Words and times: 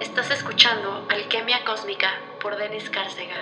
Estás 0.00 0.30
escuchando 0.30 1.06
Alquimia 1.10 1.58
Cósmica 1.66 2.08
por 2.40 2.56
Denis 2.56 2.88
Cárcega. 2.88 3.34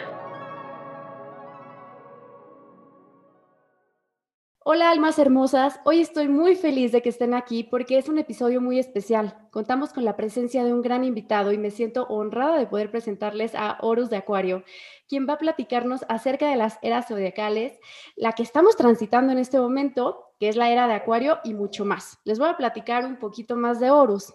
Hola 4.65 4.91
almas 4.91 5.21
hermosas, 5.21 5.79
hoy 5.85 6.01
estoy 6.01 6.27
muy 6.27 6.57
feliz 6.57 6.91
de 6.91 7.01
que 7.01 7.11
estén 7.11 7.33
aquí 7.33 7.63
porque 7.63 7.97
es 7.97 8.09
un 8.09 8.19
episodio 8.19 8.61
muy 8.61 8.81
especial. 8.81 9.49
Contamos 9.53 9.93
con 9.93 10.05
la 10.05 10.17
presencia 10.17 10.65
de 10.65 10.73
un 10.73 10.83
gran 10.83 11.05
invitado 11.05 11.53
y 11.53 11.59
me 11.59 11.71
siento 11.71 12.09
honrada 12.09 12.59
de 12.59 12.67
poder 12.67 12.91
presentarles 12.91 13.55
a 13.55 13.79
Horus 13.81 14.11
de 14.11 14.17
Acuario, 14.17 14.65
quien 15.09 15.29
va 15.29 15.35
a 15.35 15.39
platicarnos 15.39 16.05
acerca 16.09 16.51
de 16.51 16.57
las 16.57 16.81
eras 16.83 17.07
zodiacales, 17.07 17.79
la 18.17 18.33
que 18.33 18.43
estamos 18.43 18.77
transitando 18.77 19.33
en 19.33 19.39
este 19.39 19.61
momento, 19.61 20.35
que 20.41 20.49
es 20.49 20.57
la 20.57 20.71
era 20.71 20.89
de 20.89 20.95
Acuario 20.95 21.39
y 21.45 21.55
mucho 21.55 21.85
más. 21.85 22.19
Les 22.25 22.41
voy 22.41 22.49
a 22.49 22.57
platicar 22.57 23.07
un 23.07 23.17
poquito 23.17 23.55
más 23.55 23.79
de 23.79 23.93
Horus. 23.93 24.35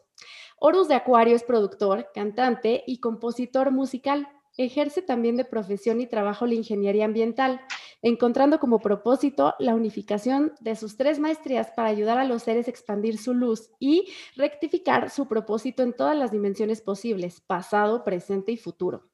Horus 0.66 0.88
de 0.88 0.96
Acuario 0.96 1.36
es 1.36 1.44
productor, 1.44 2.08
cantante 2.14 2.86
y 2.88 3.02
compositor 3.02 3.72
musical. 3.72 4.30
Ejerce 4.56 5.02
también 5.02 5.36
de 5.36 5.44
profesión 5.44 6.00
y 6.00 6.08
trabajo 6.08 6.46
la 6.46 6.54
ingeniería 6.54 7.04
ambiental, 7.04 7.60
encontrando 8.02 8.62
como 8.62 8.80
propósito 8.80 9.56
la 9.60 9.76
unificación 9.76 10.54
de 10.62 10.78
sus 10.78 10.96
tres 10.96 11.20
maestrías 11.20 11.72
para 11.76 11.90
ayudar 11.90 12.18
a 12.18 12.24
los 12.24 12.44
seres 12.44 12.68
a 12.68 12.72
expandir 12.72 13.18
su 13.18 13.34
luz 13.34 13.72
y 13.78 14.08
rectificar 14.38 15.10
su 15.10 15.28
propósito 15.28 15.84
en 15.84 15.92
todas 15.92 16.16
las 16.16 16.32
dimensiones 16.32 16.80
posibles, 16.80 17.42
pasado, 17.42 18.06
presente 18.06 18.54
y 18.54 18.58
futuro. 18.58 19.10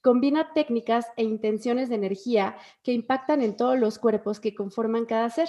Combina 0.00 0.52
técnicas 0.52 1.06
e 1.16 1.22
intenciones 1.22 1.90
de 1.90 1.94
energía 1.94 2.56
que 2.82 2.92
impactan 2.92 3.40
en 3.40 3.56
todos 3.56 3.78
los 3.78 4.00
cuerpos 4.00 4.40
que 4.40 4.52
conforman 4.52 5.06
cada 5.06 5.30
ser. 5.30 5.48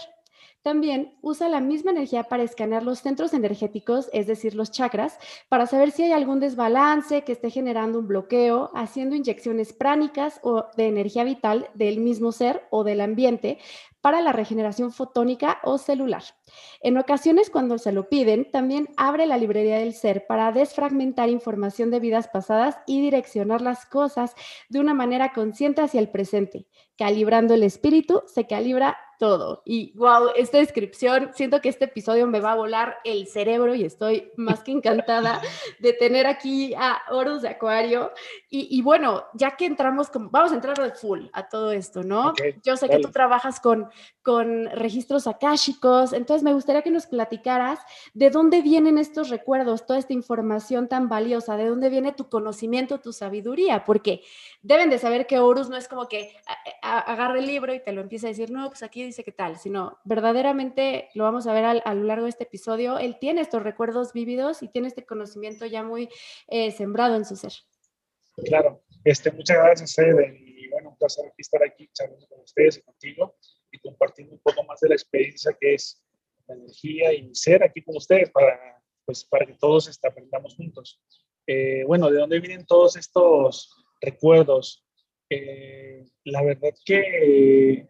También 0.62 1.18
usa 1.22 1.50
la 1.50 1.60
misma 1.60 1.92
energía 1.92 2.24
para 2.24 2.44
escanear 2.44 2.84
los 2.84 3.00
centros 3.00 3.34
energéticos, 3.34 4.10
es 4.14 4.28
decir, 4.28 4.56
los 4.56 4.72
chakras, 4.72 5.20
para 5.50 5.68
saber 5.68 5.92
si 5.92 6.04
hay 6.04 6.12
algún 6.12 6.40
desbalance 6.40 7.24
que 7.24 7.34
esté 7.34 7.50
generando 7.50 8.00
un 8.00 8.08
bloqueo, 8.08 8.72
haciendo 8.74 9.16
inyecciones 9.16 9.74
pránicas 9.74 10.40
o 10.44 10.66
de 10.78 10.88
energía 10.88 11.24
vital 11.24 11.70
del 11.74 12.00
mismo 12.00 12.32
ser 12.32 12.66
o 12.70 12.84
del 12.84 13.02
ambiente 13.02 13.60
para 14.02 14.22
la 14.22 14.32
regeneración 14.32 14.92
fotónica 14.92 15.60
o 15.64 15.78
celular. 15.78 16.24
En 16.82 16.98
ocasiones, 16.98 17.50
cuando 17.50 17.78
se 17.78 17.92
lo 17.92 18.10
piden, 18.10 18.50
también 18.52 18.90
abre 18.98 19.26
la 19.26 19.38
librería 19.38 19.80
del 19.80 19.94
ser 19.94 20.26
para 20.28 20.52
desfragmentar 20.52 21.30
información 21.30 21.92
de 21.92 22.00
vidas 22.00 22.28
pasadas 22.28 22.78
y 22.88 23.02
direccionar 23.02 23.62
las 23.62 23.86
cosas 23.86 24.36
de 24.70 24.80
una 24.80 24.94
manera 24.94 25.34
consciente 25.34 25.82
hacia 25.82 26.00
el 26.00 26.10
presente. 26.10 26.68
Calibrando 26.98 27.54
el 27.54 27.64
espíritu, 27.64 28.24
se 28.28 28.46
calibra 28.46 28.98
todo. 29.24 29.62
Y 29.66 29.94
wow, 29.96 30.32
esta 30.36 30.58
descripción, 30.58 31.32
siento 31.34 31.62
que 31.62 31.70
este 31.70 31.86
episodio 31.86 32.28
me 32.28 32.42
va 32.42 32.52
a 32.52 32.56
volar 32.56 32.98
el 33.06 33.28
cerebro 33.28 33.74
y 33.74 33.86
estoy 33.86 34.32
más 34.36 34.64
que 34.64 34.72
encantada 34.72 35.42
de 35.80 35.94
tener 35.94 36.28
aquí 36.28 36.74
a 36.76 37.02
Horus 37.10 37.42
de 37.42 37.50
Acuario. 37.50 38.12
Y, 38.50 38.82
bueno, 38.82 39.24
ya 39.34 39.56
que 39.56 39.66
entramos, 39.66 40.10
como, 40.10 40.30
vamos 40.30 40.52
a 40.52 40.56
entrar 40.56 40.78
de 40.78 40.92
full 40.92 41.28
a 41.34 41.48
todo 41.48 41.72
esto, 41.72 42.04
¿no? 42.04 42.34
Yo 42.64 42.76
sé 42.78 42.88
que 42.88 43.00
tú 43.00 43.10
trabajas 43.10 43.60
con, 43.60 43.90
con 44.22 44.66
registros 44.72 45.26
akáshicos, 45.26 46.14
entonces 46.14 46.43
me 46.44 46.54
gustaría 46.54 46.82
que 46.82 46.92
nos 46.92 47.08
platicaras 47.08 47.80
de 48.14 48.30
dónde 48.30 48.62
vienen 48.62 48.98
estos 48.98 49.30
recuerdos, 49.30 49.86
toda 49.86 50.00
esta 50.00 50.14
información 50.14 50.88
tan 50.88 51.10
valiosa, 51.10 51.58
de 51.58 51.68
dónde 51.68 51.90
viene 51.90 52.12
tu 52.12 52.30
conocimiento, 52.30 53.00
tu 53.00 53.14
sabiduría, 53.14 53.86
porque 53.86 54.22
deben 54.62 54.90
de 54.90 55.00
saber 55.00 55.26
que 55.26 55.40
Horus 55.40 55.70
no 55.70 55.78
es 55.78 55.88
como 55.88 56.08
que 56.08 56.36
agarre 56.82 57.40
el 57.40 57.48
libro 57.48 57.74
y 57.74 57.80
te 57.80 57.92
lo 57.92 58.02
empieza 58.02 58.28
a 58.28 58.30
decir, 58.30 58.52
no, 58.52 58.68
pues 58.70 58.84
aquí 58.84 59.04
dice 59.04 59.24
qué 59.24 59.32
tal, 59.32 59.58
sino 59.58 60.00
verdaderamente 60.04 61.10
lo 61.16 61.24
vamos 61.24 61.48
a 61.48 61.54
ver 61.54 61.66
a, 61.66 61.94
lo 61.94 62.04
largo 62.04 62.26
de 62.26 62.30
este 62.30 62.44
episodio. 62.44 63.00
Él 63.00 63.18
tiene 63.20 63.42
estos 63.42 63.64
recuerdos 63.64 64.14
vívidos 64.14 64.62
y 64.62 64.68
tiene 64.68 64.88
este 64.88 65.06
conocimiento 65.06 65.66
ya 65.66 65.84
muy 65.84 66.10
eh, 66.48 66.72
sembrado 66.72 67.16
en 67.16 67.26
su 67.26 67.36
ser. 67.36 67.54
Claro, 68.46 68.84
este, 69.04 69.32
muchas 69.32 69.58
gracias, 69.58 69.98
Eden, 69.98 70.36
y 70.36 70.68
bueno, 70.70 70.90
un 70.90 70.98
placer 70.98 71.32
estar 71.38 71.64
aquí 71.64 71.90
charlando 71.94 72.28
con 72.28 72.42
ustedes 72.42 72.78
y 72.78 72.82
contigo 72.82 73.36
y 73.72 73.80
compartiendo 73.80 74.34
un 74.34 74.40
poco 74.40 74.64
más 74.64 74.80
de 74.80 74.90
la 74.90 74.96
experiencia 74.96 75.56
que 75.60 75.76
es 75.76 76.04
energía 76.54 77.14
y 77.14 77.34
ser 77.34 77.64
aquí 77.64 77.82
con 77.82 77.98
ustedes 77.98 78.30
para, 78.32 78.82
pues, 79.06 79.24
para 79.26 79.46
que 79.46 79.54
todos 79.54 79.88
este, 79.88 80.08
aprendamos 80.08 80.56
juntos. 80.56 81.02
Eh, 81.48 81.84
bueno, 81.86 82.10
¿de 82.10 82.20
dónde 82.20 82.40
vienen 82.40 82.66
todos 82.66 82.96
estos 82.96 83.76
recuerdos? 84.02 84.86
Eh, 85.30 86.06
la 86.26 86.44
verdad 86.44 86.72
que 86.86 87.88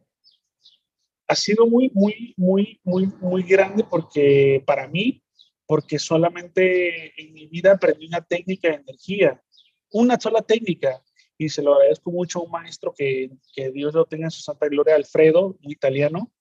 ha 1.28 1.36
sido 1.36 1.68
muy, 1.68 1.92
muy, 1.94 2.34
muy, 2.38 2.80
muy, 2.84 3.08
muy 3.22 3.44
grande 3.44 3.84
porque 3.90 4.64
para 4.66 4.88
mí, 4.88 5.24
porque 5.66 6.00
solamente 6.00 7.20
en 7.22 7.34
mi 7.34 7.48
vida 7.48 7.74
aprendí 7.74 8.08
una 8.08 8.22
técnica 8.22 8.70
de 8.70 8.76
energía, 8.76 9.42
una 9.92 10.20
sola 10.20 10.42
técnica, 10.42 11.02
y 11.38 11.50
se 11.50 11.62
lo 11.62 11.76
agradezco 11.76 12.12
mucho 12.12 12.40
a 12.40 12.44
un 12.44 12.52
maestro 12.52 12.94
que, 12.96 13.32
que 13.56 13.72
Dios 13.72 13.94
lo 13.94 14.06
tenga 14.06 14.26
en 14.26 14.32
su 14.32 14.42
santa 14.42 14.68
gloria, 14.68 14.96
Alfredo, 14.96 15.58
un 15.62 15.72
italiano, 15.72 16.32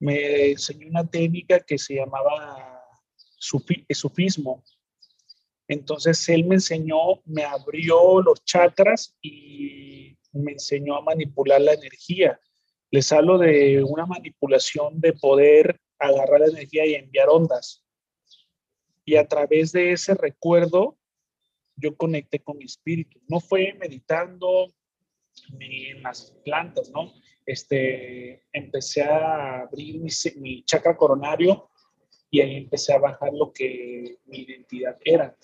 me 0.00 0.52
enseñó 0.52 0.88
una 0.88 1.06
técnica 1.06 1.60
que 1.60 1.78
se 1.78 1.96
llamaba 1.96 2.82
sufismo. 3.38 4.64
Entonces 5.68 6.28
él 6.28 6.44
me 6.44 6.56
enseñó, 6.56 7.22
me 7.24 7.44
abrió 7.44 8.20
los 8.20 8.44
chakras 8.44 9.16
y 9.22 10.16
me 10.32 10.52
enseñó 10.52 10.96
a 10.96 11.02
manipular 11.02 11.60
la 11.60 11.74
energía. 11.74 12.40
Les 12.90 13.12
hablo 13.12 13.38
de 13.38 13.84
una 13.84 14.06
manipulación 14.06 15.00
de 15.00 15.12
poder 15.12 15.80
agarrar 15.98 16.40
la 16.40 16.46
energía 16.46 16.86
y 16.86 16.94
enviar 16.94 17.28
ondas. 17.28 17.84
Y 19.04 19.16
a 19.16 19.28
través 19.28 19.70
de 19.72 19.92
ese 19.92 20.14
recuerdo, 20.14 20.98
yo 21.76 21.96
conecté 21.96 22.40
con 22.40 22.58
mi 22.58 22.64
espíritu. 22.64 23.20
No 23.28 23.38
fue 23.40 23.74
meditando 23.74 24.72
ni 25.52 25.86
en 25.86 26.02
las 26.02 26.32
plantas, 26.44 26.90
¿no? 26.90 27.12
Este, 27.50 28.44
empecé 28.52 29.02
a 29.02 29.62
abrir 29.62 29.98
mi, 29.98 30.10
mi 30.36 30.62
chakra 30.62 30.96
coronario 30.96 31.68
y 32.30 32.40
ahí 32.40 32.54
empecé 32.54 32.92
a 32.92 32.98
bajar 32.98 33.32
lo 33.32 33.52
que 33.52 34.18
mi 34.26 34.42
identidad 34.42 34.96
era. 35.04 35.36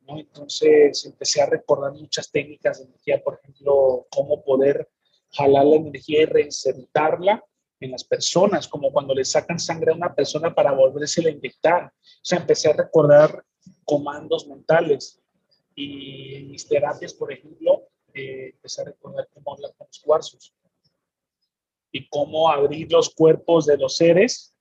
¿no? 0.00 0.18
Entonces 0.18 1.06
empecé 1.06 1.40
a 1.40 1.46
recordar 1.46 1.92
muchas 1.92 2.28
técnicas 2.28 2.80
de 2.80 2.86
energía, 2.86 3.22
por 3.22 3.38
ejemplo, 3.40 4.04
cómo 4.10 4.42
poder 4.42 4.88
jalar 5.30 5.64
la 5.64 5.76
energía 5.76 6.22
y 6.22 6.24
reinsertarla 6.24 7.44
en 7.78 7.92
las 7.92 8.02
personas, 8.02 8.66
como 8.66 8.92
cuando 8.92 9.14
le 9.14 9.24
sacan 9.24 9.60
sangre 9.60 9.92
a 9.92 9.96
una 9.96 10.12
persona 10.12 10.52
para 10.52 10.72
volverse 10.72 11.24
a 11.24 11.30
inyectar. 11.30 11.84
O 11.84 12.24
sea, 12.24 12.40
empecé 12.40 12.68
a 12.68 12.72
recordar 12.72 13.44
comandos 13.84 14.48
mentales 14.48 15.22
y 15.76 16.34
en 16.34 16.50
mis 16.50 16.66
terapias, 16.66 17.14
por 17.14 17.32
ejemplo, 17.32 17.86
eh, 18.12 18.50
empecé 18.54 18.82
a 18.82 18.86
recordar 18.86 19.28
cómo 19.32 19.54
hablar 19.54 19.72
con 19.78 19.86
los 19.86 20.00
cuarzos 20.00 20.52
y 21.92 22.08
cómo 22.08 22.50
abrir 22.50 22.90
los 22.90 23.10
cuerpos 23.10 23.66
de 23.66 23.76
los 23.76 23.96
seres 23.96 24.54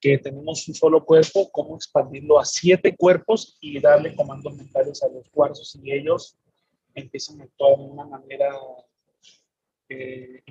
que 0.00 0.18
tenemos 0.18 0.68
un 0.68 0.74
solo 0.74 1.02
cuerpo, 1.02 1.48
cómo 1.50 1.76
expandirlo 1.76 2.38
a 2.38 2.44
siete 2.44 2.94
cuerpos 2.94 3.56
y 3.60 3.80
darle 3.80 4.14
comandos 4.14 4.54
mentales 4.54 5.02
a 5.02 5.08
los 5.08 5.28
cuarzos 5.30 5.78
y 5.82 5.92
ellos 5.92 6.36
empiezan 6.94 7.40
a 7.40 7.44
actuar 7.44 7.78
de 7.78 7.84
una 7.84 8.04
manera 8.04 8.54
eh. 9.88 10.42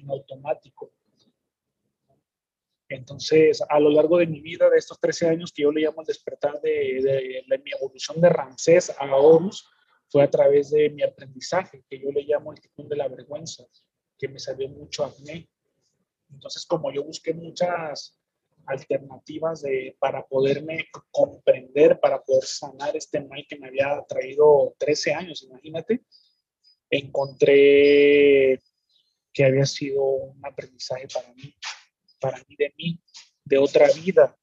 Entonces, 2.90 3.64
a 3.68 3.80
lo 3.80 3.90
largo 3.90 4.18
de 4.18 4.28
mi 4.28 4.40
vida, 4.40 4.70
de 4.70 4.78
estos 4.78 5.00
13 5.00 5.30
años 5.30 5.52
que 5.52 5.64
yo 5.64 5.72
le 5.72 5.82
llamo 5.82 6.02
el 6.02 6.08
despertar 6.08 6.62
de, 6.62 7.44
mi 7.64 7.72
evolución 7.72 8.22
de 8.22 8.30
Ramsés 8.30 8.94
a 9.00 9.16
Horus, 9.16 9.68
fue 10.10 10.24
a 10.24 10.30
través 10.30 10.70
de 10.70 10.90
mi 10.92 11.02
aprendizaje, 11.02 11.84
que 11.90 12.00
yo 12.00 12.12
le 12.12 12.24
llamo 12.24 12.54
el 12.54 12.62
ticún 12.62 12.88
de 12.88 12.96
la 12.96 13.08
vergüenza, 13.08 13.66
que 14.18 14.28
me 14.28 14.38
salió 14.38 14.70
mucho 14.70 15.06
acné. 15.06 15.50
Entonces, 16.34 16.66
como 16.66 16.92
yo 16.92 17.04
busqué 17.04 17.34
muchas 17.34 18.20
alternativas 18.66 19.62
de, 19.62 19.96
para 20.00 20.26
poderme 20.26 20.88
comprender, 21.12 22.00
para 22.00 22.22
poder 22.22 22.44
sanar 22.44 22.96
este 22.96 23.22
mal 23.22 23.46
que 23.48 23.60
me 23.60 23.68
había 23.68 24.04
traído 24.08 24.76
13 24.78 25.14
años, 25.14 25.44
imagínate, 25.44 26.04
encontré 26.90 28.62
que 29.34 29.44
había 29.44 29.66
sido 29.66 30.04
un 30.04 30.46
aprendizaje 30.46 31.08
para 31.14 31.34
mí, 31.34 31.54
para 32.20 32.38
mí 32.48 32.56
de 32.58 32.74
mí, 32.78 33.00
de 33.44 33.58
otra 33.58 33.88
vida. 33.92 34.38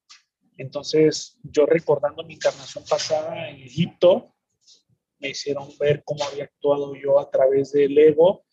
Entonces, 0.57 1.39
yo 1.43 1.65
recordando 1.65 2.23
mi 2.23 2.35
encarnación 2.35 2.83
pasada 2.87 3.49
en 3.49 3.61
Egipto, 3.61 4.35
me 5.19 5.29
hicieron 5.29 5.69
ver 5.79 6.03
cómo 6.03 6.23
había 6.25 6.45
actuado 6.45 6.95
yo 6.95 7.19
a 7.19 7.29
través 7.29 7.71
del 7.71 7.97
ego 7.97 8.43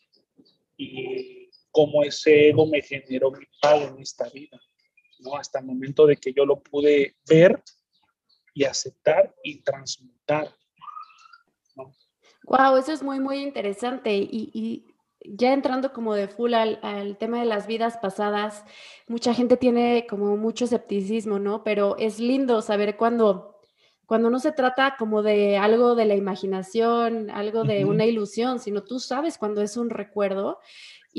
y 0.77 1.38
cómo 1.71 2.03
ese 2.03 2.49
ego 2.49 2.67
me 2.67 2.83
generó 2.83 3.31
mi 3.31 3.45
pago 3.61 3.83
en 3.89 4.01
esta 4.01 4.29
vida, 4.31 4.61
¿no? 5.21 5.37
Hasta 5.37 5.61
el 5.61 5.67
momento 5.67 6.07
de 6.07 6.17
que 6.17 6.33
yo 6.33 6.45
lo 6.45 6.61
pude 6.61 7.17
ver 7.29 7.63
y 8.55 8.65
aceptar 8.65 9.35
y 9.43 9.61
transmutar. 9.63 10.55
¿no? 11.77 11.95
Wow, 12.45 12.77
eso 12.77 12.93
es 12.93 13.03
muy, 13.03 13.21
muy 13.21 13.39
interesante. 13.39 14.17
Y, 14.17 14.51
y 14.53 14.85
ya 15.25 15.53
entrando 15.53 15.93
como 15.93 16.15
de 16.15 16.29
full 16.29 16.55
al, 16.55 17.17
tema 17.19 17.41
de 17.41 17.47
las 17.47 17.67
vidas 17.67 17.99
pasadas, 17.99 18.65
mucha 19.07 19.35
gente 19.35 19.57
tiene 19.57 20.07
como 20.09 20.37
mucho 20.37 20.65
escepticismo, 20.65 21.39
¿no? 21.39 21.65
Pero 21.65 21.97
es 21.99 22.19
lindo 22.19 22.63
saber 22.63 22.97
cuando 22.97 23.55
cuando 24.07 24.31
no 24.31 24.39
se 24.39 24.53
trata 24.53 24.97
como 24.99 25.23
de 25.23 25.59
algo 25.59 25.95
de 25.95 26.07
la 26.07 26.15
imaginación, 26.15 27.29
algo 27.29 27.65
de 27.65 27.85
una 27.85 28.07
ilusión, 28.07 28.59
sino 28.59 28.83
tú 28.83 29.01
sabes 29.01 29.37
cuando 29.37 29.61
es 29.61 29.77
un 29.77 29.91
recuerdo. 29.91 30.61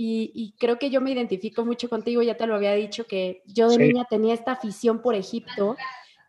Y, 0.01 0.55
creo 0.57 0.79
que 0.79 0.89
yo 0.89 1.01
me 1.01 1.11
identifico 1.11 1.65
mucho 1.65 1.89
contigo, 1.89 2.21
ya 2.21 2.37
te 2.37 2.47
lo 2.47 2.55
había 2.55 2.73
dicho, 2.73 3.05
que 3.05 3.43
yo 3.45 3.67
de 3.67 3.77
niña 3.77 4.05
tenía 4.09 4.33
esta 4.33 4.53
afición 4.53 5.01
por 5.01 5.13
Egipto 5.13 5.75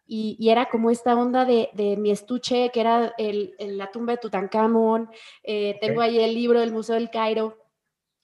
y, 0.08 0.36
era 0.50 0.68
como 0.68 0.90
esta 0.90 1.14
onda 1.14 1.44
de, 1.44 1.96
mi 1.96 2.10
estuche, 2.10 2.70
que 2.70 2.80
era 2.80 3.14
el, 3.16 3.54
la 3.60 3.92
tumba 3.92 4.14
de 4.14 4.18
Tutankamón, 4.18 5.08
eh, 5.44 5.78
tengo 5.80 6.00
ahí 6.00 6.18
el 6.18 6.34
libro 6.34 6.58
del 6.58 6.72
Museo 6.72 6.96
del 6.96 7.10
Cairo, 7.10 7.59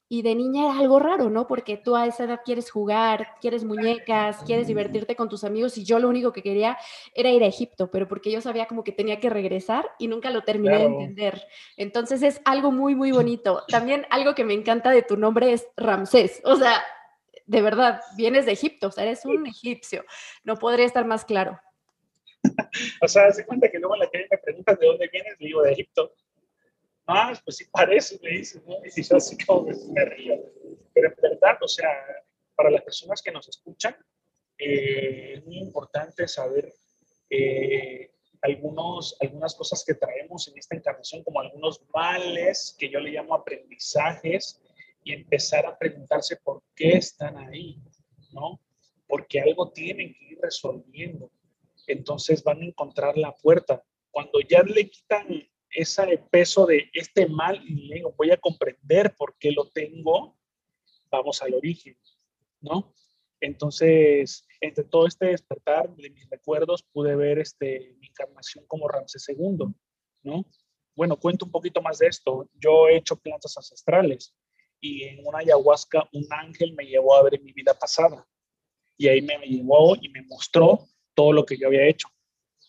y 0.08 0.22
de 0.22 0.34
niña 0.34 0.66
era 0.66 0.78
algo 0.78 1.00
raro, 1.00 1.30
¿no? 1.30 1.46
Porque 1.46 1.76
tú 1.76 1.96
a 1.96 2.06
esa 2.06 2.24
edad 2.24 2.40
quieres 2.44 2.70
jugar, 2.70 3.34
quieres 3.40 3.64
muñecas, 3.64 4.38
quieres 4.44 4.68
divertirte 4.68 5.16
con 5.16 5.28
tus 5.28 5.42
amigos 5.42 5.76
y 5.78 5.84
yo 5.84 5.98
lo 5.98 6.08
único 6.08 6.32
que 6.32 6.42
quería 6.42 6.78
era 7.14 7.30
ir 7.30 7.42
a 7.42 7.46
Egipto, 7.46 7.90
pero 7.90 8.06
porque 8.06 8.30
yo 8.30 8.40
sabía 8.40 8.66
como 8.66 8.84
que 8.84 8.92
tenía 8.92 9.18
que 9.18 9.30
regresar 9.30 9.90
y 9.98 10.06
nunca 10.06 10.30
lo 10.30 10.42
terminé 10.42 10.78
de 10.78 10.84
entender. 10.84 11.42
Entonces 11.76 12.22
es 12.22 12.40
algo 12.44 12.70
muy, 12.70 12.94
muy 12.94 13.10
bonito. 13.10 13.64
También 13.68 14.06
algo 14.10 14.34
que 14.34 14.44
me 14.44 14.54
encanta 14.54 14.90
de 14.90 15.02
tu 15.02 15.16
nombre 15.16 15.52
es 15.52 15.66
Ramsés. 15.76 16.40
O 16.44 16.54
sea, 16.54 16.84
de 17.46 17.62
verdad, 17.62 18.00
vienes 18.16 18.46
de 18.46 18.52
Egipto, 18.52 18.88
o 18.88 18.90
sea, 18.92 19.04
eres 19.04 19.24
un 19.24 19.46
egipcio. 19.46 20.04
No 20.44 20.56
podría 20.56 20.86
estar 20.86 21.04
más 21.04 21.24
claro. 21.24 21.60
o 23.02 23.08
sea, 23.08 23.32
se 23.32 23.44
cuenta 23.44 23.68
que 23.70 23.78
luego 23.80 23.94
en 23.94 24.00
la 24.00 24.08
que 24.08 24.26
me 24.30 24.38
preguntas 24.38 24.78
de 24.78 24.86
dónde 24.86 25.08
vienes, 25.12 25.36
digo 25.38 25.62
de 25.62 25.72
Egipto 25.72 26.12
ah, 27.06 27.32
pues 27.44 27.56
sí 27.56 27.64
parece, 27.70 28.18
me 28.22 28.30
dice, 28.30 28.60
¿no? 28.66 28.76
Y 28.84 29.02
yo 29.02 29.16
así 29.16 29.36
como 29.44 29.68
me 29.92 30.04
río. 30.04 30.36
Pero 30.92 31.08
en 31.08 31.14
verdad, 31.22 31.58
o 31.62 31.68
sea, 31.68 31.90
para 32.54 32.70
las 32.70 32.82
personas 32.82 33.22
que 33.22 33.32
nos 33.32 33.48
escuchan, 33.48 33.96
eh, 34.58 35.34
es 35.36 35.44
muy 35.44 35.58
importante 35.58 36.26
saber 36.26 36.72
eh, 37.30 38.10
algunos, 38.42 39.16
algunas 39.20 39.54
cosas 39.54 39.84
que 39.84 39.94
traemos 39.94 40.48
en 40.48 40.58
esta 40.58 40.76
encarnación, 40.76 41.22
como 41.22 41.40
algunos 41.40 41.82
males, 41.92 42.74
que 42.78 42.88
yo 42.88 43.00
le 43.00 43.10
llamo 43.10 43.34
aprendizajes, 43.34 44.60
y 45.04 45.12
empezar 45.12 45.64
a 45.66 45.78
preguntarse 45.78 46.36
por 46.36 46.62
qué 46.74 46.96
están 46.96 47.36
ahí, 47.36 47.80
¿no? 48.32 48.60
Porque 49.06 49.40
algo 49.40 49.70
tienen 49.70 50.12
que 50.14 50.24
ir 50.32 50.38
resolviendo. 50.42 51.30
Entonces 51.86 52.42
van 52.42 52.60
a 52.60 52.66
encontrar 52.66 53.16
la 53.16 53.32
puerta. 53.36 53.84
Cuando 54.10 54.40
ya 54.40 54.64
le 54.64 54.90
quitan 54.90 55.28
ese 55.76 56.18
peso 56.30 56.66
de 56.66 56.90
este 56.92 57.26
mal 57.26 57.62
y 57.64 57.92
digo, 57.92 58.14
voy 58.16 58.30
a 58.30 58.36
comprender 58.36 59.14
por 59.14 59.36
qué 59.38 59.52
lo 59.52 59.68
tengo, 59.68 60.36
vamos 61.10 61.42
al 61.42 61.54
origen, 61.54 61.96
¿no? 62.60 62.94
Entonces, 63.40 64.46
entre 64.60 64.84
todo 64.84 65.06
este 65.06 65.26
despertar 65.26 65.94
de 65.94 66.10
mis 66.10 66.28
recuerdos, 66.30 66.82
pude 66.82 67.14
ver 67.14 67.38
este, 67.38 67.94
mi 68.00 68.06
encarnación 68.06 68.64
como 68.66 68.88
Ramsés 68.88 69.28
II, 69.28 69.66
¿no? 70.22 70.46
Bueno, 70.94 71.18
cuento 71.18 71.44
un 71.44 71.50
poquito 71.50 71.82
más 71.82 71.98
de 71.98 72.06
esto. 72.06 72.48
Yo 72.54 72.88
he 72.88 72.96
hecho 72.96 73.16
plantas 73.16 73.56
ancestrales 73.58 74.34
y 74.80 75.04
en 75.04 75.26
una 75.26 75.38
ayahuasca 75.38 76.08
un 76.12 76.26
ángel 76.30 76.72
me 76.74 76.86
llevó 76.86 77.14
a 77.14 77.22
ver 77.22 77.40
mi 77.42 77.52
vida 77.52 77.74
pasada 77.74 78.26
y 78.96 79.08
ahí 79.08 79.20
me 79.20 79.38
llevó 79.40 79.94
y 80.00 80.08
me 80.08 80.22
mostró 80.22 80.88
todo 81.14 81.32
lo 81.32 81.44
que 81.44 81.58
yo 81.58 81.66
había 81.66 81.86
hecho 81.86 82.08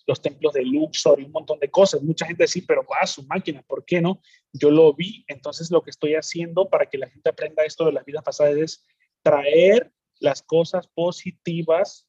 los 0.07 0.21
templos 0.21 0.53
de 0.53 0.63
Luxor 0.63 1.19
y 1.19 1.25
un 1.25 1.33
montón 1.33 1.59
de 1.59 1.69
cosas. 1.69 2.01
Mucha 2.01 2.25
gente 2.25 2.47
sí, 2.47 2.61
pero 2.61 2.83
va 2.83 2.99
a 3.01 3.07
su 3.07 3.23
máquina, 3.23 3.61
¿por 3.61 3.83
qué 3.83 4.01
no? 4.01 4.21
Yo 4.53 4.71
lo 4.71 4.93
vi, 4.93 5.25
entonces 5.27 5.69
lo 5.69 5.83
que 5.83 5.89
estoy 5.89 6.15
haciendo 6.15 6.69
para 6.69 6.85
que 6.85 6.97
la 6.97 7.09
gente 7.09 7.29
aprenda 7.29 7.65
esto 7.65 7.85
de 7.85 7.91
las 7.91 8.05
vidas 8.05 8.23
pasadas 8.23 8.55
es 8.55 8.85
traer 9.21 9.91
las 10.19 10.41
cosas 10.41 10.87
positivas 10.87 12.07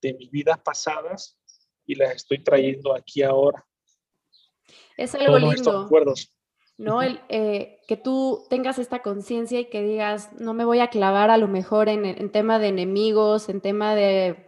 de 0.00 0.14
mis 0.14 0.30
vidas 0.30 0.58
pasadas 0.64 1.38
y 1.84 1.96
las 1.96 2.14
estoy 2.14 2.42
trayendo 2.42 2.94
aquí 2.94 3.22
ahora. 3.22 3.66
Es 4.96 5.14
algo 5.16 5.38
lindo. 5.38 5.88
¿no? 6.78 7.02
El, 7.02 7.20
eh, 7.28 7.80
que 7.88 7.96
tú 7.96 8.46
tengas 8.48 8.78
esta 8.78 9.02
conciencia 9.02 9.60
y 9.60 9.68
que 9.68 9.82
digas, 9.82 10.32
no 10.34 10.54
me 10.54 10.64
voy 10.64 10.80
a 10.80 10.88
clavar 10.88 11.30
a 11.30 11.36
lo 11.36 11.48
mejor 11.48 11.88
en, 11.88 12.04
en 12.04 12.30
tema 12.30 12.58
de 12.58 12.68
enemigos, 12.68 13.48
en 13.48 13.60
tema 13.60 13.94
de 13.94 14.46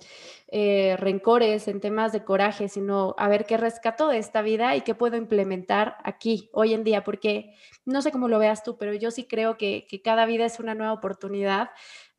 eh, 0.57 0.97
rencores, 0.97 1.67
en 1.67 1.81
temas 1.81 2.13
de 2.13 2.23
coraje, 2.23 2.69
sino 2.69 3.17
a 3.19 3.27
ver 3.27 3.45
qué 3.45 3.57
rescato 3.57 4.07
de 4.07 4.19
esta 4.19 4.41
vida 4.41 4.77
y 4.77 4.83
qué 4.83 4.95
puedo 4.95 5.17
implementar 5.17 5.97
aquí, 6.05 6.49
hoy 6.53 6.75
en 6.75 6.85
día, 6.85 7.03
porque 7.03 7.57
no 7.85 8.03
sé 8.03 8.13
cómo 8.13 8.29
lo 8.29 8.39
veas 8.39 8.63
tú, 8.63 8.79
pero 8.79 8.95
yo 8.95 9.11
sí 9.11 9.25
creo 9.25 9.57
que, 9.57 9.89
cada 10.05 10.27
vida 10.27 10.45
es 10.45 10.61
una 10.61 10.77
nueva 10.77 10.93
oportunidad 10.93 11.71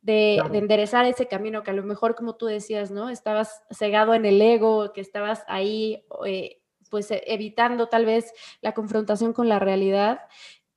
de, 0.02 0.40
enderezar 0.52 1.06
ese 1.06 1.30
camino 1.30 1.64
que 1.64 1.72
a 1.72 1.76
lo 1.76 1.84
mejor, 1.84 2.14
como 2.16 2.36
tú 2.36 2.48
decías, 2.48 2.92
¿no? 2.92 3.10
Estabas 3.10 3.64
cegado 3.72 4.14
en 4.14 4.26
el 4.26 4.42
ego, 4.42 4.92
que 4.92 5.00
estabas 5.00 5.46
ahí, 5.48 6.04
eh, 6.26 6.62
pues 6.90 7.08
evitando 7.12 7.88
tal 7.88 8.06
vez 8.06 8.34
la 8.60 8.74
confrontación 8.74 9.32
con 9.32 9.48
la 9.48 9.60
realidad 9.60 10.20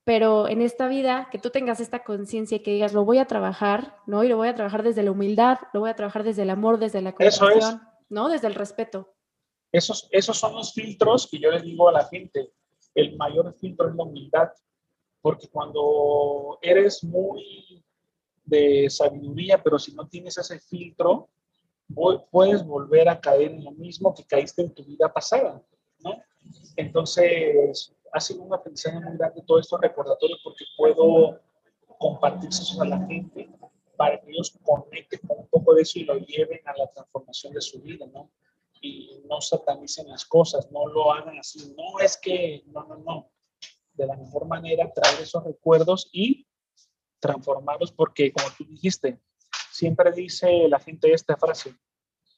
pero 0.08 0.49
en 0.49 0.62
esta 0.62 0.88
vida 0.88 1.28
que 1.31 1.38
tú 1.38 1.50
tengas 1.50 1.81
esta 1.81 2.02
conciencia 2.02 2.56
y 2.56 2.60
que 2.60 2.70
digas, 2.70 2.94
lo 2.94 3.05
voy 3.05 3.19
a 3.19 3.26
trabajar, 3.26 3.99
¿no? 4.06 4.25
Y 4.25 4.28
lo 4.28 4.38
voy 4.38 4.49
a 4.49 4.55
trabajar 4.55 4.82
desde 4.82 5.02
la 5.02 5.10
humildad, 5.10 5.58
lo 5.75 5.81
voy 5.81 5.90
a 5.90 5.96
trabajar 5.96 6.25
desde 6.25 6.44
el 6.44 6.49
amor, 6.49 6.78
desde 6.78 7.02
la 7.02 7.12
compasión, 7.12 7.82
¿no? 8.08 8.31
Desde 8.31 8.46
el 8.46 8.55
respeto. 8.55 9.14
Esos, 9.70 10.08
esos 10.10 10.38
son 10.38 10.55
los 10.55 10.72
filtros 10.72 11.28
que 11.31 11.38
yo 11.38 11.50
les 11.50 11.62
digo 11.62 11.90
a 11.90 11.93
la 11.93 12.06
gente. 12.06 12.52
El 12.94 13.19
mayor 13.19 13.55
filtro 13.60 13.90
es 13.90 13.96
la 13.96 14.05
humildad, 14.05 14.49
porque 15.20 15.46
cuando 15.50 16.58
eres 16.62 17.05
muy 17.05 17.84
de 18.46 18.88
sabiduría, 18.88 19.62
pero 19.62 19.78
si 19.78 19.93
no 19.93 20.08
tienes 20.08 20.38
ese 20.38 20.58
filtro, 20.58 21.28
puedes 22.31 22.64
volver 22.64 23.10
a 23.10 23.20
caer 23.20 23.50
en 23.50 23.62
lo 23.62 23.72
mismo 23.72 24.14
que 24.14 24.25
caíste 24.25 24.62
en 24.62 24.72
tu 24.72 24.87
vida 24.87 25.12
pasada, 25.12 25.62
¿no? 25.99 26.19
Entonces, 26.76 27.94
ha 28.12 28.20
sido 28.20 28.43
un 28.43 28.55
aprendizaje 28.55 29.00
muy 29.00 29.16
grande 29.16 29.43
todo 29.46 29.58
esto 29.58 29.76
recordatorio 29.78 30.37
porque 30.43 30.64
puedo 30.76 31.40
compartir 31.99 32.49
eso 32.50 32.81
a 32.82 32.87
la 32.87 33.06
gente 33.06 33.50
para 33.96 34.20
que 34.20 34.31
ellos 34.31 34.56
conecten 34.62 35.20
con 35.26 35.40
un 35.40 35.49
poco 35.49 35.75
de 35.75 35.82
eso 35.82 35.99
y 35.99 36.05
lo 36.05 36.16
lleven 36.19 36.60
a 36.66 36.76
la 36.76 36.87
transformación 36.93 37.52
de 37.52 37.60
su 37.60 37.81
vida, 37.81 38.06
¿no? 38.06 38.31
Y 38.81 39.22
no 39.28 39.40
satanicen 39.40 40.08
las 40.08 40.25
cosas, 40.25 40.70
no 40.70 40.87
lo 40.87 41.12
hagan 41.12 41.37
así, 41.38 41.75
no 41.76 41.99
es 41.99 42.16
que, 42.16 42.62
no, 42.66 42.84
no, 42.84 42.96
no. 42.99 43.31
De 43.94 44.06
la 44.06 44.16
mejor 44.16 44.46
manera, 44.46 44.93
traer 44.93 45.20
esos 45.20 45.43
recuerdos 45.43 46.08
y 46.12 46.46
transformarlos 47.19 47.90
porque, 47.90 48.32
como 48.32 48.46
tú 48.56 48.64
dijiste, 48.64 49.20
siempre 49.72 50.12
dice 50.12 50.69
la 50.69 50.78
gente 50.78 51.12
esta 51.12 51.37
frase, 51.37 51.75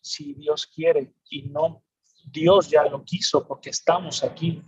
si 0.00 0.32
Dios 0.32 0.66
quiere 0.66 1.12
y 1.28 1.42
no, 1.42 1.84
Dios 2.24 2.70
ya 2.70 2.84
lo 2.84 3.04
quiso 3.04 3.46
porque 3.46 3.68
estamos 3.68 4.24
aquí 4.24 4.62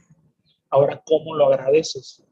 Ahora, 0.73 1.03
¿cómo 1.05 1.35
lo 1.35 1.49
agradeces? 1.49 2.25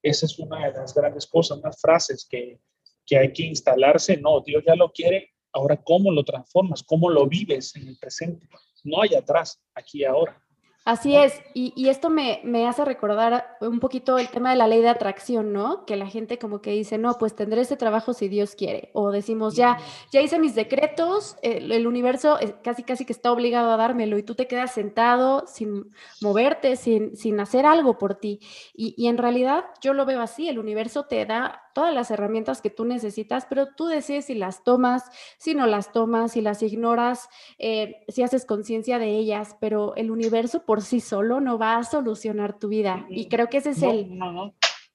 Esa 0.00 0.26
es 0.26 0.38
una 0.38 0.68
de 0.68 0.72
las 0.74 0.94
grandes 0.94 1.26
cosas, 1.26 1.58
unas 1.58 1.80
frases 1.80 2.24
que, 2.30 2.60
que 3.04 3.18
hay 3.18 3.32
que 3.32 3.42
instalarse. 3.42 4.16
No, 4.16 4.40
Dios 4.40 4.62
ya 4.64 4.76
lo 4.76 4.92
quiere. 4.92 5.32
Ahora, 5.52 5.76
¿cómo 5.76 6.12
lo 6.12 6.22
transformas? 6.22 6.84
¿Cómo 6.84 7.10
lo 7.10 7.26
vives 7.26 7.74
en 7.74 7.88
el 7.88 7.98
presente? 7.98 8.48
No 8.84 9.02
hay 9.02 9.16
atrás, 9.16 9.60
aquí 9.74 10.04
ahora. 10.04 10.40
Así 10.88 11.14
es, 11.14 11.42
y, 11.52 11.90
esto 11.90 12.08
me, 12.08 12.40
hace 12.66 12.82
recordar 12.82 13.58
un 13.60 13.78
poquito 13.78 14.16
el 14.16 14.30
tema 14.30 14.52
de 14.52 14.56
la 14.56 14.66
ley 14.66 14.80
de 14.80 14.88
atracción, 14.88 15.52
¿no? 15.52 15.84
Que 15.84 15.96
la 15.96 16.06
gente 16.06 16.38
como 16.38 16.62
que 16.62 16.70
dice, 16.70 16.96
no, 16.96 17.18
pues 17.18 17.36
tendré 17.36 17.60
ese 17.60 17.76
trabajo 17.76 18.14
si 18.14 18.28
Dios 18.28 18.54
quiere. 18.54 18.88
O 18.94 19.10
decimos, 19.10 19.54
ya, 19.54 19.76
ya 20.10 20.22
hice 20.22 20.38
mis 20.38 20.54
decretos, 20.54 21.36
el, 21.42 21.86
universo 21.86 22.38
casi 22.64 22.84
casi 22.84 23.04
que 23.04 23.12
está 23.12 23.30
obligado 23.30 23.70
a 23.70 23.76
dármelo 23.76 24.16
y 24.16 24.22
tú 24.22 24.34
te 24.34 24.46
quedas 24.46 24.72
sentado 24.72 25.44
sin 25.46 25.92
moverte, 26.22 26.76
sin, 26.76 27.14
sin 27.18 27.38
hacer 27.38 27.66
algo 27.66 27.98
por 27.98 28.14
ti. 28.14 28.40
Y, 28.74 28.94
y 28.96 29.08
en 29.08 29.18
realidad 29.18 29.66
yo 29.82 29.92
lo 29.92 30.06
veo 30.06 30.22
así, 30.22 30.48
el 30.48 30.58
universo 30.58 31.04
te 31.04 31.26
da 31.26 31.67
todas 31.78 31.94
las 31.94 32.10
herramientas 32.10 32.60
que 32.60 32.70
tú 32.70 32.84
necesitas, 32.84 33.46
pero 33.48 33.68
tú 33.68 33.86
decides 33.86 34.24
si 34.24 34.34
las 34.34 34.64
tomas, 34.64 35.04
si 35.38 35.54
no 35.54 35.68
las 35.68 35.92
tomas, 35.92 36.32
si 36.32 36.40
las 36.40 36.60
ignoras, 36.60 37.28
eh, 37.56 38.04
si 38.08 38.24
haces 38.24 38.44
conciencia 38.44 38.98
de 38.98 39.16
ellas, 39.16 39.56
pero 39.60 39.94
el 39.94 40.10
universo 40.10 40.66
por 40.66 40.82
sí 40.82 40.98
solo 40.98 41.38
no 41.38 41.56
va 41.56 41.76
a 41.76 41.84
solucionar 41.84 42.58
tu 42.58 42.66
vida. 42.66 43.06
Y 43.08 43.28
creo 43.28 43.46
que 43.46 43.58
ese 43.58 43.70
es 43.70 43.82
el... 43.84 44.10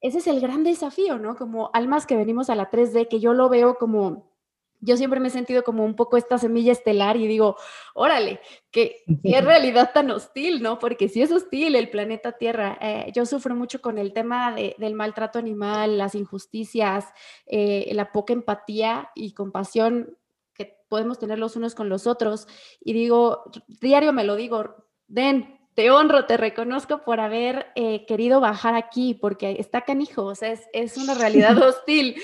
Ese 0.01 0.17
es 0.17 0.27
el 0.27 0.41
gran 0.41 0.65
desafío, 0.65 1.17
¿no? 1.17 1.37
Como 1.37 1.69
almas 1.71 2.05
que 2.05 2.17
venimos 2.17 2.49
a 2.49 2.55
la 2.55 2.69
3D, 2.69 3.07
que 3.07 3.21
yo 3.21 3.31
lo 3.31 3.47
veo 3.47 3.75
como 3.75 4.32
yo 4.83 4.97
siempre 4.97 5.19
me 5.19 5.29
he 5.29 5.31
sentido 5.31 5.63
como 5.63 5.85
un 5.85 5.95
poco 5.95 6.17
esta 6.17 6.37
semilla 6.37 6.73
estelar 6.73 7.15
y 7.15 7.25
digo, 7.25 7.55
órale, 7.93 8.41
qué, 8.69 9.03
qué 9.23 9.39
realidad 9.39 9.91
tan 9.93 10.11
hostil, 10.11 10.61
¿no? 10.61 10.77
Porque 10.77 11.07
si 11.07 11.21
es 11.21 11.31
hostil 11.31 11.75
el 11.75 11.89
planeta 11.89 12.33
Tierra, 12.33 12.77
eh, 12.81 13.11
yo 13.15 13.25
sufro 13.25 13.55
mucho 13.55 13.81
con 13.81 13.97
el 13.97 14.11
tema 14.11 14.53
del 14.55 14.93
maltrato 14.93 15.39
animal, 15.39 15.97
las 15.97 16.15
injusticias, 16.15 17.05
eh, 17.45 17.89
la 17.93 18.11
poca 18.11 18.33
empatía 18.33 19.09
y 19.15 19.33
compasión 19.33 20.17
que 20.53 20.77
podemos 20.89 21.17
tener 21.17 21.39
los 21.39 21.55
unos 21.55 21.75
con 21.75 21.87
los 21.87 22.05
otros. 22.05 22.47
Y 22.81 22.91
digo, 22.91 23.45
diario 23.67 24.11
me 24.11 24.25
lo 24.25 24.35
digo, 24.35 24.75
Den, 25.07 25.59
te 25.75 25.91
honro, 25.91 26.25
te 26.25 26.37
reconozco 26.37 27.03
por 27.03 27.21
haber 27.21 27.67
eh, 27.75 28.05
querido 28.05 28.41
bajar 28.41 28.75
aquí, 28.75 29.13
porque 29.13 29.55
está 29.59 29.81
canijo, 29.81 30.25
o 30.25 30.35
sea, 30.35 30.51
es, 30.51 30.67
es 30.73 30.97
una 30.97 31.13
realidad 31.13 31.57
hostil 31.61 32.15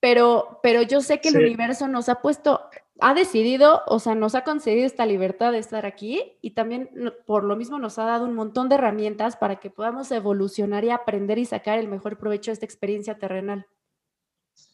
pero, 0.00 0.60
pero 0.62 0.82
yo 0.82 1.00
sé 1.00 1.20
que 1.20 1.28
el 1.28 1.36
universo 1.36 1.88
nos 1.88 2.08
ha 2.08 2.20
puesto 2.20 2.68
ha 3.00 3.14
decidido, 3.14 3.82
o 3.86 4.00
sea, 4.00 4.14
nos 4.14 4.34
ha 4.34 4.42
concedido 4.42 4.84
esta 4.84 5.06
libertad 5.06 5.52
de 5.52 5.58
estar 5.58 5.86
aquí 5.86 6.36
y 6.42 6.50
también 6.50 6.90
por 7.26 7.44
lo 7.44 7.54
mismo 7.54 7.78
nos 7.78 7.98
ha 7.98 8.04
dado 8.04 8.24
un 8.24 8.34
montón 8.34 8.68
de 8.68 8.74
herramientas 8.74 9.36
para 9.36 9.60
que 9.60 9.70
podamos 9.70 10.10
evolucionar 10.10 10.84
y 10.84 10.90
aprender 10.90 11.38
y 11.38 11.44
sacar 11.44 11.78
el 11.78 11.86
mejor 11.86 12.18
provecho 12.18 12.50
de 12.50 12.54
esta 12.54 12.66
experiencia 12.66 13.16
terrenal. 13.18 13.66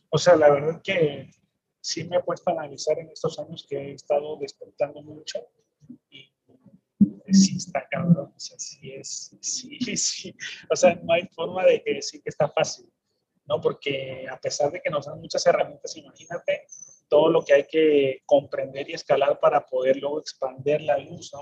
O 0.09 0.17
sea, 0.17 0.37
la 0.37 0.51
verdad 0.51 0.81
que 0.83 1.31
sí 1.81 2.05
me 2.05 2.17
he 2.17 2.23
puesto 2.23 2.51
a 2.51 2.55
analizar 2.55 2.99
en 2.99 3.11
estos 3.11 3.39
años 3.39 3.67
que 3.69 3.77
he 3.77 3.93
estado 3.93 4.39
despertando 4.39 5.03
mucho 5.03 5.41
y 6.09 6.33
sí 7.31 7.57
está 7.57 7.87
cabrón, 7.91 8.33
o 8.35 8.41
sea, 8.41 8.59
sí 8.59 8.93
es, 8.93 9.37
sí, 9.41 9.79
sí, 9.97 10.35
o 10.71 10.77
sea, 10.77 10.95
no 10.95 11.13
hay 11.13 11.29
forma 11.35 11.65
de 11.65 11.83
que 11.83 11.95
decir 11.95 12.23
que 12.23 12.31
está 12.31 12.49
fácil, 12.49 12.91
¿no? 13.47 13.61
Porque 13.61 14.27
a 14.31 14.39
pesar 14.41 14.71
de 14.73 14.81
que 14.81 14.91
nos 14.91 15.07
dan 15.07 15.21
muchas 15.21 15.47
herramientas, 15.47 15.97
imagínate 15.97 16.67
todo 17.09 17.29
lo 17.29 17.45
que 17.45 17.55
hay 17.55 17.65
que 17.65 18.23
comprender 18.27 18.89
y 18.89 18.95
escalar 18.95 19.39
para 19.39 19.65
poder 19.67 19.97
luego 19.97 20.21
expandir 20.21 20.81
la 20.83 20.99
luz. 20.99 21.33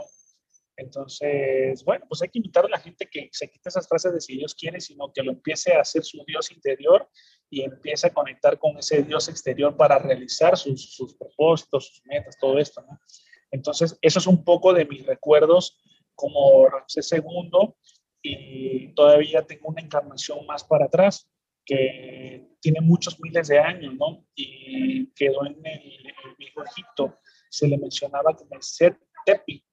Entonces, 0.77 1.85
bueno, 1.85 2.05
pues 2.09 2.23
hay 2.23 2.29
que 2.29 2.39
invitar 2.39 2.65
a 2.65 2.69
la 2.69 2.81
gente 2.81 3.09
que 3.11 3.29
se 3.31 3.49
quite 3.49 3.69
esas 3.69 3.87
frases 3.87 4.13
de 4.13 4.21
si 4.21 4.37
Dios 4.37 4.55
quiere, 4.55 4.81
sino 4.81 5.13
que 5.13 5.23
lo 5.23 5.31
empiece 5.31 5.75
a 5.75 5.81
hacer 5.81 6.03
su 6.03 6.25
Dios 6.27 6.51
interior 6.51 7.09
y 7.51 7.63
empiece 7.63 8.07
a 8.07 8.13
conectar 8.13 8.59
con 8.59 8.77
ese 8.79 9.03
Dios 9.03 9.29
exterior 9.29 9.77
para 9.77 9.99
realizar 9.99 10.57
sus, 10.57 10.95
sus 10.95 11.15
propósitos, 11.15 11.89
sus 11.89 12.03
metas, 12.07 12.37
todo 12.39 12.59
esto. 12.59 12.85
Entonces, 13.51 13.97
eso 14.01 14.19
es 14.19 14.27
un 14.27 14.43
poco 14.45 14.73
de 14.73 14.87
mis 14.87 15.07
recuerdos 15.07 15.79
como 16.15 16.67
Ramsés 16.69 17.13
II 17.13 17.75
y 18.23 18.95
todavía 18.95 19.43
tengo 19.43 19.69
una 19.69 19.83
encarnación 19.83 20.47
más 20.47 20.65
para 20.65 20.87
atrás 20.87 21.29
que 21.65 22.57
tiene 22.61 22.81
muchos 22.81 23.19
miles 23.21 23.49
de 23.49 23.59
años, 23.59 23.95
¿no? 23.95 24.25
Y 24.35 25.07
quedó 25.15 25.47
en 25.47 25.65
el, 25.65 26.15
viejo 26.39 26.65
Egipto. 26.65 27.19
Se 27.49 27.69
le 27.69 27.79
mencionaba 27.79 28.35
como 28.35 28.55
el 28.55 28.63
Set 28.63 28.97
Tepi, 29.25 29.65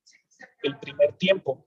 el 0.63 0.77
primer 0.79 1.13
tiempo. 1.13 1.65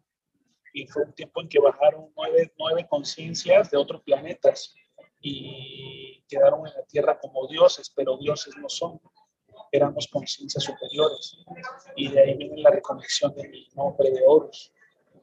Y 0.75 0.87
fue 0.87 1.05
un 1.05 1.13
tiempo 1.13 1.41
en 1.43 1.49
que 1.49 1.59
bajaron 1.59 2.13
nueve, 2.17 2.53
nueve 2.59 2.87
conciencias 2.89 3.71
de 3.71 3.77
otros 3.77 4.03
planetas 4.03 4.75
y 5.21 6.25
quedaron 6.29 6.67
en 6.67 6.75
la 6.75 6.85
Tierra 6.87 7.19
como 7.19 7.47
dioses, 7.47 7.93
pero 7.95 8.17
dioses 8.17 8.55
no 8.57 8.69
son 8.69 9.01
éramos 9.73 10.07
conciencias 10.09 10.65
superiores. 10.65 11.37
Y 11.97 12.09
de 12.09 12.21
ahí 12.21 12.35
viene 12.35 12.61
la 12.61 12.71
reconexión 12.71 13.35
de 13.35 13.49
mi 13.49 13.69
nombre 13.75 14.11
de 14.11 14.23
Horus, 14.27 14.73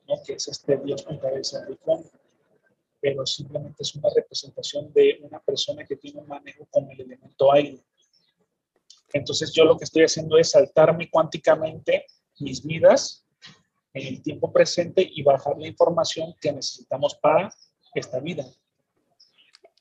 ¿no? 0.07 0.15
que 0.25 0.33
es 0.33 0.47
este 0.47 0.77
Dios 0.77 1.03
con 1.03 1.19
cabeza 1.19 1.63
de 1.65 1.75
fondo. 1.77 2.09
Pero 3.01 3.25
simplemente 3.25 3.83
es 3.83 3.95
una 3.95 4.09
representación 4.13 4.91
de 4.93 5.19
una 5.21 5.39
persona 5.39 5.85
que 5.85 5.95
tiene 5.95 6.19
un 6.19 6.27
manejo 6.27 6.65
con 6.69 6.89
el 6.91 6.99
elemento 6.99 7.51
aire. 7.51 7.79
Entonces 9.13 9.51
yo 9.53 9.65
lo 9.65 9.77
que 9.77 9.85
estoy 9.85 10.03
haciendo 10.03 10.37
es 10.37 10.51
saltarme 10.51 11.09
cuánticamente 11.09 12.05
mis 12.39 12.63
vidas 12.65 13.25
en 13.93 14.07
el 14.07 14.21
tiempo 14.21 14.51
presente 14.51 15.07
y 15.09 15.23
bajar 15.23 15.57
la 15.57 15.67
información 15.67 16.35
que 16.39 16.51
necesitamos 16.51 17.15
para 17.15 17.51
esta 17.95 18.19
vida. 18.19 18.45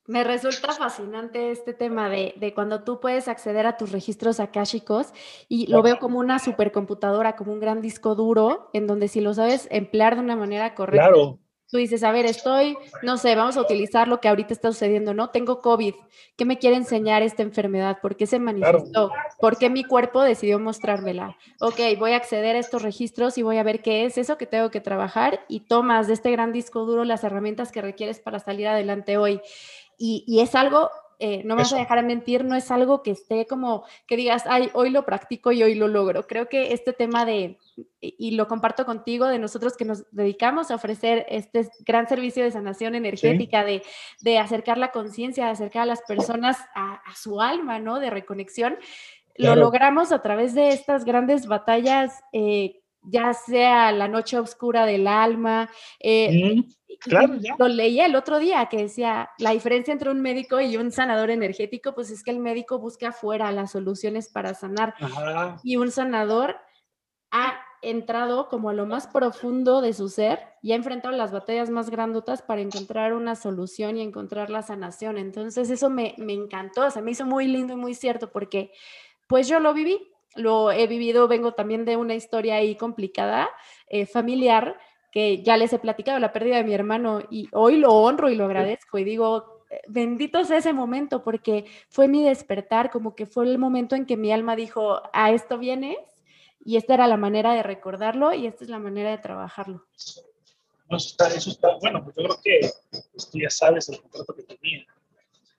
Me 0.06 0.24
resulta 0.24 0.72
fascinante 0.72 1.50
este 1.50 1.74
tema 1.74 2.08
de, 2.08 2.32
de, 2.38 2.54
cuando 2.54 2.82
tú 2.82 2.98
puedes 2.98 3.28
acceder 3.28 3.66
a 3.66 3.76
tus 3.76 3.92
registros 3.92 4.40
akáshicos 4.40 5.12
y 5.50 5.66
lo 5.66 5.82
veo 5.82 5.98
como 5.98 6.18
una 6.18 6.38
supercomputadora, 6.38 7.36
como 7.36 7.52
un 7.52 7.60
gran 7.60 7.82
disco 7.82 8.14
duro, 8.14 8.70
en 8.72 8.86
donde 8.86 9.08
si 9.08 9.20
lo 9.20 9.34
sabes 9.34 9.68
emplear 9.70 10.14
de 10.14 10.22
una 10.22 10.34
manera 10.34 10.74
correcta, 10.74 11.08
claro. 11.08 11.38
Tú 11.70 11.76
dices, 11.76 12.02
a 12.02 12.12
ver, 12.12 12.26
estoy, 12.26 12.76
no 13.02 13.18
sé, 13.18 13.34
vamos 13.34 13.56
a 13.56 13.60
utilizar 13.60 14.08
lo 14.08 14.20
que 14.20 14.28
ahorita 14.28 14.54
está 14.54 14.72
sucediendo, 14.72 15.14
¿no? 15.14 15.30
Tengo 15.30 15.60
COVID, 15.60 15.94
¿qué 16.36 16.44
me 16.44 16.58
quiere 16.58 16.76
enseñar 16.76 17.22
esta 17.22 17.42
enfermedad? 17.42 17.98
¿Por 18.00 18.16
qué 18.16 18.26
se 18.26 18.38
manifestó? 18.38 19.12
¿Por 19.38 19.58
qué 19.58 19.68
mi 19.68 19.84
cuerpo 19.84 20.22
decidió 20.22 20.58
mostrármela? 20.58 21.36
Ok, 21.60 21.80
voy 21.98 22.12
a 22.12 22.16
acceder 22.16 22.56
a 22.56 22.60
estos 22.60 22.82
registros 22.82 23.36
y 23.38 23.42
voy 23.42 23.58
a 23.58 23.62
ver 23.62 23.82
qué 23.82 24.06
es 24.06 24.18
eso 24.18 24.38
que 24.38 24.46
tengo 24.46 24.70
que 24.70 24.80
trabajar 24.80 25.44
y 25.48 25.60
tomas 25.60 26.06
de 26.06 26.14
este 26.14 26.30
gran 26.30 26.52
disco 26.52 26.84
duro 26.84 27.04
las 27.04 27.22
herramientas 27.24 27.70
que 27.70 27.82
requieres 27.82 28.18
para 28.18 28.38
salir 28.38 28.68
adelante 28.68 29.18
hoy. 29.18 29.40
Y, 29.98 30.40
es 30.40 30.54
algo, 30.54 30.90
eh, 31.20 31.42
no 31.44 31.56
me 31.56 31.62
vas 31.62 31.72
a 31.72 31.78
dejar 31.78 32.04
mentir, 32.04 32.44
no 32.44 32.54
es 32.54 32.70
algo 32.70 33.02
que 33.02 33.10
esté 33.10 33.46
como 33.46 33.84
que 34.06 34.16
digas, 34.16 34.44
ay, 34.46 34.70
hoy 34.72 34.90
lo 34.90 35.04
practico 35.04 35.50
y 35.50 35.62
hoy 35.62 35.74
lo 35.74 35.88
logro. 35.88 36.26
Creo 36.26 36.48
que 36.48 36.72
este 36.72 36.92
tema 36.92 37.24
de, 37.24 37.58
y 38.00 38.32
lo 38.32 38.46
comparto 38.46 38.84
contigo, 38.86 39.26
de 39.26 39.40
nosotros 39.40 39.76
que 39.76 39.84
nos 39.84 40.04
dedicamos 40.12 40.70
a 40.70 40.76
ofrecer 40.76 41.26
este 41.28 41.68
gran 41.84 42.08
servicio 42.08 42.44
de 42.44 42.52
sanación 42.52 42.94
energética, 42.94 43.64
sí. 43.64 43.66
de, 43.66 43.82
de, 44.20 44.38
acercar 44.38 44.78
la 44.78 44.92
conciencia, 44.92 45.46
de 45.46 45.50
acercar 45.50 45.82
a 45.82 45.86
las 45.86 46.02
personas 46.02 46.56
a, 46.74 46.94
a, 46.94 47.14
su 47.16 47.40
alma, 47.40 47.80
¿no? 47.80 47.98
De 47.98 48.10
reconexión, 48.10 48.76
claro. 49.34 49.56
lo 49.56 49.62
logramos 49.62 50.12
a 50.12 50.22
través 50.22 50.54
de 50.54 50.68
estas 50.68 51.04
grandes 51.04 51.46
batallas. 51.46 52.22
Eh, 52.32 52.80
ya 53.02 53.32
sea 53.32 53.92
la 53.92 54.08
noche 54.08 54.38
oscura 54.38 54.86
del 54.86 55.06
alma. 55.06 55.70
Eh, 56.00 56.56
mm, 56.56 56.72
claro, 57.00 57.34
ya. 57.36 57.54
Lo 57.58 57.68
leía 57.68 58.06
el 58.06 58.16
otro 58.16 58.38
día 58.38 58.66
que 58.66 58.78
decía, 58.78 59.30
la 59.38 59.50
diferencia 59.50 59.92
entre 59.92 60.10
un 60.10 60.20
médico 60.20 60.60
y 60.60 60.76
un 60.76 60.90
sanador 60.90 61.30
energético, 61.30 61.94
pues 61.94 62.10
es 62.10 62.22
que 62.22 62.30
el 62.30 62.38
médico 62.38 62.78
busca 62.78 63.08
afuera 63.08 63.52
las 63.52 63.72
soluciones 63.72 64.28
para 64.28 64.54
sanar. 64.54 64.94
Ajá. 65.00 65.56
Y 65.62 65.76
un 65.76 65.90
sanador 65.90 66.56
ha 67.30 67.60
entrado 67.82 68.48
como 68.48 68.70
a 68.70 68.72
lo 68.72 68.86
más 68.86 69.06
profundo 69.06 69.80
de 69.80 69.92
su 69.92 70.08
ser 70.08 70.40
y 70.62 70.72
ha 70.72 70.76
enfrentado 70.76 71.14
las 71.14 71.30
batallas 71.30 71.70
más 71.70 71.90
grandotas 71.90 72.42
para 72.42 72.60
encontrar 72.60 73.12
una 73.12 73.36
solución 73.36 73.96
y 73.96 74.02
encontrar 74.02 74.50
la 74.50 74.62
sanación. 74.62 75.18
Entonces 75.18 75.70
eso 75.70 75.88
me, 75.90 76.14
me 76.18 76.32
encantó, 76.32 76.86
o 76.86 76.90
sea, 76.90 77.02
me 77.02 77.12
hizo 77.12 77.24
muy 77.24 77.46
lindo 77.46 77.74
y 77.74 77.76
muy 77.76 77.94
cierto 77.94 78.32
porque 78.32 78.72
pues 79.28 79.46
yo 79.46 79.60
lo 79.60 79.74
viví, 79.74 80.10
lo 80.34 80.72
he 80.72 80.86
vivido, 80.86 81.28
vengo 81.28 81.52
también 81.52 81.84
de 81.84 81.96
una 81.96 82.14
historia 82.14 82.56
ahí 82.56 82.76
complicada, 82.76 83.48
eh, 83.88 84.06
familiar, 84.06 84.78
que 85.10 85.42
ya 85.42 85.56
les 85.56 85.72
he 85.72 85.78
platicado, 85.78 86.18
la 86.18 86.32
pérdida 86.32 86.56
de 86.56 86.64
mi 86.64 86.74
hermano, 86.74 87.20
y 87.30 87.48
hoy 87.52 87.76
lo 87.76 87.92
honro 87.92 88.28
y 88.30 88.34
lo 88.34 88.44
agradezco 88.44 88.98
y 88.98 89.04
digo, 89.04 89.64
eh, 89.70 89.80
bendito 89.88 90.44
sea 90.44 90.58
ese 90.58 90.72
momento, 90.72 91.22
porque 91.22 91.64
fue 91.88 92.08
mi 92.08 92.22
despertar, 92.22 92.90
como 92.90 93.14
que 93.14 93.26
fue 93.26 93.46
el 93.46 93.58
momento 93.58 93.96
en 93.96 94.06
que 94.06 94.16
mi 94.16 94.32
alma 94.32 94.56
dijo, 94.56 95.02
a 95.12 95.32
esto 95.32 95.58
vienes, 95.58 95.98
y 96.64 96.76
esta 96.76 96.94
era 96.94 97.06
la 97.06 97.16
manera 97.16 97.54
de 97.54 97.62
recordarlo 97.62 98.34
y 98.34 98.46
esta 98.46 98.64
es 98.64 98.70
la 98.70 98.78
manera 98.78 99.10
de 99.10 99.18
trabajarlo. 99.18 99.86
No, 100.90 100.96
eso, 100.96 101.08
está, 101.08 101.28
eso 101.28 101.50
está, 101.50 101.76
bueno, 101.80 102.02
pues 102.02 102.16
yo 102.16 102.24
creo 102.24 102.40
que 102.42 102.70
pues, 103.12 103.30
tú 103.30 103.38
ya 103.38 103.50
sabes 103.50 103.88
el 103.88 104.00
contrato 104.00 104.34
que 104.34 104.42
tenía, 104.42 104.84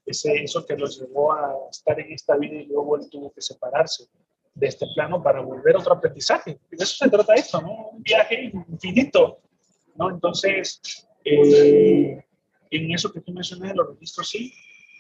ese, 0.06 0.44
eso 0.44 0.66
que 0.66 0.76
los 0.76 1.00
llevó 1.00 1.34
a 1.34 1.56
estar 1.70 2.00
en 2.00 2.12
esta 2.12 2.36
vida 2.36 2.56
y 2.56 2.66
luego 2.66 2.98
él 2.98 3.10
tuvo 3.10 3.32
que 3.32 3.42
separarse 3.42 4.08
de 4.60 4.68
este 4.68 4.86
plano 4.94 5.24
para 5.24 5.42
volver 5.42 5.76
a 5.76 5.80
otro 5.80 5.94
aprendizaje. 5.94 6.60
De 6.70 6.84
eso 6.84 6.96
se 7.04 7.10
trata 7.10 7.34
esto, 7.34 7.62
¿no? 7.62 7.90
Un 7.90 8.04
viaje 8.04 8.52
infinito, 8.54 9.40
¿no? 9.96 10.10
Entonces, 10.10 11.08
eh, 11.24 12.24
en 12.70 12.92
eso 12.92 13.12
que 13.12 13.22
tú 13.22 13.32
mencionas 13.32 13.70
de 13.70 13.76
los 13.76 13.90
registros, 13.90 14.30
sí, 14.30 14.54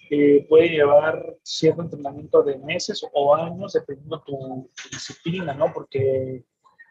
eh, 0.09 0.45
puede 0.49 0.69
llevar 0.69 1.37
cierto 1.43 1.83
entrenamiento 1.83 2.41
de 2.41 2.57
meses 2.57 3.03
o 3.13 3.35
años, 3.35 3.73
dependiendo 3.73 4.17
de 4.17 4.23
tu, 4.25 4.71
tu, 4.75 4.89
disciplina, 4.89 5.53
¿no? 5.53 5.71
Porque 5.73 6.43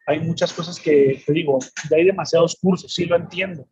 hay 0.06 0.20
muchas 0.20 0.52
cosas 0.52 0.78
que, 0.78 1.22
te 1.26 1.32
digo, 1.32 1.58
ya 1.90 1.96
hay 1.96 2.04
demasiados 2.04 2.56
cursos, 2.60 2.94
sí 2.94 3.06
lo 3.06 3.16
entiendo, 3.16 3.66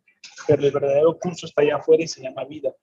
pero 0.47 0.63
el 0.63 0.71
verdadero 0.71 1.17
curso 1.17 1.45
está 1.45 1.61
allá 1.61 1.77
afuera 1.77 2.03
y 2.03 2.07
se 2.07 2.21
llama 2.21 2.43
vida. 2.45 2.73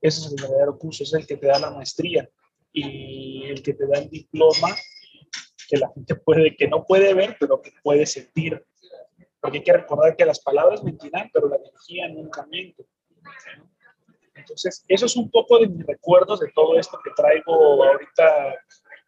Ese 0.00 0.20
es 0.20 0.32
el 0.32 0.42
verdadero 0.42 0.78
curso, 0.78 1.02
es 1.02 1.12
el 1.14 1.26
que 1.26 1.36
te 1.36 1.46
da 1.46 1.58
la 1.58 1.70
maestría 1.70 2.28
y 2.72 3.44
el 3.44 3.62
que 3.62 3.74
te 3.74 3.86
da 3.86 3.98
el 3.98 4.08
diploma 4.08 4.68
que 5.72 5.78
la 5.78 5.90
gente 5.94 6.14
puede, 6.16 6.54
que 6.54 6.68
no 6.68 6.84
puede 6.84 7.14
ver, 7.14 7.34
pero 7.40 7.62
que 7.62 7.72
puede 7.82 8.04
sentir. 8.04 8.62
Porque 9.40 9.58
hay 9.58 9.64
que 9.64 9.72
recordar 9.72 10.14
que 10.14 10.26
las 10.26 10.38
palabras 10.38 10.84
mentirán, 10.84 11.30
pero 11.32 11.48
la 11.48 11.56
energía 11.56 12.08
nunca 12.08 12.44
miente. 12.46 12.84
Entonces, 14.34 14.84
eso 14.86 15.06
es 15.06 15.16
un 15.16 15.30
poco 15.30 15.58
de 15.58 15.68
mis 15.68 15.86
recuerdos 15.86 16.40
de 16.40 16.52
todo 16.54 16.78
esto 16.78 16.98
que 17.02 17.10
traigo 17.16 17.82
ahorita 17.84 18.54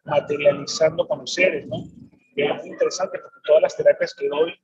materializando 0.04 1.06
con 1.06 1.21
ustedes, 1.21 1.66
¿no? 1.66 1.85
Que 2.35 2.47
es 2.47 2.64
interesante 2.64 3.18
porque 3.18 3.40
todas 3.44 3.61
las 3.61 3.76
terapias 3.76 4.14
que 4.14 4.28
doy 4.28 4.54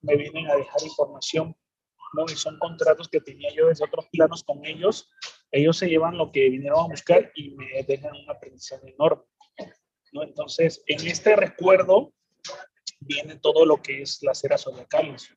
me 0.00 0.16
vienen 0.16 0.50
a 0.50 0.56
dejar 0.56 0.82
información, 0.82 1.54
¿no? 2.14 2.24
Y 2.24 2.36
son 2.36 2.58
contratos 2.58 3.06
que 3.08 3.20
tenía 3.20 3.50
yo 3.54 3.66
desde 3.66 3.84
otros 3.84 4.06
planos 4.10 4.42
con 4.42 4.64
ellos. 4.64 5.10
Ellos 5.50 5.76
se 5.76 5.88
llevan 5.88 6.16
lo 6.16 6.32
que 6.32 6.48
vinieron 6.48 6.80
a 6.80 6.88
buscar 6.88 7.30
y 7.34 7.50
me 7.50 7.82
dejan 7.82 8.12
un 8.16 8.30
aprendizaje 8.30 8.94
enorme. 8.94 9.24
¿No? 10.12 10.22
Entonces, 10.22 10.82
en 10.86 11.06
este 11.06 11.36
recuerdo 11.36 12.12
viene 13.00 13.36
todo 13.36 13.64
lo 13.64 13.80
que 13.82 14.02
es 14.02 14.22
las 14.22 14.42
eras 14.44 14.62
zodiacales, 14.62 15.30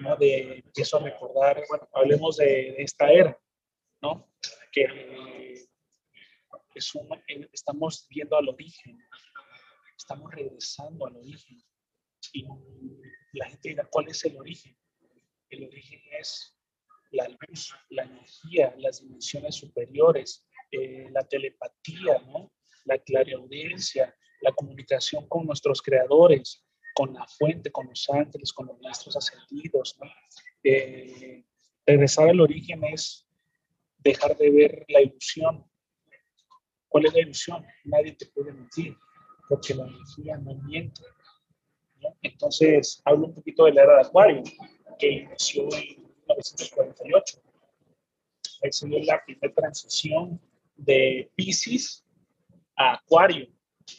¿no? 0.00 0.16
De, 0.16 0.58
empiezo 0.64 0.98
a 0.98 1.04
recordar, 1.04 1.62
bueno, 1.68 1.88
hablemos 1.92 2.36
de, 2.36 2.74
esta 2.78 3.10
era, 3.10 3.38
¿no? 4.02 4.30
Que 4.72 5.66
es 6.74 6.94
un, 6.94 7.08
estamos 7.52 8.06
viendo 8.08 8.36
al 8.36 8.48
origen, 8.48 8.98
estamos 9.96 10.32
regresando 10.32 11.06
al 11.06 11.16
origen. 11.16 11.62
Y 12.32 12.46
la 13.32 13.48
gente 13.48 13.70
dirá, 13.70 13.86
¿cuál 13.90 14.08
es 14.08 14.24
el 14.24 14.36
origen? 14.36 14.76
El 15.50 15.64
origen 15.64 16.00
es 16.18 16.56
la 17.10 17.28
luz, 17.28 17.72
la 17.90 18.02
energía, 18.02 18.74
las 18.78 19.00
dimensiones 19.00 19.54
superiores, 19.54 20.48
eh, 20.70 21.08
la 21.10 21.22
telepatía, 21.22 22.18
¿no? 22.26 22.52
La 22.84 22.98
clariaudiencia, 22.98 24.14
la 24.40 24.52
comunicación 24.52 25.26
con 25.28 25.46
nuestros 25.46 25.80
creadores, 25.82 26.64
con 26.94 27.12
la 27.12 27.26
fuente, 27.26 27.70
con 27.70 27.88
los 27.88 28.08
ángeles, 28.10 28.52
con 28.52 28.66
los 28.66 28.80
maestros 28.80 29.16
ascendidos. 29.16 29.98
¿no? 30.00 30.08
Eh, 30.62 31.44
regresar 31.86 32.28
al 32.28 32.40
origen 32.40 32.84
es 32.84 33.26
dejar 33.98 34.36
de 34.36 34.50
ver 34.50 34.84
la 34.88 35.00
ilusión. 35.00 35.64
¿Cuál 36.88 37.06
es 37.06 37.14
la 37.14 37.20
ilusión? 37.20 37.66
Nadie 37.84 38.12
te 38.12 38.26
puede 38.26 38.52
mentir, 38.52 38.96
porque 39.48 39.74
la 39.74 39.86
energía 39.86 40.36
no 40.38 40.54
miente. 40.54 41.02
Entonces, 42.22 43.00
hablo 43.04 43.28
un 43.28 43.34
poquito 43.34 43.64
de 43.64 43.72
la 43.72 43.82
era 43.82 43.94
de 43.96 44.02
Acuario, 44.02 44.42
que 44.98 45.10
inició 45.10 45.62
en 45.74 46.02
1948. 46.28 47.40
Ahí 48.62 48.72
se 48.72 48.86
dio 48.86 49.02
la 49.02 49.24
primera 49.24 49.52
transición 49.54 50.40
de 50.76 51.30
Pisces 51.34 52.03
a 52.76 52.94
Acuario, 52.94 53.48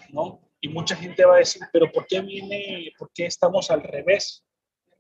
¿no? 0.10 0.42
Y 0.62 0.70
mucha 0.70 0.96
gente 0.96 1.26
va 1.26 1.36
a 1.36 1.40
decir, 1.40 1.62
pero 1.72 1.92
¿por 1.92 2.06
qué 2.08 2.22
viene, 2.22 2.92
por 2.98 3.12
qué 3.14 3.26
estamos 3.26 3.70
al 3.70 3.84
revés? 3.84 4.44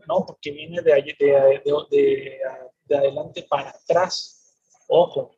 ¿No? 0.07 0.25
Porque 0.25 0.51
viene 0.51 0.81
de, 0.81 0.91
de, 0.93 1.61
de, 1.89 2.39
de 2.83 2.97
adelante 2.97 3.43
para 3.49 3.71
atrás. 3.71 4.83
Ojo, 4.87 5.31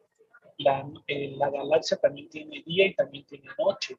la, 0.57 0.85
eh, 1.07 1.33
la, 1.37 1.49
galaxia 1.49 1.97
también 1.97 2.29
tiene 2.29 2.63
día 2.65 2.87
y 2.87 2.95
también 2.95 3.25
tiene 3.25 3.47
noche. 3.57 3.95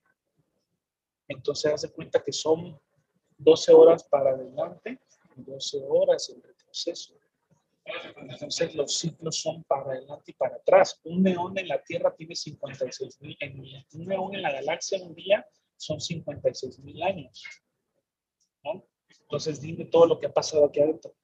Entonces, 1.27 1.73
hace 1.73 1.93
cuenta 1.93 2.23
que 2.23 2.33
son 2.33 2.79
12 3.39 3.73
horas 3.73 4.05
para 4.05 4.31
adelante 4.31 5.01
y 5.37 5.43
12 5.43 5.85
horas 5.89 6.29
en 6.31 6.43
retroceso. 6.43 7.18
Entonces 8.17 8.75
los 8.75 8.99
ciclos 8.99 9.37
son 9.37 9.65
para 9.65 9.93
adelante 9.93 10.31
y 10.31 10.35
para 10.35 10.57
atrás. 10.57 11.01
Un 11.05 11.23
neón 11.23 11.59
en 11.59 11.69
la 11.69 11.83
Tierra 11.83 12.15
tiene 12.15 12.35
56 12.35 13.21
mil, 13.21 13.37
un 13.93 14.07
neón 14.07 14.35
en 14.35 14.43
la 14.43 14.53
galaxia 14.53 15.03
un 15.03 15.15
día 15.15 15.47
son 15.77 16.01
56 16.01 16.81
mil 16.81 17.03
años. 17.03 17.45
Entonces 19.21 19.61
dime 19.61 19.85
todo 19.87 20.07
lo 20.07 20.19
que 20.19 20.27
ha 20.27 20.33
pasado 20.33 20.67
aquí 20.67 20.81
adentro. 20.81 21.15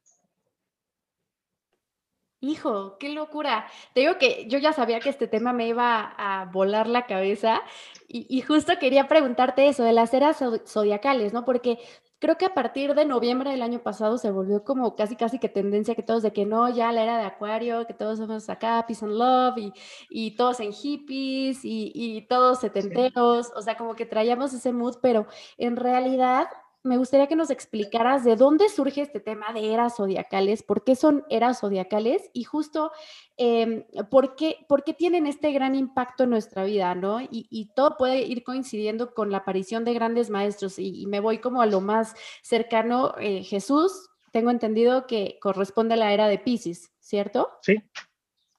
Hijo, 2.40 2.98
qué 2.98 3.08
locura. 3.08 3.66
Te 3.94 4.00
digo 4.00 4.18
que 4.18 4.46
yo 4.48 4.58
ya 4.58 4.74
sabía 4.74 5.00
que 5.00 5.08
este 5.08 5.26
tema 5.26 5.54
me 5.54 5.66
iba 5.66 6.14
a 6.18 6.44
volar 6.44 6.86
la 6.86 7.06
cabeza 7.06 7.62
y, 8.06 8.26
y 8.28 8.42
justo 8.42 8.74
quería 8.78 9.08
preguntarte 9.08 9.66
eso 9.66 9.82
de 9.82 9.94
las 9.94 10.12
eras 10.12 10.44
zodiacales, 10.66 11.32
¿no? 11.32 11.46
Porque 11.46 11.78
creo 12.24 12.38
que 12.38 12.46
a 12.46 12.54
partir 12.54 12.94
de 12.94 13.04
noviembre 13.04 13.50
del 13.50 13.60
año 13.60 13.82
pasado 13.82 14.16
se 14.16 14.30
volvió 14.30 14.64
como 14.64 14.96
casi, 14.96 15.14
casi 15.14 15.38
que 15.38 15.50
tendencia 15.50 15.94
que 15.94 16.02
todos 16.02 16.22
de 16.22 16.32
que 16.32 16.46
no, 16.46 16.70
ya 16.70 16.90
la 16.90 17.02
era 17.02 17.18
de 17.18 17.24
Acuario, 17.24 17.86
que 17.86 17.92
todos 17.92 18.18
somos 18.18 18.48
acá, 18.48 18.82
peace 18.88 19.04
and 19.04 19.12
love, 19.12 19.58
y, 19.58 19.74
y 20.08 20.34
todos 20.34 20.58
en 20.60 20.72
hippies, 20.72 21.66
y, 21.66 21.92
y 21.94 22.22
todos 22.26 22.60
setenteros, 22.60 23.52
o 23.54 23.60
sea, 23.60 23.76
como 23.76 23.94
que 23.94 24.06
traíamos 24.06 24.54
ese 24.54 24.72
mood, 24.72 24.96
pero 25.02 25.26
en 25.58 25.76
realidad 25.76 26.46
me 26.84 26.98
gustaría 26.98 27.26
que 27.26 27.34
nos 27.34 27.50
explicaras 27.50 28.24
de 28.24 28.36
dónde 28.36 28.68
surge 28.68 29.00
este 29.00 29.18
tema 29.18 29.54
de 29.54 29.72
eras 29.72 29.96
zodiacales, 29.96 30.62
por 30.62 30.84
qué 30.84 30.94
son 30.94 31.24
eras 31.30 31.60
zodiacales 31.60 32.30
y 32.34 32.44
justo 32.44 32.92
em, 33.38 33.84
por, 34.10 34.36
qué, 34.36 34.58
por, 34.68 34.84
qué, 34.84 34.92
tienen 34.92 35.26
este 35.26 35.50
gran 35.50 35.74
impacto 35.74 36.24
en 36.24 36.30
nuestra 36.30 36.62
vida, 36.64 36.94
¿no? 36.94 37.20
Y, 37.22 37.72
todo 37.74 37.96
puede 37.96 38.20
ir 38.20 38.44
coincidiendo 38.44 39.14
con 39.14 39.32
la 39.32 39.38
aparición 39.38 39.84
de 39.84 39.94
grandes 39.94 40.28
maestros 40.28 40.78
y, 40.78 41.06
me 41.06 41.20
voy 41.20 41.38
como 41.38 41.62
a 41.62 41.66
lo 41.66 41.80
más 41.80 42.14
cercano, 42.42 43.14
eh, 43.18 43.42
Jesús, 43.42 44.10
tengo 44.30 44.50
entendido 44.50 45.06
que 45.06 45.38
corresponde 45.40 45.94
a 45.94 45.96
la 45.96 46.12
era 46.12 46.28
de 46.28 46.38
Pisces, 46.38 46.92
¿cierto? 47.00 47.50
Sí. 47.62 47.76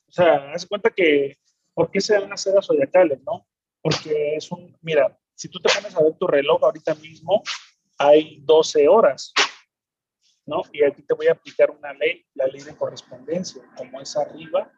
O 0.10 0.12
sea, 0.12 0.52
haz 0.52 0.66
cuenta 0.66 0.90
que, 0.90 1.38
¿por 1.76 1.92
qué 1.92 2.02
se 2.02 2.16
dan 2.16 2.30
las 2.30 2.46
eras 2.48 2.66
zodiacales, 2.66 3.20
no? 3.22 3.46
Porque 3.82 4.36
es 4.36 4.52
un, 4.52 4.76
mira, 4.82 5.16
si 5.36 5.48
tú 5.48 5.60
te 5.60 5.72
pones 5.74 5.96
a 5.96 6.02
ver 6.02 6.14
tu 6.18 6.26
reloj 6.26 6.64
ahorita 6.64 6.96
mismo, 6.96 7.44
hay 7.98 8.42
12 8.42 8.88
horas, 8.88 9.34
¿no? 10.46 10.62
Y 10.72 10.84
aquí 10.84 11.02
te 11.02 11.14
voy 11.14 11.28
a 11.28 11.34
aplicar 11.34 11.72
una 11.72 11.94
ley, 11.94 12.26
la 12.34 12.48
ley 12.48 12.62
de 12.62 12.76
correspondencia, 12.76 13.64
como 13.78 14.02
es 14.02 14.16
arriba, 14.16 14.72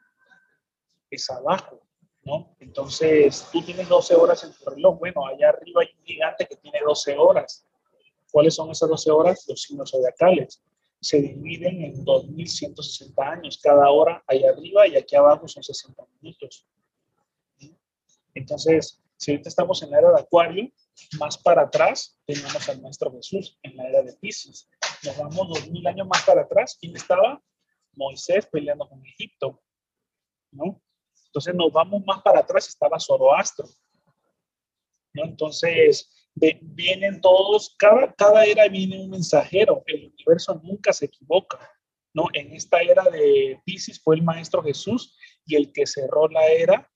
es 1.09 1.29
abajo, 1.29 1.81
¿no? 2.23 2.55
Entonces, 2.59 3.47
tú 3.51 3.61
tienes 3.61 3.87
12 3.87 4.15
horas 4.15 4.43
en 4.43 4.53
tu 4.53 4.69
reloj, 4.69 4.99
bueno, 4.99 5.25
allá 5.25 5.49
arriba 5.49 5.81
hay 5.81 5.89
un 5.97 6.05
gigante 6.05 6.45
que 6.45 6.55
tiene 6.57 6.79
12 6.85 7.17
horas. 7.17 7.65
¿Cuáles 8.31 8.55
son 8.55 8.69
esas 8.71 8.89
12 8.89 9.11
horas? 9.11 9.45
Los 9.47 9.61
signos 9.61 9.91
zodiacales. 9.91 10.61
Se 10.99 11.21
dividen 11.21 11.83
en 11.83 12.03
2160 12.03 13.23
años. 13.23 13.59
Cada 13.61 13.89
hora 13.89 14.23
allá 14.27 14.49
arriba 14.49 14.87
y 14.87 14.97
aquí 14.97 15.15
abajo 15.15 15.47
son 15.47 15.63
60 15.63 16.03
minutos. 16.19 16.65
Entonces, 18.33 19.01
si 19.15 19.31
ahorita 19.31 19.49
estamos 19.49 19.81
en 19.81 19.91
la 19.91 19.99
era 19.99 20.11
de 20.11 20.19
Acuario, 20.19 20.71
más 21.19 21.37
para 21.37 21.63
atrás 21.63 22.19
teníamos 22.25 22.67
al 22.69 22.81
Maestro 22.81 23.11
Jesús 23.11 23.57
en 23.63 23.77
la 23.77 23.87
era 23.87 24.01
de 24.03 24.13
Pisces. 24.13 24.69
Nos 25.03 25.17
vamos 25.17 25.47
dos 25.49 25.67
mil 25.69 25.85
años 25.87 26.07
más 26.07 26.23
para 26.23 26.41
atrás. 26.41 26.77
¿Quién 26.79 26.95
estaba? 26.95 27.41
Moisés 27.93 28.45
peleando 28.47 28.87
con 28.87 29.05
Egipto. 29.05 29.61
¿no? 30.51 30.81
Entonces 31.27 31.55
nos 31.55 31.71
vamos 31.71 32.03
más 32.05 32.21
para 32.21 32.39
atrás, 32.39 32.67
estaba 32.67 32.99
Zoroastro. 32.99 33.67
¿no? 35.13 35.23
Entonces 35.23 36.09
vienen 36.35 37.21
todos, 37.21 37.75
cada, 37.77 38.13
cada 38.13 38.45
era 38.45 38.67
viene 38.67 38.99
un 38.99 39.09
mensajero. 39.09 39.83
El 39.85 40.11
universo 40.13 40.59
nunca 40.63 40.93
se 40.93 41.05
equivoca. 41.05 41.59
¿no? 42.13 42.25
En 42.33 42.53
esta 42.53 42.81
era 42.81 43.03
de 43.03 43.61
Pisces 43.65 44.01
fue 44.01 44.15
el 44.15 44.23
Maestro 44.23 44.63
Jesús 44.63 45.17
y 45.45 45.55
el 45.55 45.71
que 45.71 45.85
cerró 45.85 46.27
la 46.27 46.45
era 46.47 46.89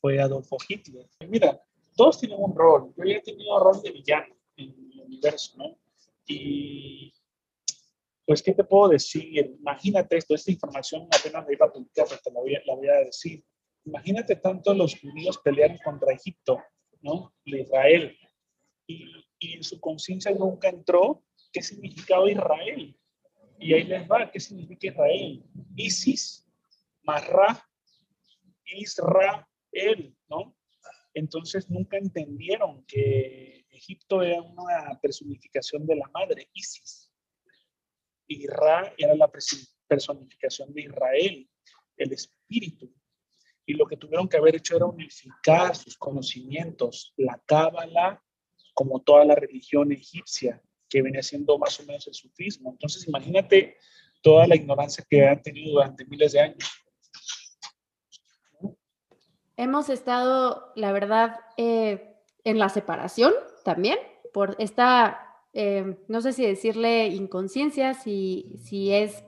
fue 0.00 0.20
Adolfo 0.20 0.56
Hitler. 0.68 1.08
Mira, 1.28 1.60
todos 1.96 2.18
tienen 2.18 2.38
un 2.40 2.54
rol. 2.54 2.92
Yo 2.96 3.04
ya 3.04 3.16
he 3.16 3.22
tenido 3.22 3.58
rol 3.58 3.80
de 3.82 3.90
villano 3.90 4.34
en 4.56 4.70
el 4.70 5.00
universo, 5.00 5.56
¿no? 5.58 5.78
Y 6.26 7.12
pues, 8.24 8.42
¿qué 8.42 8.52
te 8.52 8.64
puedo 8.64 8.88
decir? 8.88 9.56
Imagínate 9.58 10.16
esto, 10.16 10.34
esta 10.34 10.50
información 10.50 11.06
apenas 11.10 11.46
me 11.46 11.54
iba 11.54 11.66
a 11.66 11.72
publicar, 11.72 12.06
pero 12.08 12.20
te 12.22 12.30
la 12.30 12.40
voy 12.40 12.54
a, 12.54 12.62
la 12.64 13.04
decir. 13.04 13.44
Imagínate 13.84 14.36
tanto 14.36 14.72
los 14.72 14.98
judíos 14.98 15.38
pelearon 15.38 15.78
contra 15.84 16.12
Egipto, 16.12 16.62
¿no? 17.02 17.34
Israel. 17.44 18.16
Y, 18.86 19.04
y 19.38 19.54
en 19.54 19.64
su 19.64 19.78
conciencia 19.80 20.32
nunca 20.32 20.68
entró 20.68 21.22
qué 21.52 21.62
significaba 21.62 22.30
Israel. 22.30 22.96
Y 23.58 23.74
ahí 23.74 23.84
les 23.84 24.08
va, 24.10 24.30
¿qué 24.30 24.40
significa 24.40 24.88
Israel? 24.88 25.44
Isis, 25.76 26.46
Marra, 27.02 27.62
Israel, 28.64 30.16
¿no? 30.28 30.56
Entonces 31.14 31.70
nunca 31.70 31.96
entendieron 31.96 32.84
que 32.86 33.66
Egipto 33.70 34.22
era 34.22 34.42
una 34.42 34.98
personificación 35.00 35.86
de 35.86 35.96
la 35.96 36.10
madre, 36.12 36.50
Isis. 36.52 37.12
Y 38.26 38.46
Ra 38.46 38.92
era 38.98 39.14
la 39.14 39.30
personificación 39.86 40.72
de 40.74 40.82
Israel, 40.82 41.48
el 41.96 42.12
espíritu. 42.12 42.92
Y 43.66 43.74
lo 43.74 43.86
que 43.86 43.96
tuvieron 43.96 44.28
que 44.28 44.36
haber 44.36 44.56
hecho 44.56 44.76
era 44.76 44.86
unificar 44.86 45.76
sus 45.76 45.96
conocimientos, 45.96 47.14
la 47.16 47.40
cábala, 47.46 48.22
como 48.74 49.00
toda 49.00 49.24
la 49.24 49.36
religión 49.36 49.92
egipcia, 49.92 50.60
que 50.88 51.00
venía 51.00 51.22
siendo 51.22 51.58
más 51.58 51.78
o 51.80 51.84
menos 51.84 52.06
el 52.08 52.14
sufismo. 52.14 52.72
Entonces 52.72 53.06
imagínate 53.06 53.76
toda 54.20 54.46
la 54.46 54.56
ignorancia 54.56 55.04
que 55.08 55.26
han 55.26 55.42
tenido 55.42 55.74
durante 55.74 56.04
miles 56.06 56.32
de 56.32 56.40
años. 56.40 56.83
Hemos 59.56 59.88
estado, 59.88 60.72
la 60.74 60.92
verdad, 60.92 61.40
eh, 61.56 62.16
en 62.44 62.58
la 62.58 62.68
separación 62.68 63.32
también, 63.64 63.98
por 64.32 64.56
esta, 64.58 65.38
eh, 65.52 65.96
no 66.08 66.20
sé 66.20 66.32
si 66.32 66.44
decirle 66.44 67.06
inconsciencia, 67.06 67.94
si, 67.94 68.56
si 68.64 68.92
es, 68.92 69.24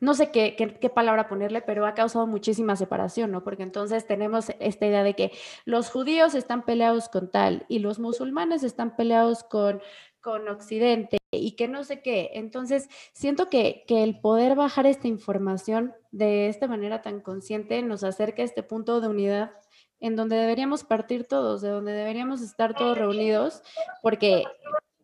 no 0.00 0.14
sé 0.14 0.30
qué, 0.30 0.54
qué, 0.54 0.90
palabra 0.90 1.28
ponerle, 1.28 1.62
pero 1.62 1.84
ha 1.84 1.94
causado 1.94 2.26
muchísima 2.26 2.76
separación, 2.76 3.32
¿no? 3.32 3.42
Porque 3.42 3.64
entonces 3.64 4.06
tenemos 4.06 4.50
esta 4.60 4.86
idea 4.86 5.02
de 5.02 5.14
que 5.14 5.32
los 5.64 5.90
judíos 5.90 6.34
están 6.34 6.64
peleados 6.64 7.08
con 7.08 7.30
tal 7.30 7.66
y 7.68 7.80
los 7.80 7.98
musulmanes 7.98 8.62
están 8.62 8.94
peleados 8.94 9.42
con, 9.42 9.82
con 10.20 10.48
Occidente 10.48 11.18
y 11.36 11.52
que 11.52 11.68
no 11.68 11.84
sé 11.84 12.02
qué. 12.02 12.30
Entonces, 12.34 12.88
siento 13.12 13.48
que, 13.48 13.84
que, 13.86 14.02
el 14.02 14.20
poder 14.20 14.54
bajar 14.56 14.86
esta 14.86 15.08
información 15.08 15.94
de 16.10 16.48
esta 16.48 16.66
manera 16.66 17.02
tan 17.02 17.20
consciente 17.20 17.82
nos 17.82 18.04
acerca 18.04 18.42
a 18.42 18.44
este 18.44 18.62
punto 18.62 19.00
de 19.00 19.08
unidad 19.08 19.52
en 20.00 20.16
donde 20.16 20.36
deberíamos 20.36 20.84
partir 20.84 21.26
todos, 21.26 21.62
de 21.62 21.70
donde 21.70 21.92
deberíamos 21.92 22.42
estar 22.42 22.74
todos 22.74 22.98
reunidos, 22.98 23.62
porque 24.02 24.44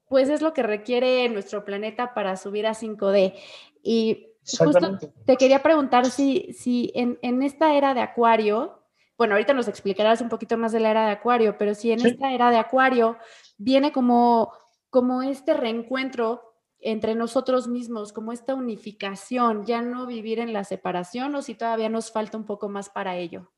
pues 0.08 0.28
es 0.28 0.42
lo 0.42 0.52
que 0.52 0.62
requiere 0.62 1.28
nuestro 1.30 1.64
planeta 1.64 2.12
para 2.12 2.36
subir 2.36 2.66
a 2.66 2.74
5D. 2.74 3.34
Y 3.82 4.26
justo 4.58 4.98
te 5.24 5.36
quería 5.36 5.62
preguntar 5.62 6.06
si, 6.06 6.52
si 6.52 6.92
en, 6.94 7.18
en 7.22 7.42
esta 7.42 7.74
era 7.74 7.94
de 7.94 8.02
Acuario, 8.02 8.82
bueno, 9.16 9.34
ahorita 9.34 9.54
nos 9.54 9.68
explicarás 9.68 10.20
un 10.20 10.28
poquito 10.28 10.58
más 10.58 10.72
de 10.72 10.80
la 10.80 10.90
era 10.90 11.06
de 11.06 11.12
Acuario, 11.12 11.56
pero 11.56 11.74
si 11.74 11.92
en 11.92 12.04
esta 12.04 12.32
era 12.32 12.50
de 12.50 12.56
Acuario 12.56 13.16
viene 13.56 13.92
como, 13.92 14.52
como 14.92 15.22
este 15.22 15.54
reencuentro 15.54 16.42
entre 16.78 17.14
nosotros 17.14 17.66
mismos, 17.66 18.12
como 18.12 18.30
esta 18.30 18.54
unificación, 18.54 19.64
ya 19.64 19.80
no 19.80 20.04
vivir 20.06 20.38
en 20.38 20.52
la 20.52 20.64
separación 20.64 21.34
o 21.34 21.40
si 21.40 21.54
todavía 21.54 21.88
nos 21.88 22.12
falta 22.12 22.36
un 22.36 22.44
poco 22.44 22.68
más 22.68 22.90
para 22.90 23.16
ello. 23.16 23.50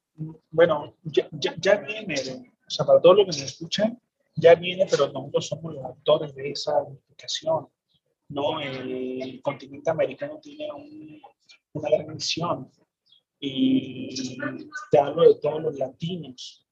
Bueno, 0.53 0.95
ya, 1.03 1.29
ya, 1.33 1.79
viene, 1.79 2.15
o 2.15 2.71
sea, 2.71 2.87
para 2.87 3.01
todos 3.01 3.17
los 3.17 3.35
que 3.35 3.43
me 3.43 3.47
escuchan, 3.49 4.01
ya 4.37 4.55
viene, 4.55 4.87
pero 4.89 5.09
nosotros 5.11 5.49
somos 5.49 5.75
los 5.75 5.85
actores 5.85 6.37
de 6.37 6.53
esa 6.53 6.81
unificación. 6.85 7.67
¿no? 8.29 8.61
El 8.61 9.43
continente 9.43 9.91
americano 9.91 10.39
tiene 10.41 10.69
una 11.73 11.91
gran 11.91 12.15
misión 12.15 12.71
y 13.41 14.15
te 14.93 14.99
hablo 15.01 15.25
de 15.25 15.35
todos 15.41 15.61
los 15.61 15.77
latinos, 15.77 16.64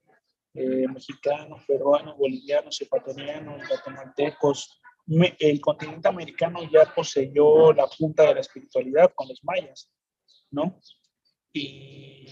eh, 0.55 0.87
mexicanos, 0.88 1.65
peruanos, 1.67 2.17
bolivianos, 2.17 2.81
ecuatorianos, 2.81 3.67
guatemaltecos. 3.69 4.81
El 5.38 5.61
continente 5.61 6.09
americano 6.09 6.61
ya 6.71 6.85
poseyó 6.95 7.73
la 7.73 7.87
punta 7.87 8.25
de 8.25 8.35
la 8.35 8.41
espiritualidad 8.41 9.12
con 9.15 9.29
los 9.29 9.43
mayas, 9.43 9.91
¿no? 10.51 10.79
Y 11.53 12.27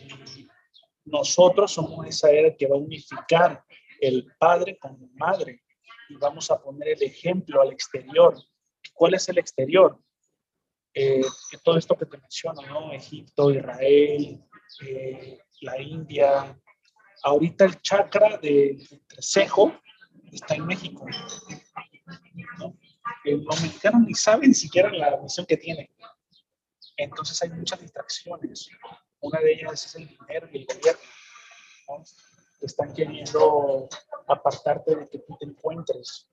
nosotros 1.05 1.73
somos 1.73 2.07
esa 2.07 2.31
era 2.31 2.55
que 2.55 2.67
va 2.67 2.77
a 2.77 2.79
unificar 2.79 3.65
el 4.01 4.27
padre 4.39 4.79
con 4.79 4.99
la 5.01 5.09
madre 5.15 5.63
y 6.09 6.17
vamos 6.17 6.51
a 6.51 6.61
poner 6.61 6.89
el 6.89 7.03
ejemplo 7.03 7.61
al 7.61 7.73
exterior. 7.73 8.37
¿Cuál 8.95 9.15
es 9.15 9.29
el 9.29 9.39
exterior? 9.39 9.99
Eh, 10.93 11.23
todo 11.63 11.77
esto 11.77 11.97
que 11.97 12.07
te 12.07 12.19
menciono, 12.19 12.63
¿no? 12.63 12.93
Egipto, 12.93 13.51
Israel, 13.51 14.43
eh, 14.87 15.39
la 15.61 15.81
India. 15.81 16.59
Ahorita 17.23 17.65
el 17.65 17.81
chakra 17.83 18.39
del 18.39 18.87
entrecejo 18.91 19.73
está 20.33 20.55
en 20.55 20.67
México. 20.67 21.07
Los 23.25 23.63
mexicanos 23.63 24.03
ni 24.07 24.15
saben 24.15 24.55
siquiera 24.55 24.91
la 24.91 25.19
misión 25.19 25.47
que 25.47 25.57
tiene. 25.57 25.91
Entonces 26.97 27.41
hay 27.43 27.51
muchas 27.51 27.81
distracciones. 27.81 28.69
Una 29.21 29.41
de 29.41 29.53
ellas 29.53 29.85
es 29.87 29.95
el 29.97 30.09
dinero 30.09 30.49
y 30.53 30.59
el 30.59 30.67
gobierno. 30.67 32.05
Están 32.61 32.93
queriendo 32.95 33.89
apartarte 34.29 34.97
de 34.97 35.09
que 35.09 35.19
tú 35.19 35.37
te 35.39 35.47
encuentres 35.47 36.31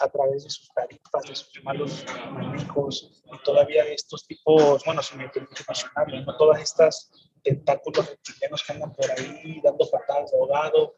a 0.00 0.08
través 0.08 0.44
de 0.44 0.50
sus 0.50 0.68
tarifas, 0.72 1.22
de 1.26 1.34
sus 1.34 1.64
malos 1.64 2.04
manejos, 2.30 3.22
y 3.24 3.38
todavía 3.42 3.84
estos 3.84 4.26
tipos, 4.26 4.84
bueno, 4.84 5.02
si 5.02 5.16
me 5.16 5.28
permite 5.28 5.64
mencionarlo, 5.66 6.20
¿no? 6.20 6.36
todas 6.36 6.60
estas 6.60 7.10
tentáculos 7.42 8.08
reptilianos 8.08 8.64
que 8.64 8.72
andan 8.72 8.92
por 8.92 9.10
ahí 9.10 9.60
dando 9.62 9.88
patadas 9.90 10.30
de 10.30 10.36
ahogado. 10.36 10.94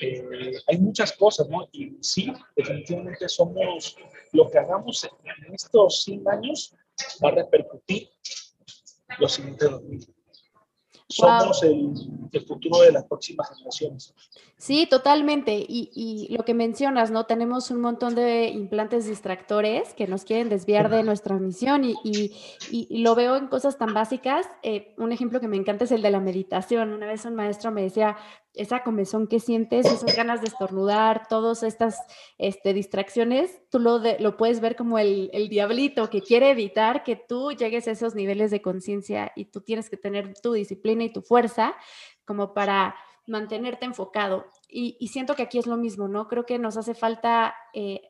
Eh, 0.00 0.54
hay 0.66 0.78
muchas 0.78 1.12
cosas, 1.12 1.48
¿no? 1.48 1.68
Y 1.72 1.96
sí, 2.00 2.32
definitivamente 2.54 3.28
somos, 3.28 3.96
lo 4.32 4.50
que 4.50 4.58
hagamos 4.58 5.04
en 5.04 5.54
estos 5.54 6.04
100 6.04 6.28
años 6.28 6.74
va 7.22 7.30
a 7.30 7.32
repercutir 7.32 8.10
los 9.18 9.32
siguientes 9.32 9.70
2000 9.70 10.17
somos 11.08 11.62
el, 11.62 11.92
el, 12.32 12.46
futuro 12.46 12.80
de 12.80 12.92
las 12.92 13.04
próximas 13.04 13.48
generaciones. 13.48 14.14
Sí, 14.58 14.86
totalmente. 14.86 15.56
Y, 15.56 15.90
y, 15.94 16.34
lo 16.36 16.44
que 16.44 16.52
mencionas, 16.52 17.10
¿no? 17.10 17.24
Tenemos 17.24 17.70
un 17.70 17.80
montón 17.80 18.14
de 18.14 18.48
implantes 18.48 19.06
distractores 19.06 19.94
que 19.94 20.06
nos 20.06 20.24
quieren 20.24 20.48
desviar 20.48 20.90
de 20.90 21.02
nuestra 21.02 21.36
misión 21.38 21.84
y, 21.84 21.94
y 22.70 22.98
lo 22.98 23.14
veo 23.14 23.36
en 23.36 23.46
cosas 23.46 23.78
tan 23.78 23.94
básicas. 23.94 24.46
Eh, 24.62 24.94
un 24.98 25.12
ejemplo 25.12 25.40
que 25.40 25.48
me 25.48 25.56
encanta 25.56 25.84
es 25.84 25.92
el 25.92 26.02
de 26.02 26.10
la 26.10 26.20
meditación. 26.20 26.92
Una 26.92 27.06
vez 27.06 27.24
un 27.24 27.36
maestro 27.36 27.70
me 27.70 27.82
decía, 27.82 28.16
esa 28.54 28.82
comezón 28.82 29.28
que 29.28 29.40
sientes, 29.40 29.86
esas 29.86 30.16
ganas 30.16 30.40
de 30.40 30.48
estornudar, 30.48 31.28
todas 31.28 31.62
estas 31.62 32.00
este, 32.38 32.72
distracciones, 32.72 33.62
tú 33.70 33.78
lo, 33.78 34.00
lo 34.18 34.36
puedes 34.36 34.60
ver 34.60 34.74
como 34.74 34.98
el, 34.98 35.30
el, 35.32 35.48
diablito 35.48 36.10
que 36.10 36.22
quiere 36.22 36.50
evitar 36.50 37.04
que 37.04 37.16
tú 37.16 37.52
llegues 37.52 37.86
a 37.86 37.92
esos 37.92 38.14
niveles 38.14 38.50
de 38.50 38.62
conciencia 38.62 39.32
y 39.36 39.46
tú 39.46 39.60
tienes 39.60 39.88
que 39.90 39.96
tener 39.96 40.34
tu 40.40 40.52
disciplina 40.52 41.04
y 41.04 41.12
tu 41.12 41.22
fuerza 41.22 41.76
como 42.24 42.52
para 42.52 42.96
mantenerte 43.26 43.84
enfocado. 43.84 44.46
Y, 44.68 44.96
y 44.98 45.08
siento 45.08 45.34
que 45.34 45.42
aquí 45.42 45.58
es 45.58 45.66
lo 45.66 45.76
mismo, 45.76 46.08
¿no? 46.08 46.28
Creo 46.28 46.44
que 46.44 46.58
nos 46.58 46.76
hace 46.76 46.94
falta... 46.94 47.54
Eh, 47.74 48.02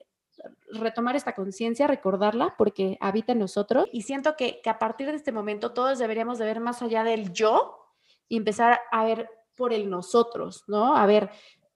retomar 0.70 1.16
esta 1.16 1.34
conciencia, 1.34 1.88
recordarla, 1.88 2.54
porque 2.56 2.96
habita 3.00 3.32
en 3.32 3.40
nosotros. 3.40 3.88
Y 3.92 4.02
siento 4.02 4.36
que, 4.36 4.60
que, 4.62 4.70
a 4.70 4.78
partir 4.78 5.08
de 5.08 5.16
este 5.16 5.32
momento 5.32 5.72
todos 5.72 5.98
deberíamos 5.98 6.38
de 6.38 6.44
ver 6.44 6.60
más 6.60 6.80
allá 6.80 7.02
del 7.02 7.32
yo 7.32 7.92
y 8.28 8.36
empezar 8.36 8.78
a 8.92 9.02
ver 9.02 9.28
por 9.58 9.74
el 9.74 9.90
nosotros, 9.90 10.64
¿no? 10.68 10.96
A 10.96 11.04
ver, 11.04 11.30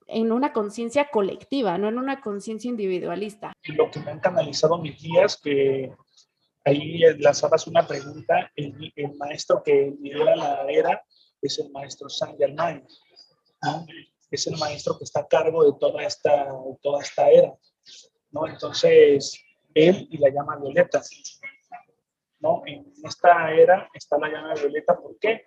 en 0.07 0.31
una 0.31 0.53
conciencia 0.53 1.09
colectiva, 1.11 1.77
no 1.77 1.89
en 1.89 1.97
una 1.97 2.21
conciencia 2.21 2.69
individualista. 2.69 3.53
Lo 3.65 3.91
que 3.91 3.99
me 3.99 4.11
han 4.11 4.19
canalizado 4.19 4.77
mis 4.77 4.99
días, 5.01 5.37
que 5.37 5.93
ahí 6.65 6.99
lanzabas 7.19 7.67
una 7.67 7.85
pregunta, 7.85 8.51
el, 8.55 8.91
el, 8.95 9.15
maestro 9.15 9.61
que 9.61 9.93
lidera 9.99 10.35
la 10.35 10.65
era 10.71 11.03
es 11.41 11.59
el 11.59 11.69
maestro 11.71 12.09
Saint 12.09 12.37
Germain, 12.37 12.83
¿no? 13.61 13.85
es 14.31 14.47
el 14.47 14.57
maestro 14.57 14.97
que 14.97 15.03
está 15.03 15.21
a 15.21 15.27
cargo 15.27 15.63
de 15.63 15.77
toda 15.79 16.03
esta, 16.03 16.47
toda 16.81 17.03
esta 17.03 17.29
era, 17.29 17.53
¿no? 18.31 18.47
Entonces, 18.47 19.39
él 19.75 20.07
y 20.09 20.17
la 20.17 20.29
llama 20.29 20.57
violeta, 20.57 21.01
¿no? 22.39 22.63
En 22.65 22.91
esta 23.03 23.53
era 23.53 23.89
está 23.93 24.17
la 24.17 24.29
llama 24.29 24.55
violeta, 24.55 24.97
¿por 24.97 25.17
qué? 25.19 25.45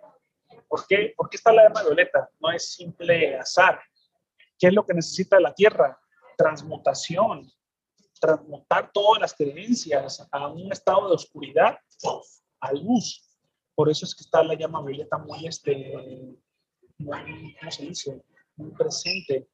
¿Por 0.69 0.87
qué, 0.87 1.15
¿Por 1.17 1.29
qué 1.29 1.37
está 1.37 1.53
la 1.53 1.65
llama 1.65 1.83
violeta? 1.83 2.29
No 2.41 2.51
es 2.51 2.73
simple 2.73 3.37
azar. 3.37 3.81
¿Qué 4.59 4.69
es 4.69 4.75
lo 4.75 4.85
que 4.85 4.95
necesita 4.95 5.39
la 5.39 5.55
Tierra? 5.55 5.99
Transmutación, 6.37 7.51
transmutar 8.21 8.91
todas 8.93 9.21
las 9.21 9.35
creencias 9.35 10.27
a 10.31 10.49
un 10.49 10.73
estado 10.73 11.09
de 11.09 11.15
oscuridad 11.15 11.79
a 12.61 12.73
luz. 12.73 13.23
Por 13.75 13.91
eso 13.91 14.07
es 14.07 14.15
que 14.15 14.23
está 14.23 14.43
la 14.43 14.55
llama 14.55 14.83
violeta 14.83 15.19
muy, 15.19 15.47
este, 15.47 15.95
muy, 16.99 17.57
¿cómo 17.59 17.71
se 17.71 17.83
dice? 17.85 18.23
Muy 18.57 18.71
presente. 18.73 19.49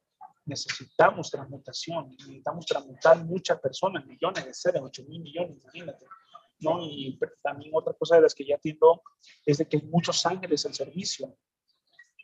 Necesitamos 0.45 1.31
transmutación, 1.31 2.09
necesitamos 2.09 2.65
transmutar 2.65 3.23
muchas 3.23 3.59
personas, 3.59 4.05
millones 4.05 4.45
de 4.45 4.53
seres, 4.53 4.81
8 4.83 5.03
mil 5.07 5.21
millones, 5.21 5.57
imagínate. 5.61 6.05
¿No? 6.63 6.79
Y 6.81 7.19
también 7.41 7.71
otra 7.73 7.93
cosa 7.93 8.15
de 8.15 8.21
las 8.21 8.33
que 8.33 8.45
ya 8.45 8.55
entiendo 8.55 9.01
es 9.45 9.57
de 9.57 9.67
que 9.67 9.77
hay 9.77 9.83
muchos 9.83 10.25
ángeles 10.25 10.65
al 10.65 10.73
servicio, 10.73 11.35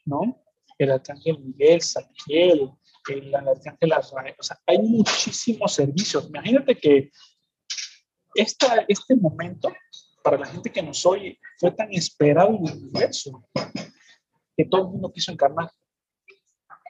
¿no? 0.06 0.42
El 0.78 0.92
arcángel 0.92 1.40
Miguel, 1.40 1.82
Saquiel, 1.82 2.72
el 3.10 3.36
arcángel 3.36 3.94
Azrael, 3.94 4.36
o 4.40 4.44
sea, 4.44 4.58
hay 4.66 4.80
muchísimos 4.80 5.74
servicios. 5.74 6.28
Imagínate 6.28 6.76
que 6.76 7.12
esta, 8.34 8.86
este 8.88 9.16
momento, 9.16 9.74
para 10.24 10.38
la 10.38 10.46
gente 10.46 10.72
que 10.72 10.82
nos 10.82 11.06
oye, 11.06 11.40
fue 11.58 11.72
tan 11.72 11.92
esperado 11.94 12.50
en 12.50 12.68
el 12.68 12.78
universo 12.78 13.44
que 14.56 14.66
todo 14.66 14.82
el 14.82 14.88
mundo 14.90 15.12
quiso 15.12 15.32
encarnar. 15.32 15.72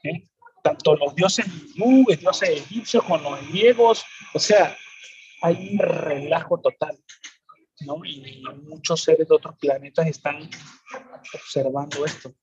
¿eh? 0.04 0.28
Tanto 0.64 0.96
los 0.96 1.16
dioses 1.16 1.46
hindúes, 1.48 2.20
dioses 2.20 2.50
egipcios, 2.50 3.04
con 3.04 3.24
los 3.24 3.48
griegos, 3.50 4.04
o 4.34 4.40
sea, 4.40 4.76
hay 5.42 5.70
un 5.74 5.80
relajo 5.80 6.60
total. 6.60 6.98
¿No? 7.82 8.04
Y 8.06 8.44
muchos 8.68 9.02
seres 9.02 9.28
de 9.28 9.36
otros 9.36 9.56
planetas 9.58 10.08
están 10.08 10.50
observando 11.34 12.06
esto. 12.06 12.34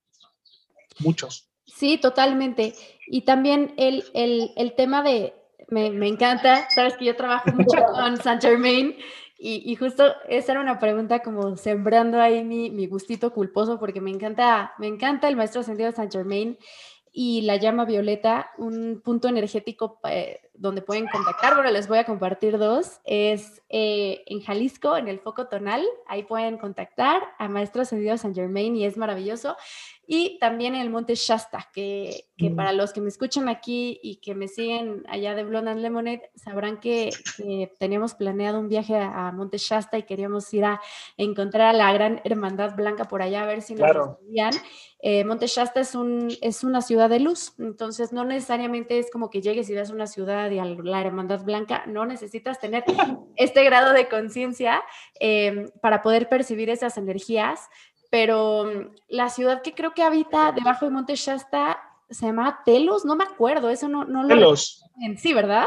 Muchos. 1.01 1.51
Sí, 1.67 1.99
totalmente. 1.99 2.75
Y 3.07 3.23
también 3.23 3.75
el, 3.77 4.05
el, 4.15 4.53
el 4.57 4.75
tema 4.75 5.03
de, 5.03 5.35
me, 5.69 5.91
me, 5.91 6.09
encanta, 6.09 6.69
sabes 6.71 6.97
que 6.97 7.05
yo 7.05 7.17
trabajo 7.17 7.51
mucho 7.53 7.77
con 7.95 8.17
Saint 8.17 8.43
Germain 8.43 8.97
y, 9.39 9.71
y, 9.71 9.77
justo 9.77 10.15
esa 10.29 10.53
era 10.53 10.61
una 10.63 10.79
pregunta 10.79 11.21
como 11.21 11.57
sembrando 11.59 12.21
ahí 12.21 12.43
mi, 12.43 12.71
mi, 12.71 12.87
gustito 12.87 13.35
culposo 13.35 13.79
porque 13.79 14.01
me 14.01 14.11
encanta, 14.11 14.73
me 14.79 14.87
encanta 14.87 15.29
el 15.29 15.37
maestro 15.37 15.61
ascendido 15.61 15.91
de 15.91 15.97
Saint 15.97 16.13
Germain 16.13 16.57
y 17.13 17.43
la 17.43 17.57
llama 17.57 17.85
violeta, 17.85 18.51
un 18.59 19.03
punto 19.03 19.29
energético 19.29 20.01
eh, 20.09 20.41
donde 20.59 20.83
pueden 20.83 21.07
contactar. 21.09 21.55
Bueno, 21.55 21.71
les 21.71 21.89
voy 21.89 21.99
a 21.99 22.05
compartir 22.05 22.59
dos. 22.59 23.01
Es 23.05 23.63
eh, 23.69 24.23
en 24.27 24.41
Jalisco, 24.41 24.97
en 24.97 25.09
el 25.09 25.21
foco 25.21 25.49
tonal. 25.49 25.85
Ahí 26.07 26.23
pueden 26.23 26.59
contactar 26.59 27.23
a 27.39 27.49
Maestro 27.49 27.83
Ascendido 27.83 28.17
San 28.19 28.35
Germain 28.35 28.77
y 28.77 28.85
es 28.85 28.97
maravilloso. 28.97 29.57
Y 30.09 30.39
también 30.39 30.77
en 30.77 30.83
el 30.83 30.91
Monte 30.91 31.17
Shasta, 31.17 31.69
que, 31.73 32.29
que 32.37 32.51
mm. 32.51 32.57
para 32.57 32.73
los 32.73 32.93
que 32.93 33.01
me 33.01 33.09
escuchan 33.09 33.49
aquí 33.49 33.99
y 34.03 34.17
que 34.17 34.37
me 34.37 34.47
siguen 34.47 35.03
allá 35.09 35.35
de 35.35 35.43
Blonde 35.43 35.73
and 35.73 35.81
Lemonade, 35.81 36.31
sabrán 36.37 36.79
que, 36.79 37.11
que 37.37 37.73
teníamos 37.81 38.15
planeado 38.15 38.61
un 38.61 38.69
viaje 38.69 38.97
a, 38.97 39.27
a, 39.27 39.33
Monte 39.33 39.59
Shasta 39.59 39.99
y 39.99 40.05
queríamos 40.05 40.53
ir 40.55 40.65
a 40.65 40.81
encontrar 41.17 41.75
a 41.75 41.77
la 41.77 41.93
gran 41.93 42.21
hermandad 42.23 42.77
blanca 42.77 43.07
por 43.07 43.21
allá, 43.21 43.43
a 43.43 43.47
ver 43.47 43.63
si 43.63 43.75
nos 43.75 43.81
claro. 43.91 44.21
Eh, 45.01 45.25
Monte 45.25 45.47
Shasta 45.47 45.81
es, 45.81 45.95
un, 45.95 46.29
es 46.41 46.65
una 46.65 46.81
ciudad 46.81 47.11
de 47.11 47.21
luz, 47.21 47.55
entonces 47.59 48.13
no 48.13 48.25
necesariamente 48.25 48.99
es 48.99 49.11
como 49.11 49.29
que 49.29 49.43
llegues 49.43 49.69
y 49.69 49.75
veas 49.75 49.91
una 49.91 50.07
ciudad 50.07 50.46
y 50.53 50.59
a 50.59 50.65
la 50.65 51.01
hermandad 51.01 51.45
blanca, 51.45 51.85
no 51.87 52.07
necesitas 52.07 52.61
tener 52.61 52.85
este 53.37 53.65
grado 53.65 53.93
de 53.93 54.09
conciencia 54.09 54.83
eh, 55.21 55.71
para 55.81 56.03
poder 56.03 56.29
percibir 56.29 56.71
esas 56.71 56.97
energías, 56.99 57.69
pero 58.11 58.65
mm, 58.65 58.95
la 59.09 59.29
ciudad 59.29 59.63
que 59.63 59.75
creo 59.75 59.93
que 59.93 60.03
habita 60.03 60.53
debajo 60.53 60.85
de 60.85 60.91
Monte 60.91 61.17
Shasta 61.17 61.79
se 62.11 62.27
llama 62.27 62.61
Telos, 62.65 63.05
no 63.05 63.17
me 63.17 63.25
acuerdo, 63.25 63.71
eso 63.71 63.89
no, 63.89 64.05
no 64.05 64.23
lo... 64.23 64.29
Telos. 64.29 64.85
Sí, 65.19 65.35
¿verdad? 65.35 65.67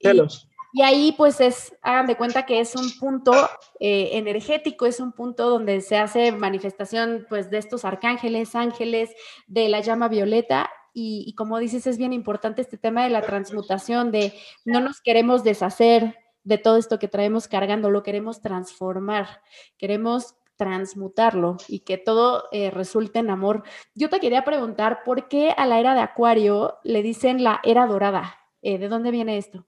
Telos. 0.00 0.48
Y 0.76 0.82
ahí 0.82 1.14
pues 1.16 1.40
es, 1.40 1.72
hagan 1.82 2.06
de 2.06 2.16
cuenta 2.16 2.46
que 2.46 2.58
es 2.58 2.74
un 2.74 2.98
punto 2.98 3.32
eh, 3.78 4.10
energético, 4.14 4.86
es 4.86 4.98
un 4.98 5.12
punto 5.12 5.48
donde 5.48 5.80
se 5.80 5.96
hace 5.96 6.32
manifestación 6.32 7.26
pues 7.28 7.48
de 7.48 7.58
estos 7.58 7.84
arcángeles, 7.84 8.56
ángeles, 8.56 9.10
de 9.46 9.68
la 9.68 9.80
llama 9.80 10.08
violeta 10.08 10.68
y, 10.94 11.24
y 11.26 11.34
como 11.34 11.58
dices, 11.58 11.86
es 11.86 11.98
bien 11.98 12.12
importante 12.12 12.62
este 12.62 12.78
tema 12.78 13.04
de 13.04 13.10
la 13.10 13.20
transmutación, 13.22 14.12
de 14.12 14.32
no 14.64 14.80
nos 14.80 15.00
queremos 15.00 15.44
deshacer 15.44 16.16
de 16.44 16.58
todo 16.58 16.76
esto 16.76 16.98
que 16.98 17.08
traemos 17.08 17.48
cargando, 17.48 17.90
lo 17.90 18.02
queremos 18.02 18.40
transformar, 18.40 19.42
queremos 19.76 20.36
transmutarlo 20.56 21.56
y 21.68 21.80
que 21.80 21.98
todo 21.98 22.44
eh, 22.52 22.70
resulte 22.70 23.18
en 23.18 23.30
amor. 23.30 23.64
Yo 23.94 24.08
te 24.08 24.20
quería 24.20 24.44
preguntar, 24.44 25.02
¿por 25.04 25.28
qué 25.28 25.50
a 25.56 25.66
la 25.66 25.80
era 25.80 25.94
de 25.94 26.00
Acuario 26.00 26.78
le 26.84 27.02
dicen 27.02 27.42
la 27.42 27.60
era 27.64 27.86
dorada? 27.86 28.38
Eh, 28.62 28.78
¿De 28.78 28.88
dónde 28.88 29.10
viene 29.10 29.36
esto? 29.36 29.66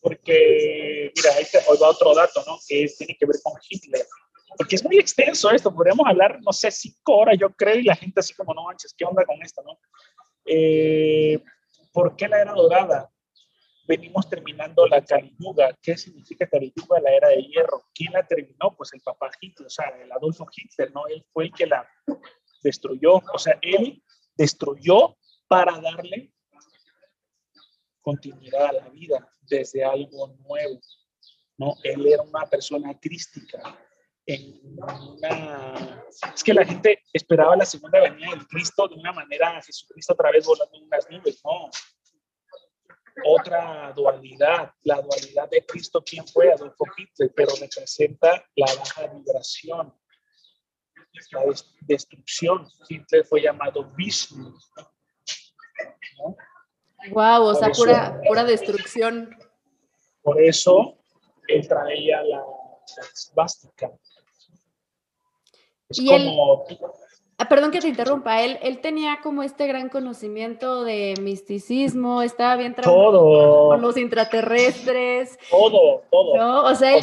Porque, 0.00 1.12
mira, 1.14 1.30
ahí 1.36 1.44
te, 1.50 1.58
va 1.58 1.88
otro 1.88 2.14
dato, 2.14 2.42
¿no? 2.46 2.58
Que 2.66 2.88
tiene 2.96 3.16
que 3.18 3.26
ver 3.26 3.36
con 3.42 3.52
Hitler. 3.68 4.06
Porque 4.56 4.76
es 4.76 4.84
muy 4.84 4.98
extenso 4.98 5.50
esto, 5.50 5.72
podríamos 5.72 6.06
hablar, 6.06 6.38
no 6.42 6.52
sé, 6.52 6.70
cinco 6.70 7.18
horas, 7.18 7.36
yo 7.38 7.50
creo, 7.50 7.76
y 7.76 7.84
la 7.84 7.94
gente 7.94 8.20
así 8.20 8.34
como, 8.34 8.52
no 8.52 8.64
manches, 8.64 8.94
¿qué 8.96 9.04
onda 9.04 9.24
con 9.24 9.40
esto, 9.42 9.62
no? 9.62 9.78
Eh, 10.44 11.42
¿Por 11.92 12.16
qué 12.16 12.28
la 12.28 12.40
era 12.40 12.52
dorada? 12.52 13.10
venimos 13.90 14.28
terminando 14.28 14.86
la 14.86 15.04
Yuga. 15.36 15.76
¿Qué 15.82 15.96
significa 15.96 16.48
Yuga? 16.76 17.00
La 17.00 17.10
era 17.10 17.28
de 17.28 17.42
hierro. 17.42 17.82
¿Quién 17.92 18.12
la 18.12 18.24
terminó? 18.24 18.72
Pues 18.76 18.92
el 18.92 19.00
papá 19.00 19.32
Hitler, 19.40 19.66
o 19.66 19.70
sea, 19.70 19.88
el 20.00 20.12
Adolfo 20.12 20.46
Hitler, 20.54 20.92
¿no? 20.92 21.08
Él 21.08 21.26
fue 21.32 21.46
el 21.46 21.52
que 21.52 21.66
la 21.66 21.88
destruyó. 22.62 23.16
O 23.34 23.38
sea, 23.38 23.58
él 23.60 24.00
destruyó 24.36 25.16
para 25.48 25.80
darle 25.80 26.32
continuidad 28.00 28.66
a 28.66 28.72
la 28.72 28.88
vida 28.90 29.28
desde 29.40 29.82
algo 29.82 30.28
nuevo, 30.48 30.80
¿no? 31.58 31.74
Él 31.82 32.06
era 32.06 32.22
una 32.22 32.46
persona 32.46 32.96
crística. 32.96 33.60
En 34.26 34.60
una... 34.62 36.04
Es 36.34 36.44
que 36.44 36.54
la 36.54 36.64
gente 36.64 37.02
esperaba 37.12 37.56
la 37.56 37.64
segunda 37.64 38.00
venida 38.00 38.30
del 38.30 38.46
Cristo 38.46 38.88
de 38.88 38.94
una 38.94 39.12
manera, 39.12 39.60
Jesucristo 39.62 40.12
otra 40.12 40.30
vez 40.30 40.46
volando 40.46 40.76
en 40.76 40.84
unas 40.84 41.10
nubes, 41.10 41.40
no 41.44 41.70
otra 43.24 43.92
dualidad, 43.92 44.72
la 44.82 45.00
dualidad 45.00 45.48
de 45.50 45.64
Cristo, 45.64 46.02
¿quién 46.04 46.26
fue? 46.26 46.52
Adolfo 46.52 46.84
Hitler, 46.96 47.32
pero 47.34 47.52
representa 47.60 48.44
la 48.56 48.74
baja 48.74 49.06
vibración, 49.08 49.94
la 51.32 51.42
destrucción. 51.82 52.66
Hitler 52.88 53.24
fue 53.24 53.42
llamado 53.42 53.84
Vishnu. 53.96 54.54
Wow, 57.10 57.44
o 57.44 57.54
sea, 57.54 57.70
pura, 57.70 58.20
pura 58.26 58.44
destrucción. 58.44 59.36
Por 60.22 60.40
eso 60.40 60.98
él 61.48 61.66
traía 61.66 62.22
la, 62.22 62.44
la 63.36 63.48
Es 65.90 66.00
como, 66.00 66.64
Ah, 67.40 67.48
perdón 67.48 67.70
que 67.70 67.80
te 67.80 67.88
interrumpa, 67.88 68.42
él, 68.42 68.58
él 68.60 68.82
tenía 68.82 69.20
como 69.22 69.42
este 69.42 69.66
gran 69.66 69.88
conocimiento 69.88 70.84
de 70.84 71.14
misticismo, 71.22 72.20
estaba 72.20 72.54
bien 72.56 72.74
trabajado 72.74 73.68
con 73.68 73.80
los 73.80 73.96
intraterrestres. 73.96 75.38
Todo, 75.48 76.02
todo. 76.10 76.36
¿no? 76.36 76.64
O 76.64 76.74
sea, 76.74 76.98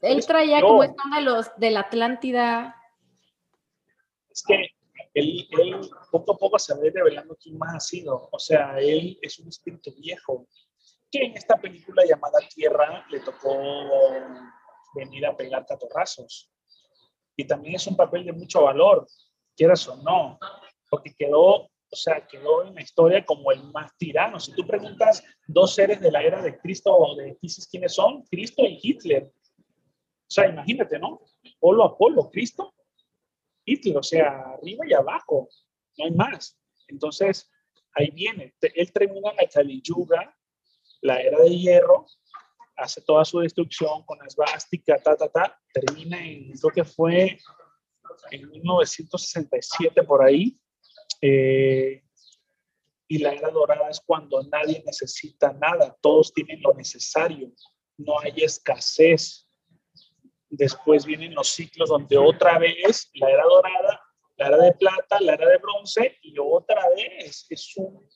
él, 0.00 0.26
traía 0.26 0.60
como 0.60 0.84
esta 0.84 1.02
de 1.16 1.22
los 1.22 1.46
de 1.56 1.72
la 1.72 1.80
Atlántida. 1.80 2.76
Es 4.30 4.44
que 4.46 4.54
él, 5.14 5.48
él, 5.58 5.80
poco 6.12 6.34
a 6.34 6.38
poco 6.38 6.56
se 6.60 6.74
va 6.74 6.80
revelando 6.94 7.36
quién 7.42 7.58
más 7.58 7.74
ha 7.74 7.80
sido. 7.80 8.28
O 8.30 8.38
sea, 8.38 8.78
él 8.78 9.18
es 9.20 9.40
un 9.40 9.48
espíritu 9.48 9.92
viejo 9.98 10.46
que 11.10 11.24
en 11.24 11.36
esta 11.36 11.56
película 11.56 12.04
llamada 12.08 12.38
Tierra 12.54 13.04
le 13.10 13.18
tocó 13.18 13.58
venir 14.94 15.26
a 15.26 15.36
pegar 15.36 15.66
catorrazos 15.66 16.48
y 17.36 17.44
también 17.44 17.76
es 17.76 17.86
un 17.86 17.96
papel 17.96 18.24
de 18.24 18.32
mucho 18.32 18.62
valor, 18.62 19.06
quieras 19.54 19.86
o 19.88 19.96
no, 19.96 20.38
porque 20.90 21.14
quedó, 21.14 21.64
o 21.64 21.70
sea, 21.92 22.26
quedó 22.26 22.66
en 22.66 22.74
la 22.74 22.82
historia 22.82 23.24
como 23.24 23.52
el 23.52 23.62
más 23.64 23.96
tirano. 23.96 24.40
Si 24.40 24.52
tú 24.52 24.66
preguntas 24.66 25.22
dos 25.46 25.74
seres 25.74 26.00
de 26.00 26.10
la 26.10 26.22
era 26.22 26.42
de 26.42 26.58
Cristo 26.58 26.94
o 26.94 27.14
de 27.16 27.36
dices 27.40 27.68
quiénes 27.68 27.94
son, 27.94 28.22
Cristo 28.24 28.62
y 28.64 28.78
Hitler. 28.82 29.24
O 29.24 30.30
sea, 30.30 30.48
imagínate, 30.48 30.98
¿no? 30.98 31.20
Polo 31.60 31.84
a 31.84 31.96
polo, 31.96 32.30
Cristo, 32.30 32.74
Hitler, 33.64 33.98
o 33.98 34.02
sea, 34.02 34.54
arriba 34.54 34.84
y 34.88 34.92
abajo, 34.92 35.48
no 35.98 36.04
hay 36.06 36.10
más. 36.12 36.58
Entonces, 36.88 37.50
ahí 37.94 38.10
viene, 38.10 38.54
él 38.60 38.92
termina 38.92 39.32
la 39.32 39.46
Kali 39.46 39.80
Yuga, 39.82 40.36
la 41.02 41.20
era 41.20 41.38
de 41.40 41.50
hierro, 41.50 42.06
hace 42.76 43.00
toda 43.02 43.24
su 43.24 43.40
destrucción 43.40 44.04
con 44.04 44.18
la 44.18 44.26
esvástica, 44.26 44.98
ta, 45.02 45.16
ta, 45.16 45.28
ta, 45.28 45.58
termina 45.72 46.24
en, 46.24 46.52
creo 46.52 46.72
que 46.72 46.84
fue 46.84 47.38
en 48.30 48.50
1967 48.50 50.02
por 50.02 50.22
ahí. 50.22 50.58
Eh, 51.20 52.02
y 53.08 53.18
la 53.18 53.32
era 53.32 53.50
dorada 53.50 53.88
es 53.88 54.00
cuando 54.00 54.42
nadie 54.44 54.82
necesita 54.84 55.52
nada, 55.52 55.96
todos 56.00 56.34
tienen 56.34 56.60
lo 56.60 56.74
necesario, 56.74 57.52
no 57.98 58.18
hay 58.20 58.32
escasez. 58.36 59.48
Después 60.48 61.04
vienen 61.04 61.34
los 61.34 61.48
ciclos 61.48 61.88
donde 61.88 62.18
otra 62.18 62.58
vez 62.58 63.10
la 63.14 63.30
era 63.30 63.44
dorada, 63.44 64.00
la 64.36 64.48
era 64.48 64.56
de 64.58 64.72
plata, 64.72 65.20
la 65.20 65.34
era 65.34 65.48
de 65.48 65.58
bronce 65.58 66.18
y 66.22 66.34
otra 66.38 66.88
vez 66.90 67.46
es 67.48 67.76
un 67.76 68.08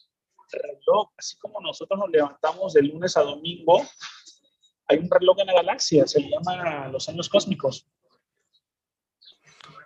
reloj, 0.52 1.10
así 1.16 1.38
como 1.38 1.60
nosotros 1.60 1.98
nos 1.98 2.10
levantamos 2.10 2.72
de 2.72 2.82
lunes 2.82 3.16
a 3.16 3.22
domingo 3.22 3.82
hay 4.90 4.98
un 4.98 5.10
reloj 5.10 5.38
en 5.40 5.46
la 5.46 5.54
galaxia, 5.54 6.06
se 6.06 6.20
le 6.20 6.30
llama 6.30 6.88
los 6.88 7.08
años 7.08 7.28
cósmicos. 7.28 7.86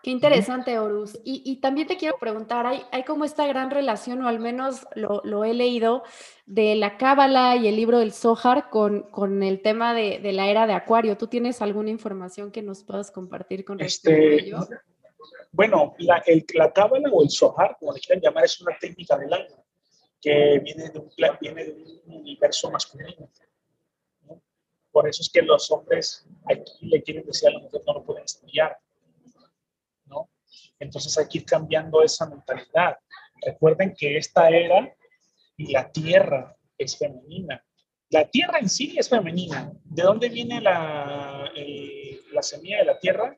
Qué 0.02 0.10
interesante, 0.10 0.78
Horus. 0.78 1.18
Y, 1.24 1.56
también 1.62 1.86
te 1.86 1.96
quiero 1.96 2.18
preguntar, 2.18 2.66
¿hay, 2.66 2.82
¿hay, 2.92 3.04
como 3.04 3.24
esta 3.24 3.46
gran 3.46 3.70
relación, 3.70 4.20
o 4.22 4.28
al 4.28 4.38
menos 4.38 4.86
lo, 4.94 5.44
he 5.44 5.54
leído, 5.54 6.02
de 6.44 6.74
la 6.74 6.98
Cábala 6.98 7.56
y 7.56 7.68
el 7.68 7.76
libro 7.76 8.00
del 8.00 8.12
Zohar 8.12 8.68
con, 8.68 9.04
con 9.10 9.42
el 9.42 9.62
tema 9.62 9.94
de, 9.94 10.18
de, 10.18 10.32
la 10.32 10.48
era 10.48 10.66
de 10.66 10.74
Acuario? 10.74 11.16
¿Tú 11.16 11.26
tienes 11.26 11.62
alguna 11.62 11.88
información 11.88 12.50
que 12.50 12.60
nos 12.60 12.84
puedas 12.84 13.10
compartir 13.10 13.64
con 13.64 13.78
respecto 13.78 14.10
este, 14.10 14.34
a 14.34 14.46
ello? 14.46 14.58
Bueno, 15.52 15.94
la, 15.98 16.22
el, 16.26 16.44
la 16.52 16.70
Cábala 16.70 17.08
o 17.10 17.22
el 17.22 17.30
Zohar, 17.30 17.76
como 17.80 17.94
le 17.94 18.00
quieran 18.00 18.22
llamar, 18.22 18.44
es 18.44 18.60
una 18.60 18.76
técnica 18.78 19.16
del 19.16 19.32
alma 19.32 19.56
que 20.20 20.58
viene 20.58 20.88
de 20.88 20.98
un, 20.98 21.10
viene 21.40 21.64
de 21.64 21.72
un 22.06 22.16
universo 22.16 22.70
masculino. 22.70 23.30
Por 24.94 25.08
eso 25.08 25.22
es 25.22 25.28
que 25.28 25.42
los 25.42 25.72
hombres 25.72 26.24
aquí 26.44 26.86
le 26.86 27.02
quieren 27.02 27.26
decir 27.26 27.48
a 27.48 27.52
la 27.54 27.58
mujer 27.58 27.82
no 27.84 27.94
lo 27.94 28.04
pueden 28.04 28.22
estudiar. 28.22 28.78
¿no? 30.06 30.30
Entonces 30.78 31.18
hay 31.18 31.26
que 31.26 31.38
ir 31.38 31.44
cambiando 31.44 32.00
esa 32.00 32.30
mentalidad. 32.30 32.96
Recuerden 33.44 33.92
que 33.98 34.16
esta 34.16 34.48
era 34.48 34.96
y 35.56 35.72
la 35.72 35.90
tierra 35.90 36.56
es 36.78 36.96
femenina. 36.96 37.60
La 38.10 38.30
tierra 38.30 38.60
en 38.60 38.68
sí 38.68 38.94
es 38.96 39.08
femenina. 39.08 39.72
¿De 39.82 40.04
dónde 40.04 40.28
viene 40.28 40.60
la, 40.60 41.50
la 42.32 42.42
semilla 42.42 42.78
de 42.78 42.84
la 42.84 42.98
tierra? 43.00 43.36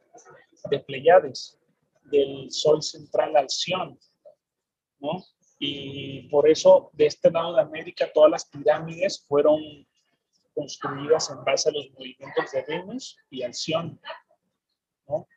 De 0.69 0.81
Pleiades, 0.81 1.59
del 2.03 2.51
sol 2.51 2.83
central 2.83 3.35
al 3.35 3.49
Sion. 3.49 3.99
¿no? 4.99 5.25
Y 5.59 6.29
por 6.29 6.51
eso 6.51 6.90
de 6.92 7.07
este 7.07 7.31
lado 7.31 7.55
de 7.55 7.62
América 7.62 8.12
todas 8.12 8.31
las 8.31 8.45
pirámides 8.45 9.25
fueron 9.27 9.59
construidas 10.57 11.31
en 11.31 11.45
base 11.45 11.69
a 11.69 11.73
los 11.73 11.90
movimientos 11.92 12.51
de 12.51 12.64
Venus 12.66 13.19
y 13.29 13.42
Alción, 13.42 14.01
¿no? 15.07 15.29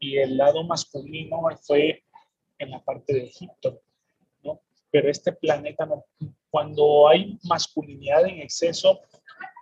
Y 0.00 0.18
el 0.18 0.36
lado 0.36 0.64
masculino 0.64 1.40
fue 1.62 2.04
en 2.58 2.70
la 2.72 2.84
parte 2.84 3.14
de 3.14 3.24
Egipto, 3.24 3.80
¿no? 4.42 4.60
Pero 4.90 5.08
este 5.08 5.32
planeta, 5.32 5.86
no, 5.86 6.04
cuando 6.50 7.08
hay 7.08 7.38
masculinidad 7.44 8.26
en 8.26 8.40
exceso, 8.40 9.00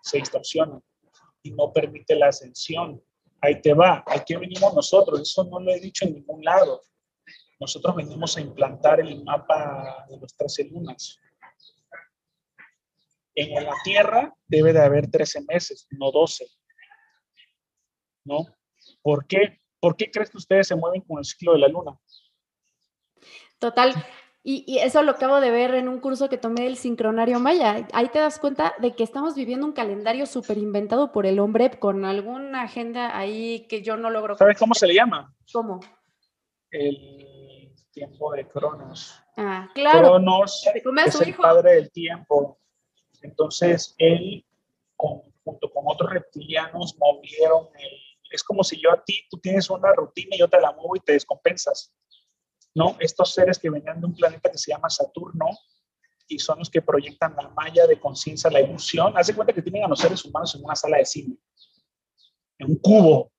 se 0.03 0.19
distorsiona 0.19 0.81
y 1.43 1.51
no 1.51 1.73
permite 1.73 2.17
la 2.17 2.29
ascensión. 2.29 3.03
Ahí 3.41 3.61
te 3.61 3.75
va, 3.75 4.03
aquí 4.07 4.35
venimos 4.35 4.75
nosotros, 4.75 5.21
eso 5.21 5.45
no 5.45 5.61
lo 5.61 5.71
he 5.73 5.81
dicho 5.81 6.07
en 6.07 6.15
ningún 6.15 6.43
lado. 6.43 6.83
Nosotros 7.61 7.95
venimos 7.95 8.37
a 8.37 8.41
implantar 8.41 9.01
el 9.01 9.23
mapa 9.23 10.07
de 10.09 10.19
13 10.37 10.65
lunas, 10.65 11.21
en 13.35 13.65
la 13.65 13.75
Tierra 13.85 14.35
debe 14.47 14.73
de 14.73 14.81
haber 14.81 15.11
13 15.11 15.43
meses, 15.49 15.87
no 15.91 16.11
12. 16.11 16.47
¿No? 18.25 18.47
¿Por 19.01 19.27
qué? 19.27 19.61
¿Por 19.81 19.97
qué 19.97 20.11
crees 20.11 20.31
que 20.31 20.39
ustedes 20.39 20.69
se 20.69 20.77
mueven 20.77 21.03
con 21.03 21.19
el 21.19 21.25
ciclo 21.25 21.53
de 21.55 21.59
la 21.59 21.69
Luna? 21.69 21.99
Total. 23.59 23.95
Y, 24.45 24.79
eso 24.79 25.03
lo 25.03 25.13
acabo 25.13 25.41
de 25.41 25.53
ver 25.53 25.75
en 25.75 25.89
un 25.89 26.01
curso 26.01 26.29
que 26.29 26.37
tomé 26.37 26.65
del 26.65 26.77
sincronario 26.77 27.39
maya. 27.39 27.87
Ahí 27.93 28.09
te 28.09 28.19
das 28.19 28.41
cuenta 28.41 28.75
de 28.81 28.95
que 28.95 29.05
estamos 29.05 29.37
viviendo 29.37 29.65
un 29.67 29.73
calendario 29.73 30.27
súper 30.27 30.59
inventado 30.59 31.13
por 31.13 31.27
el 31.27 31.39
hombre 31.39 31.71
con 31.79 32.05
alguna 32.05 32.63
agenda 32.63 33.17
ahí 33.17 33.67
que 33.69 33.83
yo 33.83 33.97
no 33.97 34.11
logro. 34.11 34.37
¿Sabes 34.37 34.59
cómo 34.59 34.75
se 34.75 34.89
le 34.89 34.95
llama? 34.95 35.33
¿Cómo? 35.53 35.79
El 36.71 37.73
tiempo 37.93 38.33
de 38.33 38.49
Cronos. 38.49 39.17
Ah, 39.37 39.71
claro. 39.75 40.09
Cronos 40.09 40.67
es 40.75 41.21
el 41.21 41.35
padre 41.37 41.75
del 41.75 41.93
tiempo. 41.93 42.59
Entonces, 43.23 43.95
él, 43.99 44.45
junto 44.97 45.73
con 45.73 45.85
otros 45.87 46.11
reptilianos, 46.11 46.97
movieron 46.99 47.69
el, 47.79 47.91
Es 48.31 48.43
como 48.43 48.65
si 48.65 48.81
yo 48.81 48.91
a 48.93 49.03
ti, 49.05 49.21
tú 49.31 49.39
tienes 49.39 49.69
una 49.71 49.93
rutina 49.93 50.37
y 50.37 50.39
yo 50.39 50.49
te 50.49 50.61
la 50.61 50.73
muevo 50.73 50.97
y 50.97 51.01
te 51.01 51.13
descompensas. 51.13 51.93
¿no? 52.75 52.97
Estos 52.99 53.35
seres 53.35 53.59
que 53.59 53.71
venían 53.71 54.01
de 54.01 54.07
un 54.07 54.15
planeta 54.15 54.51
que 54.51 54.59
se 54.59 54.73
llama 54.73 54.89
Saturno 54.89 55.47
y 56.29 56.39
son 56.39 56.59
los 56.59 56.71
que 56.71 56.81
proyectan 56.81 57.37
la 57.37 57.49
malla 57.51 57.87
de 57.87 58.01
conciencia, 58.01 58.51
la 58.51 58.61
ilusión. 58.61 59.13
Haz 59.17 59.27
de 59.27 59.35
cuenta 59.35 59.53
que 59.53 59.63
tienen 59.63 59.85
a 59.85 59.89
los 59.89 60.01
seres 60.01 60.25
humanos 60.25 60.55
en 60.55 60.65
una 60.65 60.75
sala 60.75 60.99
de 60.99 61.05
cine, 61.05 61.37
en 62.59 62.71
un 62.71 62.77
cubo, 62.77 63.33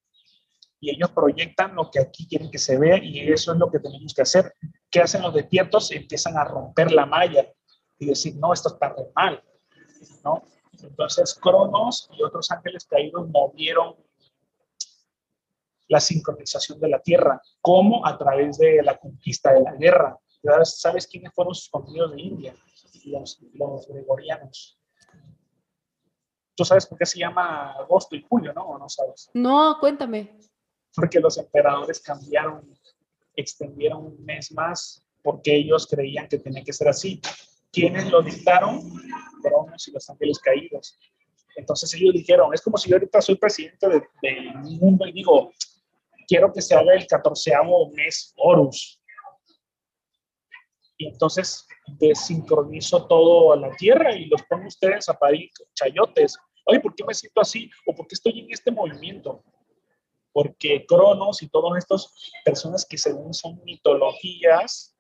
y 0.80 0.90
ellos 0.90 1.12
proyectan 1.12 1.76
lo 1.76 1.90
que 1.90 2.02
aquí 2.02 2.28
quieren 2.28 2.52
que 2.52 2.58
se 2.58 2.78
vea 2.78 3.02
y 3.02 3.32
eso 3.32 3.54
es 3.54 3.58
lo 3.58 3.72
que 3.72 3.80
tenemos 3.80 4.14
que 4.14 4.22
hacer. 4.22 4.54
¿Qué 4.92 5.00
hacen 5.00 5.22
los 5.22 5.34
despiertos? 5.34 5.90
Empiezan 5.92 6.38
a 6.38 6.44
romper 6.44 6.92
la 6.92 7.06
malla 7.06 7.48
y 7.98 8.08
decir, 8.08 8.36
no, 8.36 8.52
esto 8.52 8.68
está 8.68 8.90
re 8.90 9.06
mal, 9.16 9.42
¿no? 10.24 10.44
Entonces, 10.82 11.36
Cronos 11.36 12.10
y 12.18 12.24
otros 12.24 12.50
ángeles 12.52 12.86
caídos 12.86 13.28
movieron 13.30 13.96
la 15.88 16.00
sincronización 16.00 16.80
de 16.80 16.90
la 16.90 17.00
Tierra. 17.00 17.42
¿Cómo? 17.62 18.06
A 18.06 18.18
través 18.18 18.58
de 18.58 18.82
la 18.82 18.98
conquista 18.98 19.54
de 19.54 19.62
la 19.62 19.74
guerra. 19.74 20.18
¿Sabes 20.64 21.08
quiénes 21.08 21.32
fueron 21.34 21.54
sus 21.54 21.70
contenidos 21.70 22.12
de 22.12 22.22
India? 22.22 22.56
Los, 23.06 23.40
los 23.54 23.88
gregorianos. 23.88 24.80
Tú 26.56 26.66
sabes 26.66 26.86
por 26.86 26.98
qué 26.98 27.06
se 27.06 27.20
llama 27.20 27.74
agosto 27.74 28.16
y 28.16 28.26
julio, 28.28 28.54
¿no? 28.54 28.64
¿O 28.64 28.78
no 28.78 28.90
sabes? 28.90 29.30
No, 29.34 29.78
cuéntame. 29.80 30.38
Porque 30.96 31.20
los 31.20 31.38
emperadores 31.38 32.00
cambiaron, 32.00 32.72
extendieron 33.36 34.06
un 34.06 34.24
mes 34.24 34.52
más 34.52 35.04
porque 35.24 35.56
ellos 35.56 35.88
creían 35.88 36.28
que 36.28 36.38
tenía 36.38 36.64
que 36.64 36.74
ser 36.74 36.90
así. 36.90 37.20
¿Quiénes 37.72 38.12
lo 38.12 38.22
dictaron? 38.22 38.82
Y 39.88 39.92
los 39.92 40.10
ángeles 40.10 40.40
caídos. 40.40 40.98
Entonces 41.56 41.94
ellos 41.94 42.14
dijeron, 42.14 42.54
es 42.54 42.62
como 42.62 42.78
si 42.78 42.90
yo 42.90 42.96
ahorita 42.96 43.22
soy 43.22 43.36
presidente 43.36 43.88
del 43.88 44.04
de 44.22 44.78
mundo 44.80 45.06
y 45.06 45.12
digo, 45.12 45.52
quiero 46.28 46.52
que 46.52 46.62
se 46.62 46.76
haga 46.76 46.94
el 46.94 47.06
catorceavo 47.06 47.92
mes 47.92 48.34
Horus. 48.38 49.00
Y 50.98 51.08
entonces 51.08 51.68
desincronizo 52.00 53.08
todo 53.08 53.54
a 53.54 53.58
la 53.58 53.72
Tierra 53.72 54.16
y 54.16 54.26
los 54.26 54.42
pongo 54.44 54.68
ustedes 54.68 55.10
a 55.10 55.14
parir 55.14 55.50
chayotes. 55.74 56.38
Oye, 56.66 56.80
¿por 56.80 56.96
qué 56.96 57.04
me 57.04 57.14
siento 57.14 57.42
así? 57.42 57.70
¿O 57.86 57.94
por 57.94 58.08
qué 58.08 58.16
estoy 58.16 58.40
en 58.40 58.52
este 58.52 58.72
movimiento? 58.72 59.44
Porque 60.32 60.86
Cronos 60.88 61.44
y 61.44 61.50
todas 61.50 61.78
estas 61.78 62.14
personas 62.46 62.86
que 62.86 62.98
según 62.98 63.34
son 63.34 63.62
mitologías, 63.64 64.96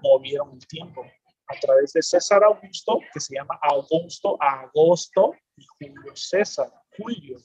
movieron 0.00 0.52
el 0.52 0.66
tiempo 0.66 1.04
a 1.48 1.58
través 1.58 1.92
de 1.92 2.02
César 2.02 2.44
Augusto, 2.44 3.00
que 3.12 3.20
se 3.20 3.34
llama 3.34 3.58
Augusto, 3.62 4.36
Agosto 4.40 5.34
y 5.56 5.64
Julio 5.64 6.14
César, 6.14 6.70
Julio, 6.96 7.38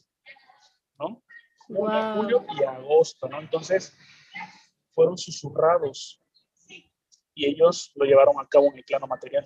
¿no? 0.99 1.23
Julio 1.67 2.45
y 2.57 2.63
agosto, 2.63 3.27
¿no? 3.29 3.39
Entonces 3.39 3.95
fueron 4.91 5.17
susurrados 5.17 6.21
y 7.35 7.45
ellos 7.47 7.91
lo 7.95 8.05
llevaron 8.05 8.35
a 8.39 8.47
cabo 8.47 8.67
en 8.67 8.77
el 8.77 8.83
plano 8.83 9.07
material. 9.07 9.45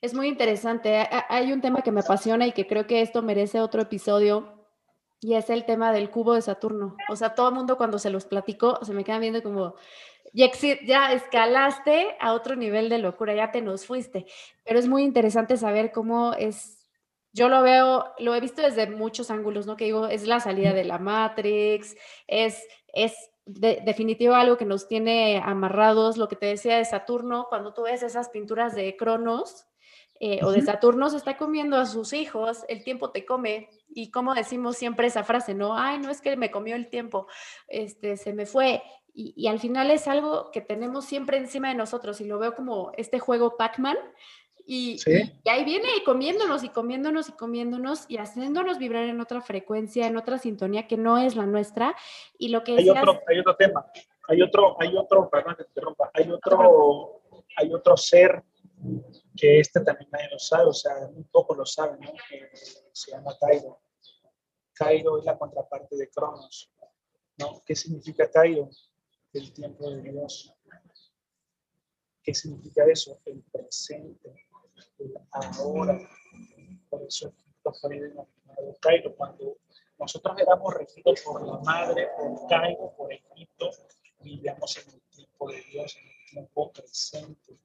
Es 0.00 0.14
muy 0.14 0.28
interesante. 0.28 1.08
Hay 1.28 1.52
un 1.52 1.60
tema 1.60 1.82
que 1.82 1.92
me 1.92 2.00
apasiona 2.00 2.46
y 2.46 2.52
que 2.52 2.66
creo 2.66 2.86
que 2.86 3.00
esto 3.00 3.22
merece 3.22 3.60
otro 3.60 3.82
episodio 3.82 4.68
y 5.20 5.34
es 5.34 5.48
el 5.50 5.64
tema 5.64 5.92
del 5.92 6.10
cubo 6.10 6.34
de 6.34 6.42
Saturno. 6.42 6.96
O 7.08 7.16
sea, 7.16 7.34
todo 7.34 7.48
el 7.48 7.54
mundo 7.54 7.76
cuando 7.76 7.98
se 7.98 8.10
los 8.10 8.24
platico 8.24 8.84
se 8.84 8.92
me 8.92 9.04
quedan 9.04 9.20
viendo 9.20 9.42
como, 9.42 9.76
ya, 10.32 10.50
ya 10.84 11.12
escalaste 11.12 12.16
a 12.20 12.32
otro 12.32 12.56
nivel 12.56 12.88
de 12.88 12.98
locura, 12.98 13.34
ya 13.34 13.50
te 13.50 13.62
nos 13.62 13.86
fuiste. 13.86 14.26
Pero 14.64 14.78
es 14.78 14.88
muy 14.88 15.02
interesante 15.02 15.56
saber 15.56 15.92
cómo 15.92 16.34
es 16.34 16.82
yo 17.32 17.48
lo 17.48 17.62
veo, 17.62 18.12
lo 18.18 18.34
he 18.34 18.40
visto 18.40 18.60
desde 18.60 18.86
muchos 18.90 19.30
ángulos, 19.30 19.66
¿no? 19.66 19.76
Que 19.76 19.86
digo, 19.86 20.06
es 20.06 20.26
la 20.26 20.38
salida 20.38 20.74
de 20.74 20.84
la 20.84 20.98
Matrix, 20.98 21.96
es, 22.26 22.66
es 22.92 23.14
definitivo 23.46 24.34
algo 24.34 24.56
que 24.56 24.66
nos 24.66 24.86
tiene 24.86 25.40
amarrados, 25.42 26.18
lo 26.18 26.28
que 26.28 26.36
te 26.36 26.46
decía 26.46 26.76
de 26.76 26.84
Saturno, 26.84 27.46
cuando 27.48 27.72
tú 27.72 27.84
ves 27.84 28.02
esas 28.02 28.28
pinturas 28.28 28.74
de 28.74 28.96
Cronos 28.96 29.66
eh, 30.20 30.38
o 30.44 30.52
de 30.52 30.60
Saturno 30.60 31.10
se 31.10 31.16
está 31.16 31.36
comiendo 31.36 31.76
a 31.76 31.86
sus 31.86 32.12
hijos, 32.12 32.64
el 32.68 32.84
tiempo 32.84 33.10
te 33.10 33.24
come, 33.24 33.68
y 33.88 34.10
como 34.12 34.34
decimos 34.34 34.76
siempre 34.76 35.08
esa 35.08 35.24
frase, 35.24 35.54
¿no? 35.54 35.76
Ay, 35.76 35.98
no 35.98 36.10
es 36.10 36.20
que 36.20 36.36
me 36.36 36.50
comió 36.50 36.76
el 36.76 36.88
tiempo, 36.88 37.26
este, 37.66 38.16
se 38.16 38.32
me 38.32 38.46
fue, 38.46 38.82
y, 39.14 39.34
y 39.36 39.48
al 39.48 39.58
final 39.58 39.90
es 39.90 40.08
algo 40.08 40.50
que 40.50 40.60
tenemos 40.60 41.04
siempre 41.04 41.36
encima 41.36 41.68
de 41.68 41.74
nosotros, 41.74 42.20
y 42.20 42.24
lo 42.24 42.38
veo 42.38 42.54
como 42.54 42.92
este 42.96 43.18
juego 43.18 43.56
Pac-Man, 43.56 43.96
y, 44.66 44.98
ahí 45.50 45.64
viene 45.64 45.88
comiéndonos 46.04 46.62
y 46.62 46.68
comiéndonos 46.68 47.28
y 47.28 47.32
comiéndonos 47.32 48.04
y 48.08 48.18
haciéndonos 48.18 48.78
vibrar 48.78 49.04
en 49.04 49.20
otra 49.20 49.40
frecuencia, 49.40 50.06
en 50.06 50.16
otra 50.16 50.38
sintonía 50.38 50.86
que 50.86 50.96
no 50.96 51.18
es 51.18 51.36
la 51.36 51.46
nuestra. 51.46 51.96
Y 52.38 52.48
lo 52.48 52.62
que 52.62 52.76
hay, 52.76 52.88
otro, 52.88 53.20
hay 53.26 53.38
otro 53.40 53.56
tema, 53.56 53.86
hay 54.28 54.42
otro, 54.42 54.76
hay 54.80 54.96
otro, 54.96 55.28
perdón 55.28 55.56
que 55.56 55.64
te 55.64 55.70
interrumpa, 55.70 56.10
hay 56.14 56.30
otro, 56.30 57.22
hay 57.56 57.72
otro 57.72 57.96
ser 57.96 58.42
que 59.36 59.60
este 59.60 59.80
también 59.80 60.10
nadie 60.10 60.28
lo 60.30 60.38
sabe, 60.38 60.66
o 60.66 60.72
sea, 60.72 60.94
un 61.08 61.24
poco 61.24 61.54
lo 61.54 61.64
sabe, 61.64 61.98
¿no? 62.00 62.12
Que 62.28 62.50
se 62.92 63.12
llama 63.12 63.32
Cairo. 63.40 63.80
Cairo 64.74 65.18
es 65.18 65.24
la 65.24 65.38
contraparte 65.38 65.96
de 65.96 66.08
Cronos, 66.10 66.70
¿no? 67.38 67.62
¿Qué 67.64 67.74
significa 67.74 68.30
Cairo? 68.30 68.68
El 69.32 69.52
tiempo 69.52 69.90
de 69.90 70.02
Dios. 70.02 70.52
¿Qué 72.22 72.34
significa 72.34 72.84
eso? 72.84 73.18
El 73.24 73.42
presente 73.42 74.46
ahora. 75.32 75.98
Por 76.88 77.02
eso 77.02 77.32
fue 77.80 77.98
denominado 77.98 78.76
Cairo. 78.80 79.14
Cuando 79.16 79.58
nosotros 79.98 80.38
éramos 80.38 80.74
regidos 80.74 81.20
por 81.22 81.46
la 81.46 81.58
madre, 81.58 82.08
por 82.16 82.48
Cairo, 82.48 82.92
por 82.96 83.12
Egipto, 83.12 83.70
vivíamos 84.20 84.76
en 84.76 84.94
el 84.94 85.00
tiempo 85.10 85.50
de 85.50 85.62
Dios, 85.62 85.96
en 85.96 86.08
el 86.08 86.30
tiempo 86.30 86.72
presente. 86.72 87.58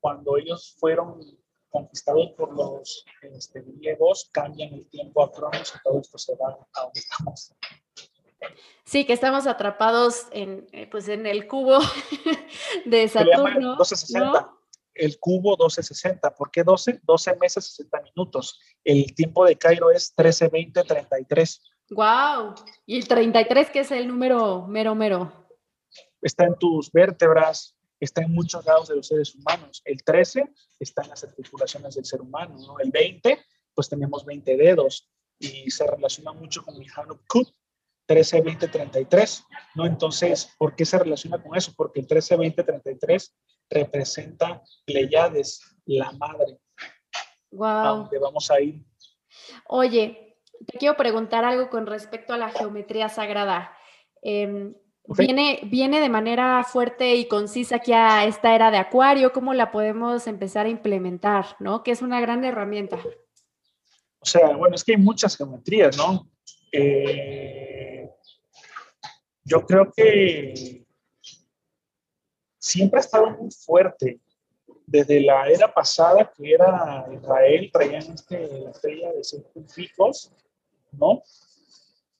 Cuando 0.00 0.36
ellos 0.36 0.76
fueron 0.78 1.20
conquistados 1.68 2.32
por 2.36 2.54
los 2.54 3.04
este, 3.22 3.60
griegos, 3.62 4.28
cambian 4.32 4.74
el 4.74 4.88
tiempo 4.88 5.22
a 5.22 5.32
Cronos 5.32 5.72
y 5.74 5.82
todo 5.82 6.00
esto 6.00 6.18
se 6.18 6.34
va 6.36 6.48
a 6.72 6.82
donde 6.82 7.00
estamos. 7.00 7.54
Sí, 8.84 9.04
que 9.04 9.12
estamos 9.12 9.46
atrapados 9.46 10.26
en, 10.32 10.66
eh, 10.72 10.88
pues, 10.90 11.08
en 11.08 11.26
el 11.26 11.46
cubo 11.46 11.78
de 12.84 13.08
Saturno. 13.08 13.76
1260. 13.76 14.40
¿no? 14.40 14.60
El 14.94 15.18
cubo 15.18 15.50
1260. 15.50 16.34
¿Por 16.34 16.50
qué 16.50 16.64
12? 16.64 17.00
12 17.02 17.36
meses, 17.36 17.64
60 17.66 18.02
minutos. 18.02 18.58
El 18.84 19.14
tiempo 19.14 19.44
de 19.44 19.56
Cairo 19.56 19.90
es 19.90 20.14
13, 20.14 20.48
20, 20.48 20.82
33. 20.82 21.62
¡Wow! 21.90 22.54
Y 22.86 22.96
el 22.96 23.06
33, 23.06 23.70
que 23.70 23.80
es 23.80 23.90
el 23.90 24.08
número 24.08 24.66
mero, 24.66 24.94
mero. 24.94 25.32
Está 26.22 26.44
en 26.44 26.56
tus 26.56 26.90
vértebras, 26.92 27.76
está 27.98 28.22
en 28.22 28.32
muchos 28.32 28.64
lados 28.64 28.88
de 28.88 28.96
los 28.96 29.06
seres 29.06 29.34
humanos. 29.34 29.82
El 29.84 30.02
13 30.02 30.52
está 30.78 31.02
en 31.02 31.10
las 31.10 31.24
articulaciones 31.24 31.94
del 31.94 32.04
ser 32.04 32.20
humano. 32.20 32.56
¿no? 32.58 32.78
El 32.78 32.90
20, 32.90 33.38
pues 33.74 33.88
tenemos 33.88 34.24
20 34.24 34.56
dedos 34.56 35.08
y 35.38 35.70
se 35.70 35.86
relaciona 35.86 36.32
mucho 36.32 36.62
con 36.64 36.78
mi 36.78 36.86
Hanukkah 36.94 37.42
132033, 38.10 39.44
¿no? 39.74 39.86
Entonces, 39.86 40.54
¿por 40.58 40.74
qué 40.74 40.84
se 40.84 40.98
relaciona 40.98 41.42
con 41.42 41.56
eso? 41.56 41.72
Porque 41.76 42.00
el 42.00 42.06
132033 42.06 43.36
representa 43.70 44.62
Pleiades, 44.84 45.76
la 45.86 46.10
madre. 46.12 46.58
Wow. 47.52 48.08
Vamos 48.20 48.50
a 48.50 48.60
ir. 48.60 48.84
Oye, 49.68 50.36
te 50.66 50.78
quiero 50.78 50.96
preguntar 50.96 51.44
algo 51.44 51.70
con 51.70 51.86
respecto 51.86 52.34
a 52.34 52.38
la 52.38 52.50
geometría 52.50 53.08
sagrada. 53.08 53.76
Em, 54.22 54.74
viene, 55.06 55.60
viene 55.64 56.00
de 56.00 56.08
manera 56.08 56.62
fuerte 56.64 57.14
y 57.14 57.26
concisa 57.26 57.76
aquí 57.76 57.92
a 57.92 58.24
esta 58.24 58.54
era 58.54 58.70
de 58.70 58.78
Acuario, 58.78 59.32
¿cómo 59.32 59.54
la 59.54 59.70
podemos 59.70 60.26
empezar 60.26 60.66
a 60.66 60.70
implementar? 60.70 61.56
¿no? 61.58 61.82
Que 61.82 61.92
es 61.92 62.02
una 62.02 62.20
gran 62.20 62.44
herramienta. 62.44 62.98
O 64.20 64.26
sea, 64.26 64.54
bueno, 64.56 64.74
es 64.74 64.84
que 64.84 64.92
hay 64.92 64.98
muchas 64.98 65.36
geometrías, 65.36 65.96
¿no? 65.96 66.28
Eh, 66.72 67.69
yo 69.50 69.66
creo 69.66 69.90
que 69.90 70.86
siempre 72.58 72.98
ha 72.98 73.00
estado 73.00 73.30
muy 73.30 73.50
fuerte. 73.50 74.20
Desde 74.86 75.20
la 75.20 75.48
era 75.48 75.72
pasada, 75.72 76.32
que 76.36 76.52
era 76.52 77.06
Israel, 77.12 77.70
traían 77.72 78.12
este, 78.12 78.60
la 78.60 78.70
estrella 78.70 79.12
de 79.12 79.24
cinco 79.24 79.64
fijos, 79.68 80.32
¿no? 80.92 81.22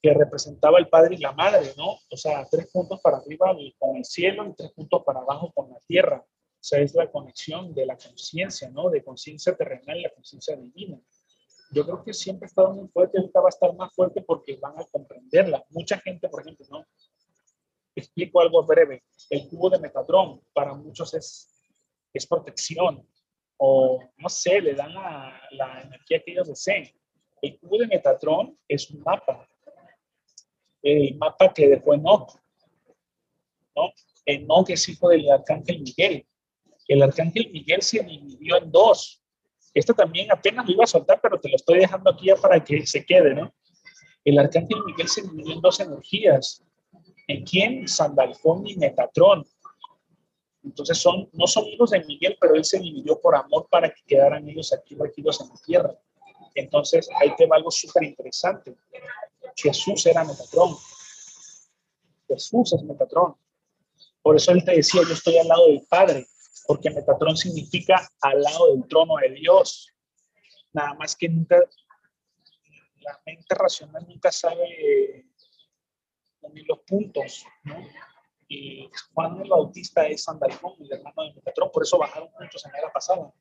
Que 0.02 0.14
representaba 0.14 0.78
el 0.78 0.88
padre 0.88 1.16
y 1.16 1.18
la 1.18 1.32
madre, 1.32 1.72
¿no? 1.76 1.98
O 2.10 2.16
sea, 2.16 2.46
tres 2.48 2.68
puntos 2.72 3.00
para 3.00 3.18
arriba 3.18 3.56
con 3.78 3.96
el 3.96 4.04
cielo 4.04 4.46
y 4.46 4.54
tres 4.54 4.70
puntos 4.72 5.02
para 5.04 5.20
abajo 5.20 5.52
con 5.52 5.68
la 5.70 5.78
tierra. 5.86 6.24
O 6.24 6.62
sea, 6.62 6.80
es 6.80 6.94
la 6.94 7.10
conexión 7.10 7.74
de 7.74 7.86
la 7.86 7.96
conciencia, 7.96 8.70
¿no? 8.70 8.88
De 8.88 9.02
conciencia 9.02 9.56
terrenal 9.56 9.98
y 9.98 10.02
la 10.02 10.10
conciencia 10.10 10.56
divina. 10.56 11.00
Yo 11.72 11.84
creo 11.84 12.02
que 12.04 12.12
siempre 12.12 12.46
ha 12.46 12.48
estado 12.48 12.72
muy 12.72 12.88
fuerte, 12.88 13.18
ahorita 13.18 13.40
va 13.40 13.46
a 13.46 13.50
estar 13.50 13.74
más 13.74 13.94
fuerte 13.94 14.22
porque 14.22 14.56
van 14.56 14.78
a 14.78 14.84
comprenderla. 14.84 15.64
Mucha 15.70 15.98
gente, 15.98 16.28
por 16.28 16.42
ejemplo, 16.42 16.66
¿no? 16.70 16.84
Explico 17.94 18.40
algo 18.40 18.64
breve. 18.64 19.04
El 19.28 19.48
cubo 19.48 19.70
de 19.70 19.78
Metatron 19.78 20.40
para 20.52 20.74
muchos 20.74 21.14
es, 21.14 21.62
es 22.12 22.26
protección 22.26 23.06
o 23.56 24.02
no 24.16 24.28
sé, 24.28 24.60
le 24.60 24.74
dan 24.74 24.94
la, 24.94 25.40
la 25.50 25.82
energía 25.82 26.22
que 26.22 26.32
ellos 26.32 26.48
deseen. 26.48 26.90
El 27.42 27.58
cubo 27.58 27.78
de 27.78 27.86
Metatron 27.86 28.58
es 28.66 28.90
un 28.90 29.02
mapa, 29.02 29.46
el 30.82 31.14
mapa 31.16 31.52
que 31.52 31.68
dejó 31.68 31.94
Enoch. 31.94 32.38
¿no? 33.76 33.92
Enoch 34.24 34.70
es 34.70 34.88
hijo 34.88 35.08
del 35.08 35.30
arcángel 35.30 35.80
Miguel. 35.80 36.26
El 36.88 37.02
arcángel 37.02 37.50
Miguel 37.52 37.82
se 37.82 38.02
dividió 38.02 38.56
en 38.56 38.70
dos. 38.70 39.22
Esto 39.74 39.94
también 39.94 40.30
apenas 40.32 40.66
lo 40.66 40.72
iba 40.72 40.84
a 40.84 40.88
soltar, 40.88 41.20
pero 41.20 41.38
te 41.38 41.48
lo 41.48 41.56
estoy 41.56 41.78
dejando 41.78 42.10
aquí 42.10 42.26
ya 42.26 42.36
para 42.36 42.62
que 42.62 42.86
se 42.86 43.04
quede, 43.04 43.34
¿no? 43.34 43.54
El 44.24 44.38
arcángel 44.38 44.82
Miguel 44.84 45.08
se 45.08 45.22
dividió 45.22 45.54
en 45.54 45.60
dos 45.60 45.80
energías. 45.80 46.64
¿En 47.28 47.44
quién? 47.44 47.88
Sandalfón 47.88 48.66
y 48.66 48.76
Metatrón. 48.76 49.46
Entonces 50.62 50.98
son, 50.98 51.28
no 51.32 51.46
son 51.46 51.66
hijos 51.66 51.90
de 51.90 52.04
Miguel, 52.04 52.36
pero 52.40 52.54
él 52.54 52.64
se 52.64 52.78
dividió 52.78 53.18
por 53.20 53.34
amor 53.34 53.66
para 53.70 53.88
que 53.88 54.02
quedaran 54.06 54.48
ellos 54.48 54.72
aquí 54.72 54.94
regidos 54.94 55.40
en 55.40 55.48
la 55.48 55.54
tierra. 55.64 55.98
Entonces 56.54 57.08
ahí 57.20 57.34
te 57.36 57.46
va 57.46 57.56
algo 57.56 57.70
súper 57.70 58.04
interesante. 58.04 58.76
Jesús 59.56 60.04
era 60.06 60.24
Metatrón. 60.24 60.76
Jesús 62.28 62.72
es 62.72 62.82
Metatrón. 62.82 63.34
Por 64.22 64.36
eso 64.36 64.52
él 64.52 64.64
te 64.64 64.72
decía, 64.72 65.02
yo 65.06 65.14
estoy 65.14 65.38
al 65.38 65.48
lado 65.48 65.66
del 65.66 65.86
Padre, 65.88 66.26
porque 66.66 66.90
Metatrón 66.90 67.36
significa 67.36 68.08
al 68.20 68.42
lado 68.42 68.74
del 68.74 68.86
trono 68.86 69.14
de 69.16 69.30
Dios. 69.30 69.88
Nada 70.72 70.94
más 70.94 71.16
que 71.16 71.28
nunca, 71.28 71.56
la 73.00 73.20
mente 73.24 73.54
racional 73.54 74.06
nunca 74.06 74.30
sabe 74.30 75.29
unir 76.42 76.66
los 76.68 76.78
puntos, 76.80 77.44
¿no? 77.64 77.76
Y 78.48 78.88
Juan 79.14 79.40
el 79.40 79.48
Bautista 79.48 80.06
es 80.06 80.24
Sandalfón, 80.24 80.74
el 80.80 80.92
hermano 80.92 81.22
de 81.22 81.34
Metatrón, 81.34 81.70
por 81.72 81.84
eso 81.84 81.98
bajaron 81.98 82.28
juntos 82.30 82.64
en 82.66 82.72
la 82.72 82.78
era 82.78 82.92
pasada. 82.92 83.32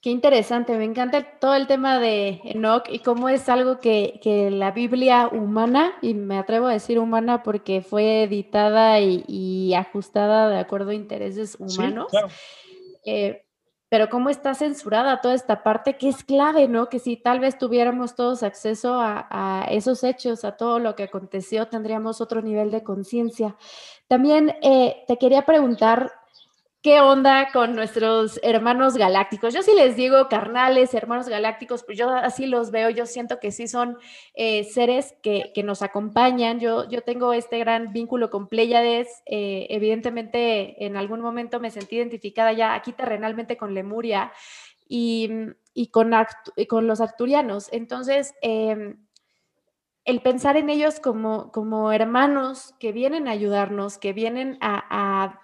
Qué 0.00 0.10
interesante, 0.10 0.76
me 0.76 0.84
encanta 0.84 1.38
todo 1.40 1.56
el 1.56 1.66
tema 1.66 1.98
de 1.98 2.40
Enoch 2.44 2.84
y 2.88 3.00
cómo 3.00 3.28
es 3.28 3.48
algo 3.48 3.80
que, 3.80 4.20
que, 4.22 4.48
la 4.50 4.70
Biblia 4.70 5.26
humana, 5.26 5.92
y 6.02 6.14
me 6.14 6.38
atrevo 6.38 6.66
a 6.66 6.72
decir 6.72 7.00
humana 7.00 7.42
porque 7.42 7.82
fue 7.82 8.22
editada 8.22 9.00
y, 9.00 9.74
ajustada 9.74 10.50
de 10.50 10.58
acuerdo 10.58 10.90
a 10.90 10.94
intereses 10.94 11.56
humanos, 11.58 12.12
eh, 13.04 13.47
pero 13.88 14.10
cómo 14.10 14.28
está 14.28 14.54
censurada 14.54 15.20
toda 15.20 15.34
esta 15.34 15.62
parte 15.62 15.96
que 15.96 16.08
es 16.08 16.22
clave, 16.22 16.68
¿no? 16.68 16.88
Que 16.88 16.98
si 16.98 17.16
tal 17.16 17.40
vez 17.40 17.56
tuviéramos 17.56 18.14
todos 18.14 18.42
acceso 18.42 19.00
a, 19.00 19.66
esos 19.70 20.04
hechos, 20.04 20.44
a 20.44 20.56
todo 20.56 20.78
lo 20.78 20.94
que 20.94 21.04
aconteció, 21.04 21.68
tendríamos 21.68 22.20
otro 22.20 22.42
nivel 22.42 22.70
de 22.70 22.82
conciencia. 22.82 23.56
También 24.06 24.54
eh, 24.62 25.04
te 25.06 25.16
quería 25.16 25.46
preguntar 25.46 26.12
¿Qué 26.80 27.00
onda 27.00 27.50
con 27.52 27.74
nuestros 27.74 28.38
hermanos 28.44 28.96
galácticos? 28.96 29.52
Yo 29.52 29.64
sí 29.64 29.72
les 29.74 29.96
digo 29.96 30.28
carnales, 30.28 30.94
hermanos 30.94 31.28
galácticos, 31.28 31.82
pues 31.82 31.98
yo 31.98 32.08
así 32.10 32.46
los 32.46 32.70
veo, 32.70 32.88
yo 32.88 33.04
siento 33.04 33.40
que 33.40 33.50
sí 33.50 33.66
son 33.66 33.98
eh, 34.34 34.62
seres 34.62 35.16
que, 35.20 35.50
nos 35.64 35.82
acompañan. 35.82 36.60
Yo, 36.60 36.88
yo 36.88 37.02
tengo 37.02 37.32
este 37.32 37.58
gran 37.58 37.92
vínculo 37.92 38.30
con 38.30 38.46
Pléyades. 38.46 39.08
Eh, 39.26 39.66
evidentemente, 39.70 40.86
en 40.86 40.96
algún 40.96 41.20
momento 41.20 41.58
me 41.58 41.72
sentí 41.72 41.96
identificada 41.96 42.52
ya 42.52 42.74
aquí 42.74 42.92
terrenalmente 42.92 43.56
con 43.56 43.74
Lemuria 43.74 44.32
y, 44.88 45.50
con, 45.90 46.12
con, 46.68 46.86
los 46.86 47.00
arturianos. 47.00 47.72
Entonces, 47.72 48.34
em, 48.40 49.04
el 50.04 50.22
pensar 50.22 50.56
en 50.56 50.70
ellos 50.70 51.00
como, 51.00 51.50
como 51.50 51.90
hermanos 51.90 52.76
que 52.78 52.92
vienen 52.92 53.26
a 53.26 53.32
ayudarnos, 53.32 53.98
que 53.98 54.12
vienen 54.12 54.58
a 54.60 55.40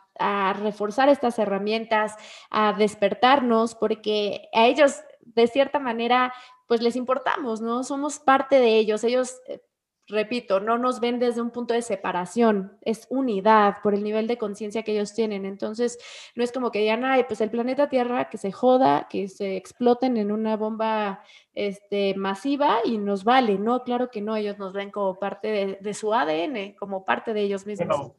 reforzar 0.54 1.08
estas 1.08 1.38
herramientas, 1.38 2.16
a 2.50 2.72
despertarnos, 2.72 3.74
porque 3.74 4.48
a 4.52 4.66
ellos, 4.66 5.00
de 5.20 5.46
cierta 5.46 5.78
manera, 5.78 6.32
pues 6.66 6.80
les 6.82 6.96
importamos, 6.96 7.60
¿no? 7.60 7.84
Somos 7.84 8.18
parte 8.18 8.56
de 8.56 8.76
ellos. 8.78 9.04
Ellos, 9.04 9.40
eh, 9.48 9.60
repito, 10.06 10.60
no 10.60 10.78
nos 10.78 11.00
ven 11.00 11.18
desde 11.18 11.40
un 11.40 11.50
punto 11.50 11.74
de 11.74 11.82
separación, 11.82 12.78
es 12.82 13.06
unidad 13.10 13.76
por 13.82 13.94
el 13.94 14.02
nivel 14.02 14.26
de 14.26 14.38
conciencia 14.38 14.82
que 14.82 14.92
ellos 14.92 15.14
tienen. 15.14 15.44
Entonces, 15.46 15.98
no 16.34 16.44
es 16.44 16.52
como 16.52 16.70
que 16.70 16.80
digan, 16.80 17.04
ay, 17.04 17.24
pues 17.24 17.40
el 17.40 17.50
planeta 17.50 17.88
Tierra 17.88 18.28
que 18.30 18.38
se 18.38 18.52
joda, 18.52 19.08
que 19.08 19.28
se 19.28 19.56
exploten 19.56 20.16
en 20.16 20.30
una 20.32 20.56
bomba 20.56 21.22
este, 21.54 22.14
masiva 22.14 22.78
y 22.84 22.98
nos 22.98 23.24
vale. 23.24 23.58
No, 23.58 23.82
claro 23.82 24.10
que 24.10 24.20
no, 24.20 24.36
ellos 24.36 24.58
nos 24.58 24.72
ven 24.72 24.90
como 24.90 25.18
parte 25.18 25.78
de, 25.80 25.94
su 25.94 26.12
ADN, 26.12 26.74
como 26.78 27.04
parte 27.04 27.34
de 27.34 27.42
ellos 27.42 27.66
mismos. 27.66 28.12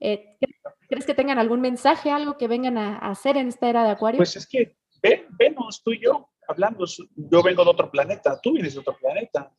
Eh, 0.00 0.36
¿Crees 0.88 1.06
que 1.06 1.14
tengan 1.14 1.38
algún 1.38 1.60
mensaje, 1.60 2.10
algo 2.10 2.36
que 2.36 2.48
vengan 2.48 2.78
a, 2.78 2.98
hacer 2.98 3.36
en 3.36 3.48
esta 3.48 3.68
era 3.68 3.84
de 3.84 3.90
Acuario? 3.90 4.18
Pues 4.18 4.36
es 4.36 4.46
que 4.46 4.76
ven, 5.02 5.26
venos 5.30 5.82
tú 5.82 5.92
y 5.92 6.02
yo 6.02 6.30
hablando. 6.48 6.84
Yo 7.16 7.42
vengo 7.42 7.64
de 7.64 7.70
otro 7.70 7.90
planeta, 7.90 8.40
tú 8.40 8.52
vienes 8.52 8.74
de 8.74 8.80
otro 8.80 8.96
planeta. 8.96 9.52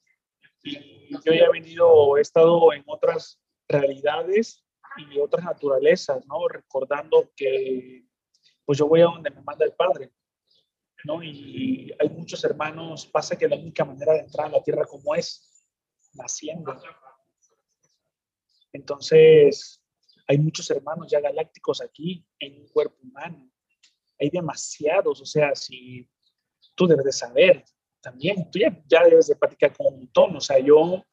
Y 0.64 1.10
yo 1.12 1.34
ya 1.34 1.46
he 1.46 1.52
venido, 1.52 2.18
he 2.18 2.22
estado 2.22 2.74
en 2.74 2.84
otras 2.88 3.40
realidades 3.68 4.64
y 4.98 5.20
otras 5.20 5.46
naturalezas, 5.46 6.26
¿no? 6.26 6.48
Recordando 6.48 7.32
que 7.36 8.06
pues 8.66 8.80
yo 8.80 8.88
voy 8.88 9.02
a 9.02 9.06
donde 9.06 9.30
me 9.30 9.42
manda 9.42 9.66
el 9.66 9.74
Padre, 9.74 10.12
¿no? 11.06 11.24
Y 11.24 11.94
hay 11.98 12.10
muchos 12.10 12.44
hermanos, 12.44 13.06
pasa 13.06 13.38
que 13.38 13.48
la 13.48 13.56
única 13.56 13.86
manera 13.86 14.14
de 14.14 14.20
entrar 14.20 14.48
a 14.48 14.58
la 14.58 14.64
Tierra 14.64 14.86
como 14.86 15.16
es, 15.16 15.64
naciendo. 16.14 16.76
Entonces, 18.74 19.77
hay 20.28 20.38
muchos 20.38 20.70
hermanos 20.70 21.08
ya 21.10 21.22
galácticos 21.22 21.82
aquí 21.82 22.26
en 22.40 22.62
un 22.62 22.68
cuerpo 22.68 22.98
humano. 23.02 23.50
Hay 24.20 24.30
demasiados, 24.30 25.22
o 25.22 25.26
sea, 25.26 25.56
si 25.56 26.08
tú 26.76 26.86
debes 26.86 27.06
de 27.06 27.12
saber 27.12 27.64
también, 28.02 28.50
tú 28.52 28.60
ya, 28.60 29.04
debes 29.04 29.28
de 29.28 29.36
platicar 29.36 29.76
con 29.76 29.88
un 29.88 30.00
montón, 30.00 30.36
o 30.36 30.42
sea, 30.42 30.60
yo, 30.60 31.04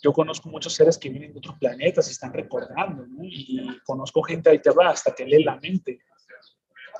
yo 0.00 0.12
conozco 0.12 0.48
muchos 0.48 0.72
seres 0.74 0.96
que 0.96 1.08
vienen 1.08 1.32
de 1.32 1.38
otros 1.38 1.58
planetas 1.58 2.08
y 2.08 2.12
están 2.12 2.32
recordando, 2.32 3.06
¿no? 3.06 3.24
Y 3.24 3.78
conozco 3.84 4.22
gente 4.22 4.50
ahí 4.50 4.60
te 4.60 4.70
va 4.70 4.90
hasta 4.90 5.14
que 5.14 5.24
lee 5.24 5.42
la 5.42 5.56
mente. 5.56 6.00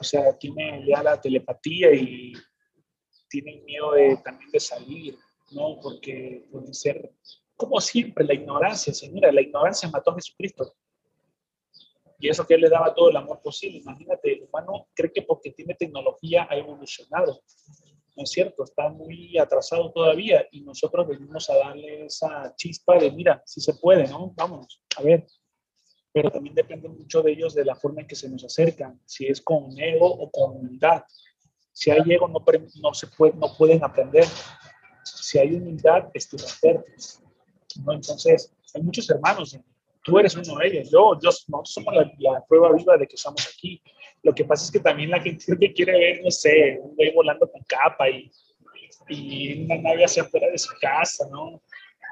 O 0.01 0.05
sea, 0.05 0.37
tiene 0.37 0.85
ya 0.87 1.03
la 1.03 1.20
telepatía 1.20 1.93
y 1.93 2.33
tienen 3.28 3.64
miedo 3.64 3.93
de, 3.93 4.16
también 4.24 4.51
de 4.51 4.61
salir, 4.61 5.16
¿no? 5.53 5.78
Porque 5.80 6.47
pueden 6.51 6.74
ser 6.74 7.14
como 7.57 7.81
siempre, 7.81 8.25
la 8.25 8.35
ignorancia, 8.35 8.93
señora, 8.93 9.33
la 9.33 9.43
ignorancia 9.43 9.89
mató 9.91 10.11
a 10.11 10.15
Jesucristo. 10.15 10.75
Y 12.19 12.29
eso 12.29 12.47
que 12.47 12.55
él 12.55 12.61
le 12.61 12.69
daba 12.69 12.95
todo 12.95 13.11
el 13.11 13.17
amor 13.17 13.41
posible. 13.43 13.79
Imagínate, 13.79 14.35
el 14.35 14.45
humano 14.45 14.87
cree 14.95 15.13
que 15.13 15.23
porque 15.23 15.51
tiene 15.51 15.75
tecnología 15.75 16.47
ha 16.49 16.57
evolucionado. 16.57 17.43
No 18.15 18.23
es 18.23 18.31
cierto, 18.31 18.63
está 18.63 18.89
muy 18.91 19.37
atrasado 19.39 19.91
todavía 19.91 20.47
y 20.53 20.61
nosotros 20.61 21.09
venimos 21.09 21.49
a 21.51 21.57
darle 21.57 22.05
esa 22.05 22.55
chispa 22.57 22.99
de, 22.99 23.11
mira, 23.11 23.43
si 23.45 23.61
se 23.61 23.75
puede, 23.75 24.07
¿no? 24.07 24.33
Vámonos, 24.37 24.83
a 24.97 25.03
ver. 25.03 25.27
Pero 26.13 26.31
también 26.31 26.55
depende 26.55 26.89
mucho 26.89 27.23
de 27.23 27.33
ellos 27.33 27.55
de 27.55 27.65
la 27.65 27.75
forma 27.75 28.03
en 28.03 28.07
que 28.07 28.15
se 28.15 28.29
nos 28.29 28.45
acercan, 28.45 29.01
si 29.07 29.27
es 29.27 29.41
con 29.41 29.77
ego 29.81 30.07
o 30.07 30.31
con 30.31 30.59
humildad. 30.59 31.03
Si 31.73 31.91
hay 31.91 32.03
ego, 32.07 32.29
no, 32.29 32.45
no, 32.83 32.95
se 32.95 33.07
puede, 33.09 33.33
no 33.35 33.49
pueden 33.57 33.83
aprender. 33.83 34.27
Si 35.03 35.39
hay 35.39 35.55
humildad, 35.55 36.11
estudian 36.15 36.85
¿no? 37.79 37.93
Entonces, 37.93 38.53
hay 38.75 38.83
muchos 38.83 39.09
hermanos, 39.11 39.59
tú 40.03 40.18
eres 40.18 40.35
uno 40.35 40.59
de 40.59 40.66
ellos, 40.66 40.91
yo, 40.91 41.18
yo 41.20 41.31
nosotros 41.49 41.73
somos 41.73 41.95
la, 42.18 42.45
prueba 42.49 42.73
viva 42.73 42.97
de 42.97 43.07
que 43.07 43.16
estamos 43.16 43.47
aquí. 43.47 43.83
Lo 44.23 44.35
que 44.35 44.45
pasa 44.45 44.64
es 44.64 44.70
que 44.70 44.81
también 44.81 45.11
la 45.11 45.20
gente 45.20 45.45
que 45.61 45.73
quiere 45.73 45.93
ver, 45.93 46.20
no 46.25 46.31
sé, 46.31 46.79
un 46.81 46.95
güey 46.97 47.12
volando 47.14 47.51
con 47.51 47.62
capa 47.64 48.09
y, 48.09 48.31
y 49.09 49.64
una 49.64 49.77
nave 49.77 50.05
hacia 50.05 50.23
afuera 50.23 50.49
de 50.49 50.59
su 50.59 50.73
casa, 50.81 51.27
¿no? 51.31 51.62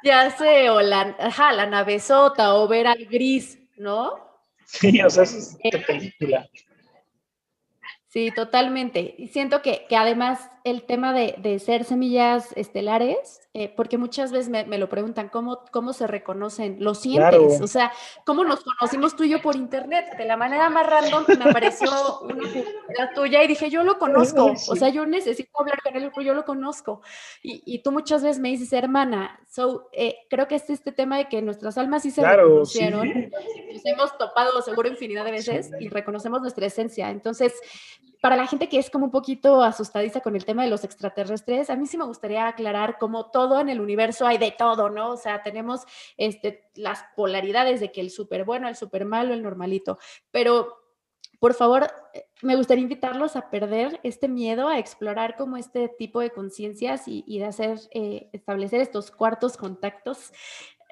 Ya 0.02 0.30
sé, 0.30 0.70
o 0.70 0.80
la, 0.80 1.16
ajá, 1.18 1.52
la 1.52 1.66
navezota, 1.66 2.54
o 2.54 2.66
ver 2.66 2.86
al 2.86 3.04
gris, 3.06 3.58
¿no? 3.76 4.14
Sí, 4.64 5.00
o 5.02 5.10
sea, 5.10 5.24
es 5.24 5.58
de 5.58 5.78
película. 5.78 6.48
Sí, 8.10 8.32
totalmente. 8.34 9.14
Y 9.18 9.28
siento 9.28 9.62
que, 9.62 9.86
que 9.88 9.94
además 9.94 10.50
el 10.64 10.82
tema 10.82 11.12
de, 11.12 11.36
de 11.38 11.60
ser 11.60 11.84
semillas 11.84 12.48
estelares, 12.56 13.40
eh, 13.54 13.72
porque 13.74 13.98
muchas 13.98 14.32
veces 14.32 14.48
me, 14.48 14.64
me, 14.64 14.78
lo 14.78 14.88
preguntan, 14.88 15.28
¿cómo, 15.28 15.60
¿cómo 15.70 15.92
se 15.92 16.08
reconocen? 16.08 16.76
¿Lo 16.80 16.94
sientes? 16.94 17.60
O 17.60 17.68
sea, 17.68 17.92
¿cómo 18.24 18.44
nos 18.44 18.64
conocimos 18.64 19.14
tú 19.14 19.22
y 19.22 19.30
yo 19.30 19.40
por 19.40 19.54
internet? 19.54 20.16
De 20.18 20.24
la 20.24 20.36
manera 20.36 20.68
más 20.70 20.88
random 20.88 21.24
me 21.38 21.50
apareció 21.50 21.88
una 22.22 22.34
publicidad 22.34 23.14
tuya 23.14 23.44
y 23.44 23.46
dije, 23.46 23.70
yo 23.70 23.84
lo 23.84 23.98
conozco, 23.98 24.54
o 24.68 24.76
sea, 24.76 24.88
yo 24.88 25.06
necesito 25.06 25.50
hablar 25.58 25.80
con 25.80 25.96
él, 25.96 26.10
yo 26.22 26.34
lo 26.34 26.44
conozco. 26.44 27.02
Y, 27.42 27.62
y, 27.64 27.82
tú 27.82 27.92
muchas 27.92 28.22
veces 28.22 28.40
me 28.40 28.48
dices, 28.48 28.72
hermana, 28.72 29.40
so, 29.48 29.88
eh, 29.92 30.16
creo 30.28 30.48
que 30.48 30.56
es 30.56 30.68
este 30.68 30.92
tema 30.92 31.16
de 31.16 31.28
que 31.28 31.42
nuestras 31.42 31.78
almas 31.78 32.02
sí 32.02 32.10
se 32.10 32.26
reconocieron, 32.26 33.08
nos 33.72 33.86
hemos 33.86 34.18
topado 34.18 34.60
seguro 34.62 34.88
infinidad 34.88 35.24
de 35.24 35.30
veces 35.30 35.70
y 35.78 35.88
reconocemos 35.88 36.40
nuestra 36.40 36.66
esencia. 36.66 37.10
Entonces, 37.10 37.54
para 38.20 38.36
la 38.36 38.46
gente 38.46 38.68
que 38.68 38.78
es 38.78 38.90
como 38.90 39.06
un 39.06 39.10
poquito 39.10 39.62
asustadiza 39.62 40.20
con 40.20 40.36
el 40.36 40.44
tema 40.44 40.64
de 40.64 40.70
los 40.70 40.84
extraterrestres, 40.84 41.70
a 41.70 41.76
mí 41.76 41.86
sí 41.86 41.96
me 41.96 42.04
gustaría 42.04 42.46
aclarar 42.46 42.98
como 42.98 43.30
todo 43.30 43.60
en 43.60 43.68
el 43.68 43.80
universo 43.80 44.26
hay 44.26 44.38
de 44.38 44.50
todo, 44.50 44.90
¿no? 44.90 45.12
O 45.12 45.16
sea, 45.16 45.42
tenemos 45.42 45.82
este, 46.16 46.68
las 46.74 47.04
polaridades 47.16 47.80
de 47.80 47.90
que 47.90 48.00
el 48.00 48.10
súper 48.10 48.44
bueno, 48.44 48.68
el 48.68 48.76
súper 48.76 49.04
malo, 49.04 49.32
el 49.32 49.42
normalito, 49.42 49.98
pero 50.30 50.80
por 51.40 51.54
favor, 51.54 51.90
eh, 52.12 52.26
me 52.42 52.54
gustaría 52.54 52.82
invitarlos 52.82 53.34
a 53.34 53.48
perder 53.50 53.98
este 54.02 54.28
miedo, 54.28 54.68
a 54.68 54.78
explorar 54.78 55.36
como 55.36 55.56
este 55.56 55.88
tipo 55.88 56.20
de 56.20 56.30
conciencias 56.30 57.04
y, 57.06 57.38
de 57.38 57.46
hacer, 57.46 57.80
eh, 57.92 58.28
establecer 58.34 58.82
estos 58.82 59.10
cuartos 59.10 59.56
contactos, 59.56 60.32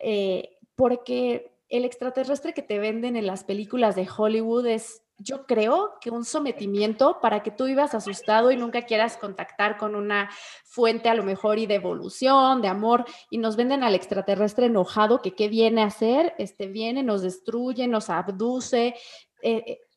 eh, 0.03 0.57
porque 0.75 1.53
el 1.69 1.85
extraterrestre 1.85 2.55
que 2.55 2.63
te 2.63 2.79
venden 2.79 3.15
en 3.17 3.27
las 3.27 3.45
películas 3.45 3.95
de 3.95 4.09
Hollywood 4.09 4.67
es, 4.67 5.03
yo 5.19 5.47
creo, 5.47 5.99
que 6.01 6.11
un 6.11 6.25
sometimiento 6.25 7.19
para 7.21 7.43
que 7.43 7.51
tú 7.51 7.65
vivas 7.65 7.95
asustado 7.95 8.53
y 8.53 8.57
nunca 8.57 8.83
quieras 8.83 9.17
contactar 9.17 9.77
con 9.77 9.95
una 9.95 10.31
fuente 10.65 11.09
a 11.09 11.15
lo 11.15 11.25
mejor 11.25 11.59
y 11.59 11.67
de 11.67 11.75
evolución, 11.75 12.63
de 12.63 12.69
amor, 12.69 13.05
y 13.29 13.39
nos 13.39 13.57
venden 13.57 13.83
al 13.83 13.97
extraterrestre 13.97 14.67
enojado 14.67 15.21
que 15.21 15.35
qué 15.35 15.49
viene 15.49 15.83
a 15.83 15.87
hacer, 15.87 16.35
este 16.39 16.69
viene, 16.69 17.03
nos 17.03 17.23
destruye, 17.23 17.89
nos 17.89 18.11
abduce. 18.11 18.95
Eh, 19.43 19.65
eh, 19.67 19.88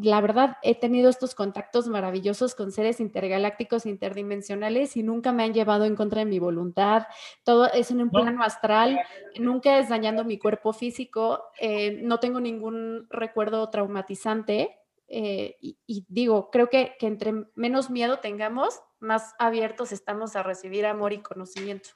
la 0.00 0.20
verdad, 0.20 0.56
he 0.62 0.74
tenido 0.74 1.08
estos 1.08 1.34
contactos 1.34 1.88
maravillosos 1.88 2.54
con 2.54 2.72
seres 2.72 3.00
intergalácticos, 3.00 3.86
interdimensionales 3.86 4.96
y 4.96 5.02
nunca 5.02 5.32
me 5.32 5.44
han 5.44 5.54
llevado 5.54 5.84
en 5.84 5.96
contra 5.96 6.20
de 6.20 6.26
mi 6.26 6.38
voluntad. 6.38 7.06
Todo 7.44 7.70
es 7.72 7.90
en 7.90 8.02
un 8.02 8.10
plano 8.10 8.42
astral, 8.42 8.98
nunca 9.38 9.78
es 9.78 9.88
dañando 9.88 10.24
mi 10.24 10.38
cuerpo 10.38 10.72
físico, 10.72 11.44
eh, 11.60 12.00
no 12.02 12.20
tengo 12.20 12.40
ningún 12.40 13.06
recuerdo 13.10 13.68
traumatizante. 13.70 14.78
Eh, 15.08 15.56
y, 15.60 16.04
digo, 16.08 16.50
creo 16.50 16.68
que, 16.68 16.96
que 16.98 17.06
entre 17.06 17.32
menos 17.54 17.90
miedo 17.90 18.18
tengamos, 18.18 18.80
más 18.98 19.34
abiertos 19.38 19.92
estamos 19.92 20.36
a 20.36 20.42
recibir 20.42 20.84
amor 20.84 21.12
y 21.12 21.18
conocimiento. 21.18 21.90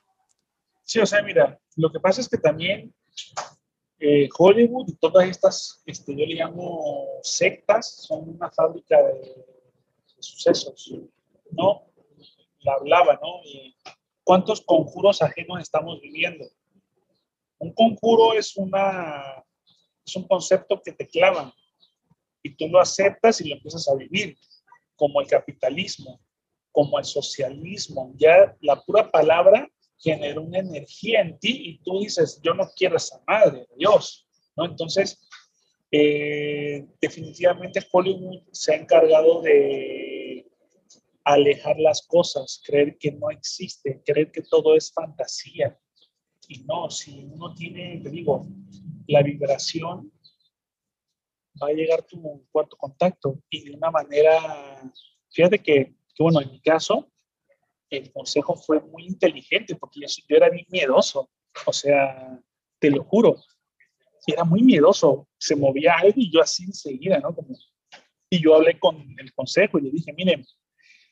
Sí, 0.85 1.01
o 1.01 1.07
sea, 1.07 1.23
mira, 1.23 1.59
lo 1.77 1.91
que 1.91 2.01
pasa 2.01 2.21
es 2.21 2.29
que 2.29 2.39
también 2.39 2.95
eh, 4.01 4.29
Hollywood 4.37 4.89
y 4.89 4.95
todas 4.95 5.29
estas, 5.29 5.83
este, 5.85 6.17
yo 6.17 6.25
le 6.25 6.35
llamo 6.35 7.07
sectas, 7.23 8.07
son 8.09 8.31
una 8.31 8.51
fábrica 8.51 8.97
de, 9.03 9.45
sucesos, 10.19 10.93
¿no? 11.51 11.87
La 12.61 12.75
hablaba, 12.75 13.19
¿no? 13.23 13.41
¿Cuántos 14.25 14.61
conjuros 14.61 15.23
ajenos 15.23 15.61
estamos 15.61 16.01
viviendo? 16.01 16.47
Un 17.59 17.73
conjuro 17.73 18.35
es, 18.35 18.57
una, 18.57 19.45
es 20.05 20.17
un 20.17 20.27
concepto 20.27 20.81
que 20.83 20.93
te 20.93 21.07
clavan 21.07 21.53
y 22.43 22.55
tú 22.57 22.69
lo 22.69 22.81
aceptas 22.81 23.41
y 23.41 23.49
lo 23.49 23.57
empiezas 23.57 23.89
a 23.89 23.95
vivir, 23.95 24.37
como 24.97 25.21
el 25.21 25.27
capitalismo, 25.27 26.21
como 26.73 26.99
el 26.99 27.05
socialismo. 27.05 28.13
Ya 28.17 28.57
la 28.61 28.81
pura 28.83 29.11
palabra 29.11 29.70
genera 30.01 30.41
una 30.41 30.59
energía 30.59 31.21
en 31.21 31.39
ti 31.39 31.63
y 31.65 31.79
tú 31.83 32.01
dices, 32.01 32.41
yo 32.43 32.55
no 32.55 32.69
quiero 32.75 32.97
esa 32.97 33.23
madre, 33.27 33.67
Dios, 33.77 34.27
¿no? 34.57 34.65
Entonces, 34.65 35.29
eh, 35.91 36.87
definitivamente 37.01 37.87
Hollywood 37.93 38.43
se 38.53 38.73
ha 38.73 38.77
encargado 38.77 39.43
de 39.43 40.47
alejar 41.25 41.79
las 41.79 42.07
cosas, 42.07 42.63
creer 42.65 42.97
que 42.99 43.13
no 43.13 43.31
existe, 43.31 44.03
creer 44.05 44.31
que 44.31 44.43
todo 44.43 44.75
es 44.75 44.93
fantasía. 44.93 45.79
Y 46.49 46.65
no, 46.65 46.91
si 46.91 47.25
uno 47.33 47.55
tiene, 47.55 48.01
te 48.03 48.11
digo, 48.11 48.47
la 49.07 49.23
vibración, 49.23 50.13
va 51.63 51.69
a 51.69 51.73
llegar 51.73 52.03
tu 52.03 52.47
cuarto 52.51 52.77
contacto 52.77 53.39
y 53.51 53.65
de 53.65 53.77
una 53.77 53.91
manera, 53.91 54.93
fíjate 55.31 55.59
que, 55.59 55.95
que 56.15 56.23
bueno, 56.23 56.41
en 56.41 56.51
mi 56.51 56.61
caso, 56.61 57.11
el 57.91 58.13
consejo 58.13 58.55
fue 58.57 58.81
muy 58.81 59.07
inteligente 59.07 59.75
porque 59.75 60.01
yo, 60.01 60.37
era 60.37 60.49
bien 60.49 60.67
miedoso, 60.71 61.31
o 61.67 61.73
sea, 61.73 62.41
te 62.79 62.91
lo 62.91 63.05
juro, 63.05 63.37
era 64.27 64.45
muy 64.45 64.63
miedoso, 64.63 65.29
se 65.39 65.57
movía 65.57 65.95
algo 65.95 66.15
y 66.17 66.33
yo 66.33 66.41
así 66.41 66.65
enseguida, 66.65 67.19
¿no? 67.19 67.35
Y 68.31 68.43
yo 68.43 68.55
hablé 68.55 68.79
con 68.79 68.97
el 69.19 69.35
consejo 69.35 69.79
y 69.79 69.83
le 69.83 69.91
dije, 69.91 70.13
miren, 70.13 70.47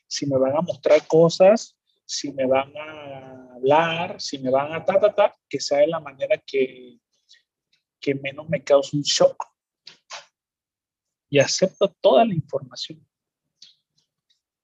si 0.07 0.25
me 0.25 0.37
van 0.37 0.55
a 0.55 0.61
mostrar 0.61 1.05
cosas, 1.05 1.77
si 2.05 2.31
me 2.31 2.45
van 2.45 2.75
a 2.75 3.53
hablar, 3.55 4.19
si 4.21 4.39
me 4.39 4.49
van 4.49 4.73
a 4.73 4.85
ta, 4.85 4.99
ta, 4.99 5.13
ta, 5.13 5.35
que 5.47 5.59
sea 5.59 5.79
de 5.79 5.87
la 5.87 5.99
manera 5.99 6.37
que, 6.37 6.97
que 7.99 8.15
menos 8.15 8.47
me 8.49 8.63
cause 8.63 8.95
un 8.95 9.03
shock. 9.03 9.45
Y 11.29 11.37
acepto 11.37 11.93
toda 12.01 12.25
la 12.25 12.33
información. 12.33 13.05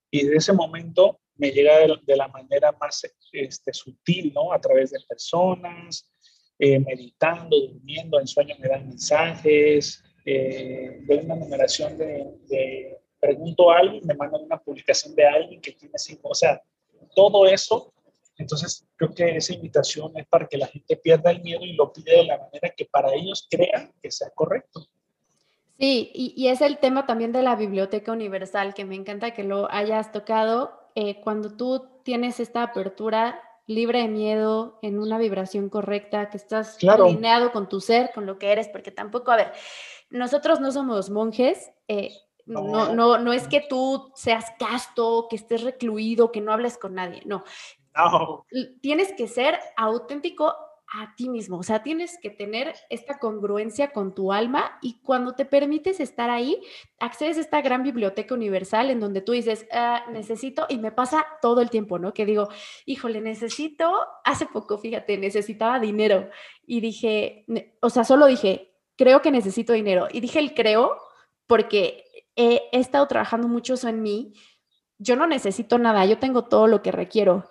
Y 0.09 0.25
de 0.25 0.37
ese 0.37 0.53
momento 0.53 1.19
me 1.37 1.51
llega 1.51 1.79
de, 1.79 2.15
la 2.15 2.27
manera 2.27 2.71
más 2.79 3.05
este, 3.31 3.73
sutil, 3.73 4.33
¿no? 4.33 4.53
A 4.53 4.59
través 4.59 4.91
de 4.91 4.99
personas, 5.07 6.09
eh, 6.57 6.79
meditando, 6.79 7.59
durmiendo, 7.59 8.19
en 8.19 8.27
sueño 8.27 8.55
me 8.59 8.69
dan 8.69 8.87
mensajes, 8.87 10.01
eh, 10.25 11.01
doy 11.05 11.17
una 11.17 11.35
numeración 11.35 11.97
de, 11.97 12.97
pregunto 13.19 13.71
algo 13.71 13.97
y 13.97 14.01
me 14.01 14.13
mandan 14.13 14.43
una 14.43 14.57
publicación 14.57 15.15
de 15.15 15.25
alguien 15.25 15.59
que 15.59 15.73
tiene 15.73 15.97
cinco, 15.97 16.29
o 16.29 16.35
sea, 16.35 16.61
todo 17.15 17.45
eso. 17.45 17.91
Entonces, 18.37 18.85
creo 18.95 19.13
que 19.13 19.37
esa 19.37 19.53
invitación 19.53 20.11
es 20.15 20.27
para 20.27 20.47
que 20.47 20.57
la 20.57 20.67
gente 20.67 20.97
pierda 20.97 21.31
el 21.31 21.41
miedo 21.41 21.63
y 21.63 21.73
lo 21.73 21.91
pide 21.91 22.17
de 22.17 22.23
la 22.25 22.37
manera 22.37 22.69
que 22.75 22.85
para 22.85 23.13
ellos 23.13 23.47
crean 23.49 23.93
que 24.01 24.11
sea 24.11 24.29
correcto. 24.31 24.85
Sí, 25.79 26.11
y, 26.13 26.33
y, 26.37 26.47
es 26.47 26.61
el 26.61 26.77
tema 26.77 27.05
también 27.05 27.33
de 27.33 27.43
la 27.43 27.55
Biblioteca 27.55 28.11
Universal, 28.11 28.73
que 28.73 28.85
me 28.85 28.95
encanta 28.95 29.31
que 29.31 29.43
lo 29.43 29.69
hayas 29.69 30.11
tocado. 30.13 30.84
Eh, 30.95 31.21
cuando 31.21 31.55
tú 31.55 31.87
tienes 32.03 32.39
esta 32.39 32.63
apertura 32.63 33.41
libre 33.67 33.99
de 33.99 34.07
miedo, 34.07 34.79
en 34.81 34.99
una 34.99 35.17
vibración 35.17 35.69
correcta, 35.69 36.29
que 36.29 36.37
estás 36.37 36.77
alineado 36.83 37.51
con 37.51 37.67
tu 37.67 37.81
ser, 37.81 38.11
con 38.13 38.25
lo 38.25 38.37
que 38.37 38.51
eres, 38.51 38.69
porque 38.69 38.91
tampoco, 38.91 39.31
a 39.31 39.37
ver, 39.37 39.51
nosotros 40.09 40.59
no 40.59 40.71
somos 40.71 41.09
monjes, 41.09 41.71
eh, 41.87 42.11
no, 42.45 42.93
no, 42.93 43.17
no 43.17 43.33
es 43.33 43.47
que 43.47 43.65
tú 43.67 44.11
seas 44.15 44.45
casto, 44.59 45.27
que 45.29 45.35
estés 45.35 45.63
recluido, 45.63 46.31
que 46.31 46.41
no 46.41 46.53
hables 46.53 46.77
con 46.77 46.93
nadie, 46.93 47.21
no. 47.25 47.43
No. 47.95 48.45
Tienes 48.81 49.13
que 49.13 49.27
ser 49.27 49.59
auténtico 49.77 50.53
a 50.97 51.13
ti 51.15 51.29
mismo. 51.29 51.57
O 51.57 51.63
sea, 51.63 51.83
tienes 51.83 52.17
que 52.21 52.29
tener 52.29 52.73
esta 52.89 53.19
congruencia 53.19 53.91
con 53.91 54.15
tu 54.15 54.31
alma 54.31 54.77
y 54.81 55.01
cuando 55.01 55.33
te 55.33 55.45
permites 55.45 55.99
estar 55.99 56.29
ahí, 56.29 56.61
accedes 56.99 57.37
a 57.37 57.41
esta 57.41 57.61
gran 57.61 57.83
biblioteca 57.83 58.33
universal 58.33 58.89
en 58.89 58.99
donde 58.99 59.21
tú 59.21 59.33
dices, 59.33 59.67
ah, 59.71 60.05
necesito, 60.11 60.65
y 60.69 60.77
me 60.77 60.91
pasa 60.91 61.25
todo 61.41 61.61
el 61.61 61.69
tiempo, 61.69 61.99
¿no? 61.99 62.13
Que 62.13 62.25
digo, 62.25 62.49
híjole, 62.85 63.19
necesito, 63.19 63.93
hace 64.23 64.45
poco, 64.45 64.77
fíjate, 64.77 65.17
necesitaba 65.17 65.79
dinero 65.79 66.29
y 66.65 66.79
dije, 66.79 67.45
o 67.81 67.89
sea, 67.89 68.03
solo 68.03 68.27
dije, 68.27 68.73
creo 68.95 69.21
que 69.21 69.31
necesito 69.31 69.73
dinero. 69.73 70.07
Y 70.11 70.21
dije 70.21 70.39
el 70.39 70.53
creo 70.53 70.97
porque 71.45 72.05
he, 72.35 72.61
he 72.71 72.79
estado 72.79 73.07
trabajando 73.07 73.47
mucho 73.47 73.73
eso 73.73 73.89
en 73.89 74.01
mí. 74.01 74.33
Yo 74.97 75.17
no 75.17 75.27
necesito 75.27 75.77
nada, 75.77 76.05
yo 76.05 76.19
tengo 76.19 76.45
todo 76.45 76.67
lo 76.67 76.81
que 76.81 76.93
requiero 76.93 77.49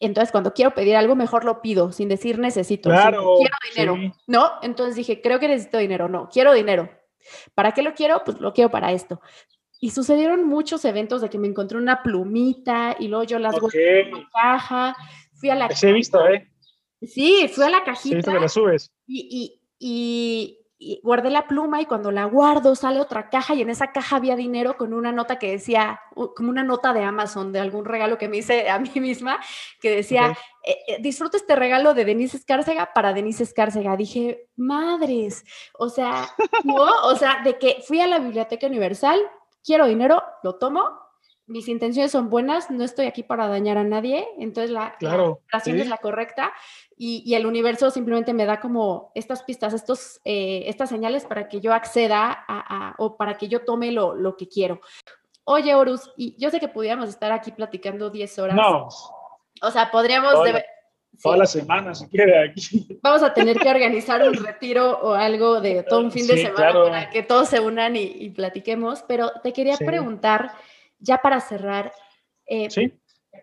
entonces, 0.00 0.32
cuando 0.32 0.54
quiero 0.54 0.72
pedir 0.72 0.96
algo, 0.96 1.14
mejor 1.14 1.44
lo 1.44 1.60
pido, 1.60 1.92
sin 1.92 2.08
decir 2.08 2.38
necesito. 2.38 2.88
Claro. 2.88 3.36
quiero 3.74 3.94
dinero. 3.94 4.14
¿No? 4.26 4.50
Entonces 4.62 4.96
dije, 4.96 5.20
creo 5.20 5.38
que 5.38 5.48
necesito 5.48 5.78
dinero. 5.78 6.08
No, 6.08 6.28
quiero 6.28 6.52
dinero. 6.52 6.90
¿Para 7.54 7.72
qué 7.72 7.82
lo 7.82 7.94
quiero? 7.94 8.22
Pues 8.24 8.40
lo 8.40 8.52
quiero 8.52 8.70
para 8.70 8.92
esto. 8.92 9.20
Y 9.78 9.90
sucedieron 9.90 10.46
muchos 10.46 10.84
eventos 10.84 11.20
de 11.20 11.30
que 11.30 11.38
me 11.38 11.48
encontré 11.48 11.78
una 11.78 12.02
plumita 12.02 12.96
y 12.98 13.08
luego 13.08 13.24
yo 13.24 13.38
las 13.38 13.54
okay. 13.62 14.00
en 14.00 14.12
la 14.12 14.28
caja. 14.32 14.96
Fui 15.34 15.50
a 15.50 15.54
la. 15.54 15.68
He 15.82 15.92
visto, 15.92 16.26
¿eh? 16.28 16.50
Sí, 17.02 17.50
fui 17.52 17.64
a 17.64 17.70
la 17.70 17.84
cajita. 17.84 18.08
Sí, 18.08 18.14
visto 18.16 18.32
que 18.32 18.40
la 18.40 18.48
subes. 18.48 18.92
y, 19.06 19.28
y 19.30 19.60
y 19.82 20.59
guardé 21.02 21.30
la 21.30 21.46
pluma 21.46 21.80
y 21.82 21.86
cuando 21.86 22.10
la 22.10 22.24
guardo 22.24 22.74
sale 22.74 23.00
otra 23.00 23.28
caja 23.28 23.54
y 23.54 23.60
en 23.60 23.68
esa 23.70 23.92
caja 23.92 24.16
había 24.16 24.34
dinero 24.34 24.76
con 24.78 24.94
una 24.94 25.12
nota 25.12 25.38
que 25.38 25.50
decía, 25.50 26.00
como 26.14 26.48
una 26.48 26.62
nota 26.62 26.94
de 26.94 27.04
Amazon, 27.04 27.52
de 27.52 27.60
algún 27.60 27.84
regalo 27.84 28.16
que 28.16 28.28
me 28.28 28.38
hice 28.38 28.70
a 28.70 28.78
mí 28.78 28.90
misma, 28.94 29.38
que 29.80 29.96
decía, 29.96 30.36
eh, 30.64 30.78
eh, 30.86 30.96
disfruta 31.00 31.36
este 31.36 31.54
regalo 31.54 31.92
de 31.92 32.04
Denise 32.04 32.38
Escárcega 32.38 32.92
para 32.94 33.12
Denise 33.12 33.42
Escárcega. 33.42 33.96
Dije, 33.96 34.48
madres, 34.56 35.44
o 35.78 35.90
sea, 35.90 36.28
¿no? 36.64 36.84
O 37.04 37.14
sea, 37.14 37.42
de 37.44 37.58
que 37.58 37.82
fui 37.86 38.00
a 38.00 38.06
la 38.06 38.18
Biblioteca 38.18 38.66
Universal, 38.66 39.20
quiero 39.62 39.86
dinero, 39.86 40.22
lo 40.42 40.56
tomo, 40.56 41.09
mis 41.50 41.68
intenciones 41.68 42.12
son 42.12 42.30
buenas, 42.30 42.70
no 42.70 42.84
estoy 42.84 43.06
aquí 43.06 43.24
para 43.24 43.48
dañar 43.48 43.76
a 43.76 43.84
nadie, 43.84 44.24
entonces 44.38 44.70
la, 44.70 44.94
claro, 44.98 45.42
es 45.52 45.88
la 45.88 45.98
correcta 45.98 46.52
y, 46.96 47.34
el 47.34 47.44
universo 47.44 47.90
simplemente 47.90 48.32
me 48.32 48.46
da 48.46 48.60
como 48.60 49.10
estas 49.14 49.42
pistas, 49.42 49.74
estos, 49.74 50.20
eh, 50.24 50.62
estas 50.66 50.88
señales 50.90 51.24
para 51.24 51.48
que 51.48 51.60
yo 51.60 51.72
acceda 51.72 52.44
a, 52.46 52.94
o 52.98 53.16
para 53.16 53.36
que 53.36 53.48
yo 53.48 53.64
tome 53.64 53.90
lo, 53.90 54.14
lo, 54.14 54.36
que 54.36 54.48
quiero. 54.48 54.80
Oye, 55.44 55.74
Horus, 55.74 56.12
y 56.16 56.36
yo 56.38 56.50
sé 56.50 56.60
que 56.60 56.68
pudiéramos 56.68 57.08
estar 57.08 57.32
aquí 57.32 57.50
platicando 57.50 58.10
10 58.10 58.38
horas. 58.38 58.56
No. 58.56 58.88
O 59.62 59.70
sea, 59.72 59.90
podríamos... 59.90 60.32
Toda, 60.32 60.62
toda 61.20 61.36
la 61.36 61.46
semana, 61.46 61.94
si 61.94 62.06
quiere, 62.06 62.50
aquí. 62.50 62.86
Vamos 63.02 63.22
a 63.24 63.34
tener 63.34 63.58
que 63.58 63.68
organizar 63.68 64.22
un 64.22 64.34
retiro 64.34 65.00
o 65.02 65.14
algo 65.14 65.60
de 65.60 65.82
todo 65.82 66.00
un 66.00 66.12
fin 66.12 66.26
de 66.28 66.36
semana 66.36 66.72
para 66.72 67.10
que 67.10 67.24
todos 67.24 67.48
se 67.48 67.58
unan 67.58 67.96
y, 67.96 68.30
platiquemos, 68.30 69.02
pero 69.08 69.32
te 69.42 69.52
quería 69.52 69.76
preguntar, 69.76 70.52
ya 71.00 71.18
para 71.18 71.40
cerrar, 71.40 71.92
eh, 72.46 72.68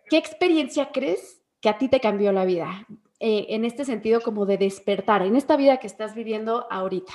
¿qué 0.10 0.18
experiencia 0.18 0.92
crees 0.92 1.42
que 1.60 1.70
a 1.70 1.78
ti 1.78 1.90
te 1.90 2.00
cambió 2.00 2.32
la 2.32 2.46
vida? 2.46 2.88
Eh, 3.20 3.48
en 3.50 3.66
este 3.66 3.84
sentido 3.84 4.22
como 4.22 4.46
de 4.46 4.58
despertar, 4.58 5.24
en 5.24 5.36
esta 5.36 5.58
vida 5.58 5.78
que 5.80 5.88
estás 5.88 6.14
viviendo 6.14 6.72
ahorita? 6.72 7.14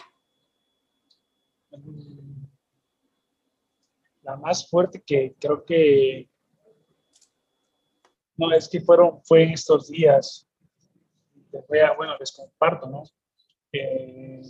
La 4.23 4.37
más 4.37 4.69
fuerte 4.69 5.01
que 5.01 5.35
creo 5.39 5.65
que 5.65 6.29
no 8.37 8.53
es 8.53 8.69
que 8.69 8.81
fueron 8.81 9.23
fue 9.25 9.45
en 9.45 9.51
estos 9.51 9.89
días. 9.89 10.49
bueno, 11.97 12.17
les 12.19 12.33
comparto, 12.33 12.89
¿no? 12.89 13.05
Eh, 13.73 14.43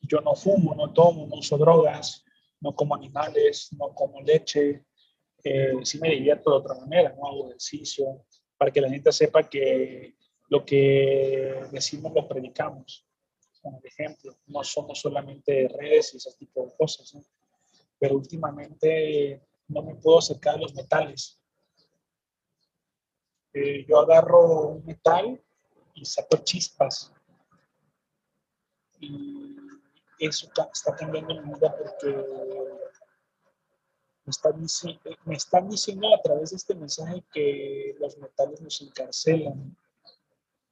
yo 0.00 0.20
no 0.20 0.34
fumo, 0.34 0.74
no 0.74 0.92
tomo, 0.92 1.26
no 1.26 1.36
uso 1.36 1.56
drogas, 1.56 2.24
no 2.60 2.74
como 2.74 2.94
animales, 2.94 3.68
no 3.72 3.94
como 3.94 4.20
leche. 4.22 4.84
Eh, 5.48 5.78
sí 5.84 6.00
me 6.00 6.10
divierto 6.10 6.50
de 6.50 6.56
otra 6.56 6.74
manera, 6.74 7.14
no 7.16 7.24
hago 7.24 7.46
ejercicio, 7.46 8.24
para 8.58 8.72
que 8.72 8.80
la 8.80 8.90
gente 8.90 9.12
sepa 9.12 9.48
que 9.48 10.16
lo 10.48 10.64
que 10.64 11.68
decimos 11.70 12.12
lo 12.12 12.26
predicamos. 12.26 13.06
Como 13.62 13.80
ejemplo, 13.84 14.36
no 14.48 14.64
somos 14.64 14.98
solamente 15.00 15.68
redes 15.68 16.14
y 16.14 16.16
ese 16.16 16.32
tipo 16.36 16.66
de 16.66 16.74
cosas. 16.76 17.16
Pero 17.96 18.16
últimamente 18.16 19.40
no 19.68 19.82
me 19.84 19.94
puedo 19.94 20.18
acercar 20.18 20.56
a 20.56 20.58
los 20.58 20.74
metales. 20.74 21.40
Eh, 23.52 23.86
yo 23.88 24.00
agarro 24.00 24.70
un 24.70 24.84
metal 24.84 25.40
y 25.94 26.04
saco 26.04 26.38
chispas. 26.38 27.12
Y 28.98 29.54
eso 30.18 30.48
está 30.72 30.96
cambiando 30.96 31.40
mi 31.40 31.54
vida 31.54 31.72
porque 31.76 32.85
me 34.26 34.30
están, 34.30 34.66
me 35.24 35.36
están 35.36 35.68
diciendo 35.68 36.12
a 36.12 36.20
través 36.20 36.50
de 36.50 36.56
este 36.56 36.74
mensaje 36.74 37.22
que 37.32 37.94
los 38.00 38.18
metales 38.18 38.60
nos 38.60 38.82
encarcelan 38.82 39.76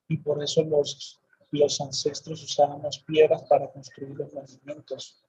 y 0.08 0.16
por 0.18 0.42
eso 0.42 0.64
los, 0.64 1.20
los 1.52 1.80
ancestros 1.80 2.42
usábamos 2.42 2.98
piedras 2.98 3.44
para 3.44 3.70
construir 3.70 4.16
los 4.16 4.32
monumentos. 4.32 5.24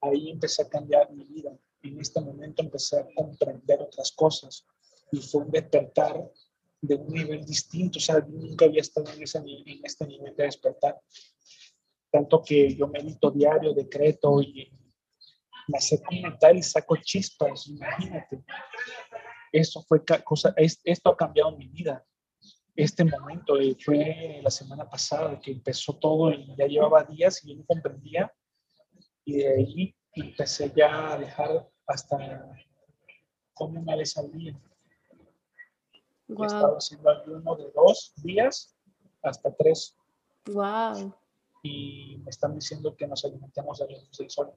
Ahí 0.00 0.30
empecé 0.30 0.62
a 0.62 0.68
cambiar 0.70 1.12
mi 1.12 1.24
vida. 1.24 1.54
En 1.82 2.00
este 2.00 2.20
momento 2.20 2.62
empecé 2.62 2.98
a 2.98 3.08
comprender 3.14 3.82
otras 3.82 4.10
cosas 4.12 4.64
y 5.12 5.18
fue 5.18 5.42
un 5.42 5.50
despertar 5.50 6.32
de 6.80 6.94
un 6.94 7.08
nivel 7.08 7.44
distinto. 7.44 7.98
O 7.98 8.02
sea, 8.02 8.20
nunca 8.26 8.64
había 8.64 8.80
estado 8.80 9.12
en, 9.12 9.22
ese, 9.22 9.38
en 9.38 9.80
este 9.84 10.06
nivel 10.06 10.34
de 10.34 10.44
despertar. 10.44 10.98
Tanto 12.10 12.42
que 12.42 12.74
yo 12.74 12.88
medito 12.88 13.30
diario, 13.30 13.74
decreto 13.74 14.40
y 14.40 14.72
me 15.70 15.78
acerco 15.78 16.12
mental 16.12 16.58
y 16.58 16.62
saco 16.62 16.96
chispas, 16.96 17.68
imagínate. 17.68 18.42
Eso 19.52 19.82
fue 19.82 20.02
cosa, 20.24 20.54
esto 20.56 21.10
ha 21.10 21.16
cambiado 21.16 21.56
mi 21.56 21.68
vida 21.68 22.04
este 22.82 23.04
momento 23.04 23.58
eh, 23.60 23.76
fue 23.78 24.40
la 24.42 24.50
semana 24.50 24.88
pasada 24.88 25.38
que 25.40 25.52
empezó 25.52 25.94
todo 25.96 26.32
y 26.32 26.54
ya 26.56 26.66
llevaba 26.66 27.04
días 27.04 27.44
y 27.44 27.50
yo 27.50 27.56
no 27.56 27.64
comprendía 27.66 28.32
y 29.24 29.38
de 29.38 29.48
ahí 29.48 29.96
empecé 30.14 30.72
ya 30.74 31.12
a 31.12 31.18
dejar 31.18 31.68
hasta 31.86 32.56
como 33.54 33.80
una 33.80 33.96
vez 33.96 34.16
al 34.16 34.32
día. 34.32 34.58
Wow. 36.28 36.42
He 36.42 36.46
estado 36.46 36.76
haciendo 36.76 37.10
ayuno 37.10 37.56
de 37.56 37.70
dos 37.72 38.12
días 38.16 38.76
hasta 39.22 39.54
tres. 39.54 39.96
Wow. 40.46 41.14
Y 41.62 42.16
me 42.24 42.30
están 42.30 42.54
diciendo 42.54 42.96
que 42.96 43.06
nos 43.06 43.24
alimentemos 43.24 43.78
de 43.78 43.92
la 43.92 43.98
luz 43.98 44.16
del 44.16 44.30
sol. 44.30 44.52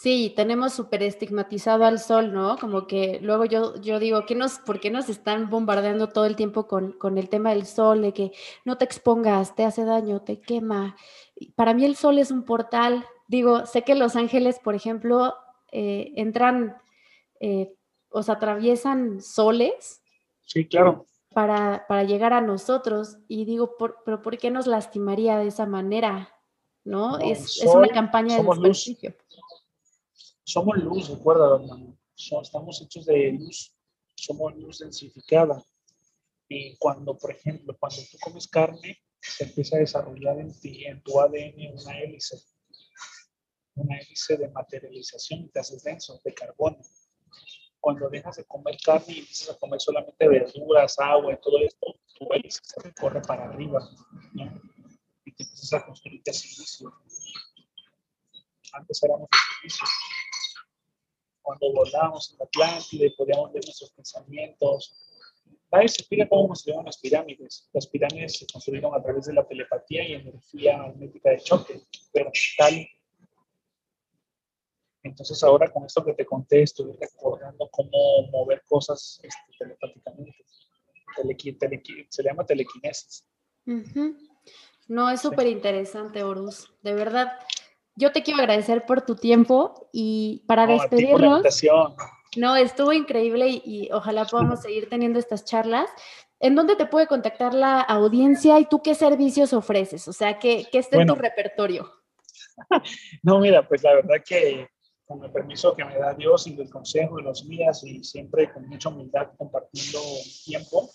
Sí, 0.00 0.32
tenemos 0.36 0.74
súper 0.74 1.02
estigmatizado 1.02 1.84
al 1.84 1.98
sol, 1.98 2.32
¿no? 2.32 2.56
Como 2.56 2.86
que 2.86 3.18
luego 3.20 3.44
yo, 3.46 3.74
yo 3.80 3.98
digo, 3.98 4.26
¿qué 4.26 4.36
nos, 4.36 4.60
¿por 4.60 4.78
qué 4.78 4.92
nos 4.92 5.08
están 5.08 5.50
bombardeando 5.50 6.08
todo 6.10 6.24
el 6.24 6.36
tiempo 6.36 6.68
con, 6.68 6.92
con, 6.92 7.18
el 7.18 7.28
tema 7.28 7.50
del 7.50 7.66
sol, 7.66 8.02
de 8.02 8.12
que 8.12 8.30
no 8.64 8.78
te 8.78 8.84
expongas, 8.84 9.56
te 9.56 9.64
hace 9.64 9.84
daño, 9.84 10.22
te 10.22 10.40
quema? 10.40 10.94
Para 11.56 11.74
mí 11.74 11.84
el 11.84 11.96
sol 11.96 12.20
es 12.20 12.30
un 12.30 12.44
portal. 12.44 13.04
Digo, 13.26 13.66
sé 13.66 13.82
que 13.82 13.96
los 13.96 14.14
ángeles, 14.14 14.60
por 14.60 14.76
ejemplo, 14.76 15.34
eh, 15.72 16.12
entran, 16.14 16.76
eh, 17.40 17.74
o 18.10 18.22
sea, 18.22 18.34
atraviesan 18.34 19.20
soles. 19.20 20.00
Sí, 20.42 20.68
claro. 20.68 21.06
Para, 21.34 21.86
para 21.88 22.04
llegar 22.04 22.34
a 22.34 22.40
nosotros. 22.40 23.18
Y 23.26 23.46
digo, 23.46 23.74
pero 24.04 24.22
¿por 24.22 24.38
qué 24.38 24.52
nos 24.52 24.68
lastimaría 24.68 25.38
de 25.38 25.48
esa 25.48 25.66
manera? 25.66 26.32
¿No? 26.84 27.18
es, 27.18 27.60
es, 27.60 27.74
una 27.74 27.88
campaña 27.88 28.36
de 28.36 28.44
desprestigio. 28.44 29.12
Somos 30.48 30.78
luz, 30.78 31.10
recuerda, 31.10 31.56
hermano. 31.56 31.94
estamos 32.42 32.80
hechos 32.80 33.04
de 33.04 33.32
luz, 33.32 33.76
somos 34.16 34.56
luz 34.56 34.78
densificada. 34.78 35.62
Y 36.48 36.74
cuando, 36.78 37.18
por 37.18 37.32
ejemplo, 37.32 37.76
cuando 37.78 37.98
tú 38.10 38.16
comes 38.18 38.48
carne, 38.48 38.98
se 39.20 39.44
empieza 39.44 39.76
a 39.76 39.80
desarrollar 39.80 40.38
en 40.38 40.58
ti, 40.58 40.86
en 40.86 41.02
tu 41.02 41.20
ADN, 41.20 41.74
una 41.78 42.00
hélice, 42.00 42.38
una 43.74 43.98
hélice 43.98 44.38
de 44.38 44.48
materialización 44.48 45.40
y 45.40 45.48
te 45.50 45.60
haces 45.60 45.84
denso, 45.84 46.18
de 46.24 46.32
carbono. 46.32 46.78
Cuando 47.78 48.08
dejas 48.08 48.36
de 48.36 48.46
comer 48.46 48.78
carne 48.82 49.16
y 49.16 49.18
empiezas 49.18 49.54
a 49.54 49.58
comer 49.58 49.82
solamente 49.82 50.26
verduras, 50.26 50.98
agua 50.98 51.34
y 51.34 51.40
todo 51.42 51.58
esto, 51.58 51.94
tu 52.18 52.26
hélice 52.32 52.60
se 52.62 52.80
recorre 52.80 53.20
para 53.20 53.50
arriba, 53.50 53.86
¿no? 54.32 54.44
Y 55.26 55.32
te 55.32 55.42
empiezas 55.42 55.74
a 55.74 55.84
construir 55.84 56.22
de 56.22 56.32
silicio. 56.32 56.90
Antes 58.72 59.02
éramos 59.02 59.28
de 59.30 59.68
silicio 59.68 59.86
cuando 61.48 61.72
volábamos 61.72 62.30
en 62.30 62.38
la 62.38 62.44
Atlántida 62.44 63.06
y 63.06 63.10
podíamos 63.10 63.50
ver 63.54 63.64
nuestros 63.64 63.90
pensamientos. 63.92 64.94
Nadie 65.72 65.88
se 65.88 66.02
explica 66.02 66.28
cómo 66.28 66.48
construyeron 66.48 66.84
las 66.84 66.98
pirámides. 66.98 67.70
Las 67.72 67.86
pirámides 67.86 68.38
se 68.38 68.46
construyeron 68.46 68.94
a 68.94 69.02
través 69.02 69.24
de 69.24 69.32
la 69.32 69.46
telepatía 69.48 70.06
y 70.06 70.12
energía 70.12 70.76
magnética 70.76 71.30
de 71.30 71.38
choque, 71.38 71.80
pero 72.12 72.30
tal. 72.58 72.86
Entonces 75.02 75.42
ahora 75.42 75.72
con 75.72 75.86
esto 75.86 76.04
que 76.04 76.12
te 76.12 76.26
conté 76.26 76.64
estoy 76.64 76.92
recordando 77.00 77.66
cómo 77.70 78.28
mover 78.30 78.62
cosas 78.68 79.18
este, 79.22 79.40
telepáticamente. 79.58 80.44
se 82.10 82.22
le 82.22 82.28
llama 82.28 82.44
telequinesis. 82.44 83.26
No, 84.86 85.10
es 85.10 85.22
súper 85.22 85.46
interesante, 85.46 86.22
Horus. 86.22 86.70
De 86.82 86.92
verdad, 86.92 87.38
yo 87.98 88.12
te 88.12 88.22
quiero 88.22 88.40
agradecer 88.40 88.86
por 88.86 89.02
tu 89.02 89.16
tiempo 89.16 89.88
y 89.92 90.44
para 90.46 90.66
despedirnos. 90.66 91.42
No, 92.36 92.54
estuvo 92.54 92.92
increíble 92.92 93.48
y, 93.48 93.90
ojalá 93.90 94.24
podamos 94.24 94.60
seguir 94.60 94.88
teniendo 94.88 95.18
estas 95.18 95.44
charlas. 95.44 95.90
¿En 96.38 96.54
dónde 96.54 96.76
te 96.76 96.86
puede 96.86 97.08
contactar 97.08 97.54
la 97.54 97.80
audiencia 97.80 98.60
y 98.60 98.66
tú 98.66 98.82
qué 98.82 98.94
servicios 98.94 99.52
ofreces? 99.52 100.06
O 100.06 100.12
sea, 100.12 100.38
¿qué, 100.38 100.68
qué 100.70 100.78
está 100.78 101.00
en 101.00 101.08
tu 101.08 101.14
repertorio? 101.14 101.92
No, 103.22 103.38
mira, 103.38 103.66
pues 103.68 103.84
la 103.84 103.94
verdad 103.94 104.16
que 104.26 104.68
con 105.06 105.22
el 105.22 105.30
permiso 105.30 105.76
que 105.76 105.84
me 105.84 105.96
da 105.96 106.12
Dios 106.14 106.48
y 106.48 106.56
del 106.56 106.68
consejo 106.68 107.20
y 107.20 107.22
los 107.22 107.44
mías 107.44 107.84
y 107.84 108.02
siempre 108.02 108.52
con 108.52 108.68
mucha 108.68 108.88
humildad 108.88 109.28
compartiendo 109.38 110.00
tiempo 110.44 110.90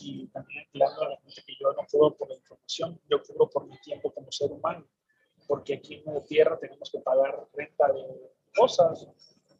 y 0.00 0.28
también 0.28 0.66
aclarando 0.68 1.02
a 1.02 1.08
la 1.08 1.16
gente 1.22 1.42
que 1.44 1.54
yo 1.60 1.72
no 1.72 1.84
cobro 1.90 2.16
por 2.16 2.28
la 2.28 2.36
información, 2.36 3.00
yo 3.10 3.20
cobro 3.24 3.50
por 3.50 3.66
mi 3.66 3.76
tiempo 3.80 4.14
como 4.14 4.30
ser 4.30 4.52
humano 4.52 4.86
porque 5.46 5.74
aquí 5.74 6.02
en 6.04 6.14
la 6.14 6.22
tierra 6.22 6.58
tenemos 6.58 6.90
que 6.90 6.98
pagar 6.98 7.46
renta 7.52 7.92
de 7.92 8.30
cosas 8.54 9.06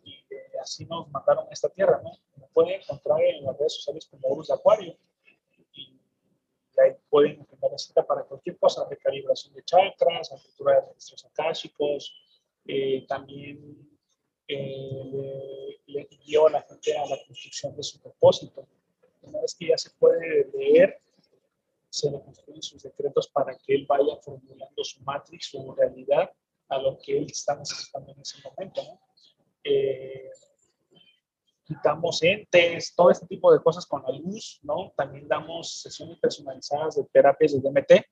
y 0.05 0.25
así 0.61 0.85
nos 0.87 1.09
mandaron 1.11 1.47
a 1.49 1.53
esta 1.53 1.69
tierra, 1.69 2.01
¿no? 2.03 2.13
Me 2.37 2.47
pueden 2.53 2.81
encontrar 2.81 3.21
en 3.23 3.45
las 3.45 3.59
redes 3.59 3.75
sociales 3.75 4.07
como 4.11 4.29
Horus 4.29 4.49
de 4.49 4.55
Acuario 4.55 4.97
y 5.73 6.01
ahí 6.81 6.97
pueden 7.09 7.41
encontrar 7.41 7.79
cita 7.79 8.07
para 8.07 8.25
cualquier 8.25 8.59
cosa, 8.59 8.87
recalibración 8.89 9.55
de 9.55 9.65
chakras, 9.65 10.33
apertura 10.33 10.77
de 10.77 10.89
registros 10.89 11.25
akáshicos, 11.27 12.15
eh, 12.67 13.05
también 13.07 13.89
eh, 14.49 15.81
le, 15.87 16.09
le 16.27 16.39
a 16.39 16.51
la 16.51 16.63
gente 16.63 16.97
a 16.97 17.07
la 17.07 17.17
construcción 17.27 17.77
de 17.77 17.83
su 17.83 18.01
propósito. 18.01 18.67
Una 19.23 19.41
vez 19.41 19.55
que 19.55 19.69
ya 19.69 19.79
se 19.79 19.91
puede 19.91 20.51
leer 20.55 21.01
se 21.91 22.11
le 22.11 22.23
construyen 22.23 22.63
sus 22.63 22.83
decretos 22.83 23.29
para 23.29 23.57
que 23.59 23.75
él 23.75 23.85
vaya 23.87 24.17
formulando 24.23 24.85
su 24.85 25.03
matrix, 25.03 25.51
su 25.51 25.75
realidad, 25.75 26.31
a 26.69 26.79
lo 26.79 26.97
que 26.99 27.19
él 27.19 27.27
está 27.29 27.57
necesitando 27.57 28.13
en 28.13 28.21
ese 28.21 28.39
momento. 28.49 28.83
¿no? 28.83 29.01
Eh, 29.65 30.31
quitamos 31.65 32.23
entes, 32.23 32.95
todo 32.95 33.11
este 33.11 33.27
tipo 33.27 33.53
de 33.53 33.61
cosas 33.61 33.87
con 33.87 34.03
la 34.03 34.11
luz, 34.13 34.61
¿no? 34.63 34.93
También 34.97 35.29
damos 35.29 35.83
sesiones 35.83 36.19
personalizadas 36.19 36.97
de 36.97 37.05
terapias 37.13 37.53
de 37.53 37.61
DMT 37.61 38.07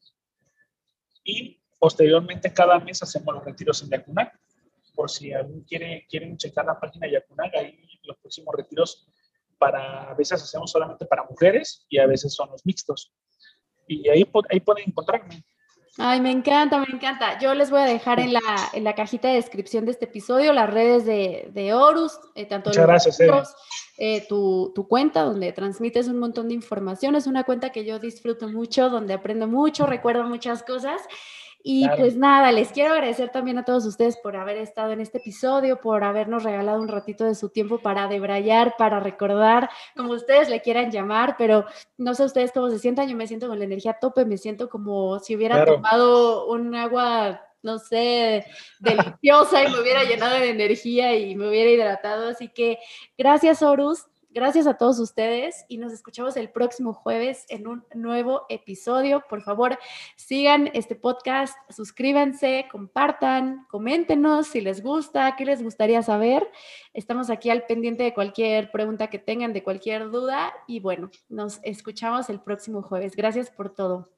y 1.24 1.60
posteriormente 1.78 2.52
cada 2.52 2.78
mes 2.78 3.02
hacemos 3.02 3.34
los 3.34 3.44
retiros 3.44 3.82
en 3.82 3.90
Yacunac. 3.90 4.38
Por 4.94 5.10
si 5.10 5.32
alguien 5.32 5.62
quiere 5.62 6.06
quieren 6.08 6.36
checar 6.36 6.66
la 6.66 6.78
página 6.78 7.06
de 7.06 7.14
Yacunac, 7.14 7.54
ahí 7.54 7.98
los 8.02 8.16
próximos 8.18 8.54
retiros 8.56 9.08
para, 9.58 10.10
a 10.10 10.14
veces 10.14 10.42
hacemos 10.42 10.70
solamente 10.70 11.04
para 11.06 11.24
mujeres 11.24 11.84
y 11.88 11.98
a 11.98 12.06
veces 12.06 12.34
son 12.34 12.50
los 12.50 12.64
mixtos 12.64 13.12
y 13.88 14.08
ahí, 14.08 14.28
ahí 14.50 14.60
pueden 14.60 14.88
encontrarme. 14.88 15.42
Ay, 16.00 16.20
me 16.20 16.30
encanta, 16.30 16.78
me 16.78 16.86
encanta. 16.94 17.40
Yo 17.40 17.54
les 17.54 17.70
voy 17.70 17.80
a 17.80 17.84
dejar 17.84 18.20
en 18.20 18.32
la, 18.32 18.40
en 18.72 18.84
la 18.84 18.94
cajita 18.94 19.28
de 19.28 19.34
descripción 19.34 19.84
de 19.84 19.90
este 19.90 20.04
episodio 20.04 20.52
las 20.52 20.72
redes 20.72 21.04
de, 21.04 21.50
de 21.52 21.74
Horus, 21.74 22.20
eh, 22.36 22.46
tanto 22.46 22.70
Muchas 22.70 22.86
gracias, 22.86 23.20
eh, 24.00 24.24
tu, 24.28 24.70
tu, 24.76 24.86
cuenta 24.86 25.24
donde 25.24 25.52
transmites 25.52 26.06
un 26.06 26.20
montón 26.20 26.46
de 26.46 26.54
información. 26.54 27.16
Es 27.16 27.26
una 27.26 27.42
cuenta 27.42 27.72
que 27.72 27.84
yo 27.84 27.98
disfruto 27.98 28.48
mucho, 28.48 28.90
donde 28.90 29.12
aprendo 29.12 29.48
mucho, 29.48 29.86
recuerdo 29.86 30.22
muchas 30.22 30.62
cosas. 30.62 31.02
Y 31.62 31.88
pues 31.96 32.16
nada, 32.16 32.52
les 32.52 32.70
quiero 32.70 32.92
agradecer 32.92 33.30
también 33.30 33.58
a 33.58 33.64
todos 33.64 33.84
ustedes 33.84 34.16
por 34.16 34.36
haber 34.36 34.56
estado 34.56 34.92
en 34.92 35.00
este 35.00 35.18
episodio, 35.18 35.80
por 35.80 36.04
habernos 36.04 36.44
regalado 36.44 36.80
un 36.80 36.88
ratito 36.88 37.24
de 37.24 37.34
su 37.34 37.48
tiempo 37.48 37.78
para 37.78 38.06
debrayar, 38.06 38.76
para 38.78 39.00
recordar, 39.00 39.68
como 39.96 40.12
ustedes 40.12 40.48
le 40.48 40.62
quieran 40.62 40.90
llamar, 40.90 41.34
pero 41.36 41.66
no 41.96 42.14
sé 42.14 42.24
ustedes 42.24 42.52
cómo 42.52 42.70
se 42.70 42.78
sientan, 42.78 43.08
yo 43.08 43.16
me 43.16 43.26
siento 43.26 43.48
con 43.48 43.58
la 43.58 43.64
energía 43.64 43.92
a 43.92 43.98
tope, 43.98 44.24
me 44.24 44.38
siento 44.38 44.68
como 44.68 45.18
si 45.18 45.34
hubiera 45.36 45.64
tomado 45.64 46.46
un 46.46 46.74
agua 46.74 47.44
no 47.60 47.78
sé, 47.78 48.46
deliciosa 48.78 49.64
y 49.64 49.72
me 49.72 49.80
hubiera 49.80 50.04
llenado 50.04 50.38
de 50.38 50.50
energía 50.50 51.16
y 51.16 51.34
me 51.34 51.48
hubiera 51.48 51.70
hidratado. 51.70 52.28
Así 52.28 52.48
que 52.48 52.78
gracias, 53.16 53.62
Horus. 53.62 54.06
Gracias 54.38 54.68
a 54.68 54.74
todos 54.74 55.00
ustedes 55.00 55.64
y 55.66 55.78
nos 55.78 55.92
escuchamos 55.92 56.36
el 56.36 56.48
próximo 56.48 56.92
jueves 56.92 57.44
en 57.48 57.66
un 57.66 57.84
nuevo 57.92 58.42
episodio. 58.48 59.24
Por 59.28 59.42
favor, 59.42 59.76
sigan 60.14 60.70
este 60.74 60.94
podcast, 60.94 61.56
suscríbanse, 61.70 62.68
compartan, 62.70 63.66
coméntenos 63.68 64.46
si 64.46 64.60
les 64.60 64.80
gusta, 64.80 65.34
qué 65.36 65.44
les 65.44 65.60
gustaría 65.60 66.04
saber. 66.04 66.48
Estamos 66.94 67.30
aquí 67.30 67.50
al 67.50 67.66
pendiente 67.66 68.04
de 68.04 68.14
cualquier 68.14 68.70
pregunta 68.70 69.08
que 69.08 69.18
tengan, 69.18 69.52
de 69.52 69.64
cualquier 69.64 70.08
duda 70.08 70.54
y 70.68 70.78
bueno, 70.78 71.10
nos 71.28 71.58
escuchamos 71.64 72.30
el 72.30 72.38
próximo 72.38 72.82
jueves. 72.82 73.16
Gracias 73.16 73.50
por 73.50 73.74
todo. 73.74 74.08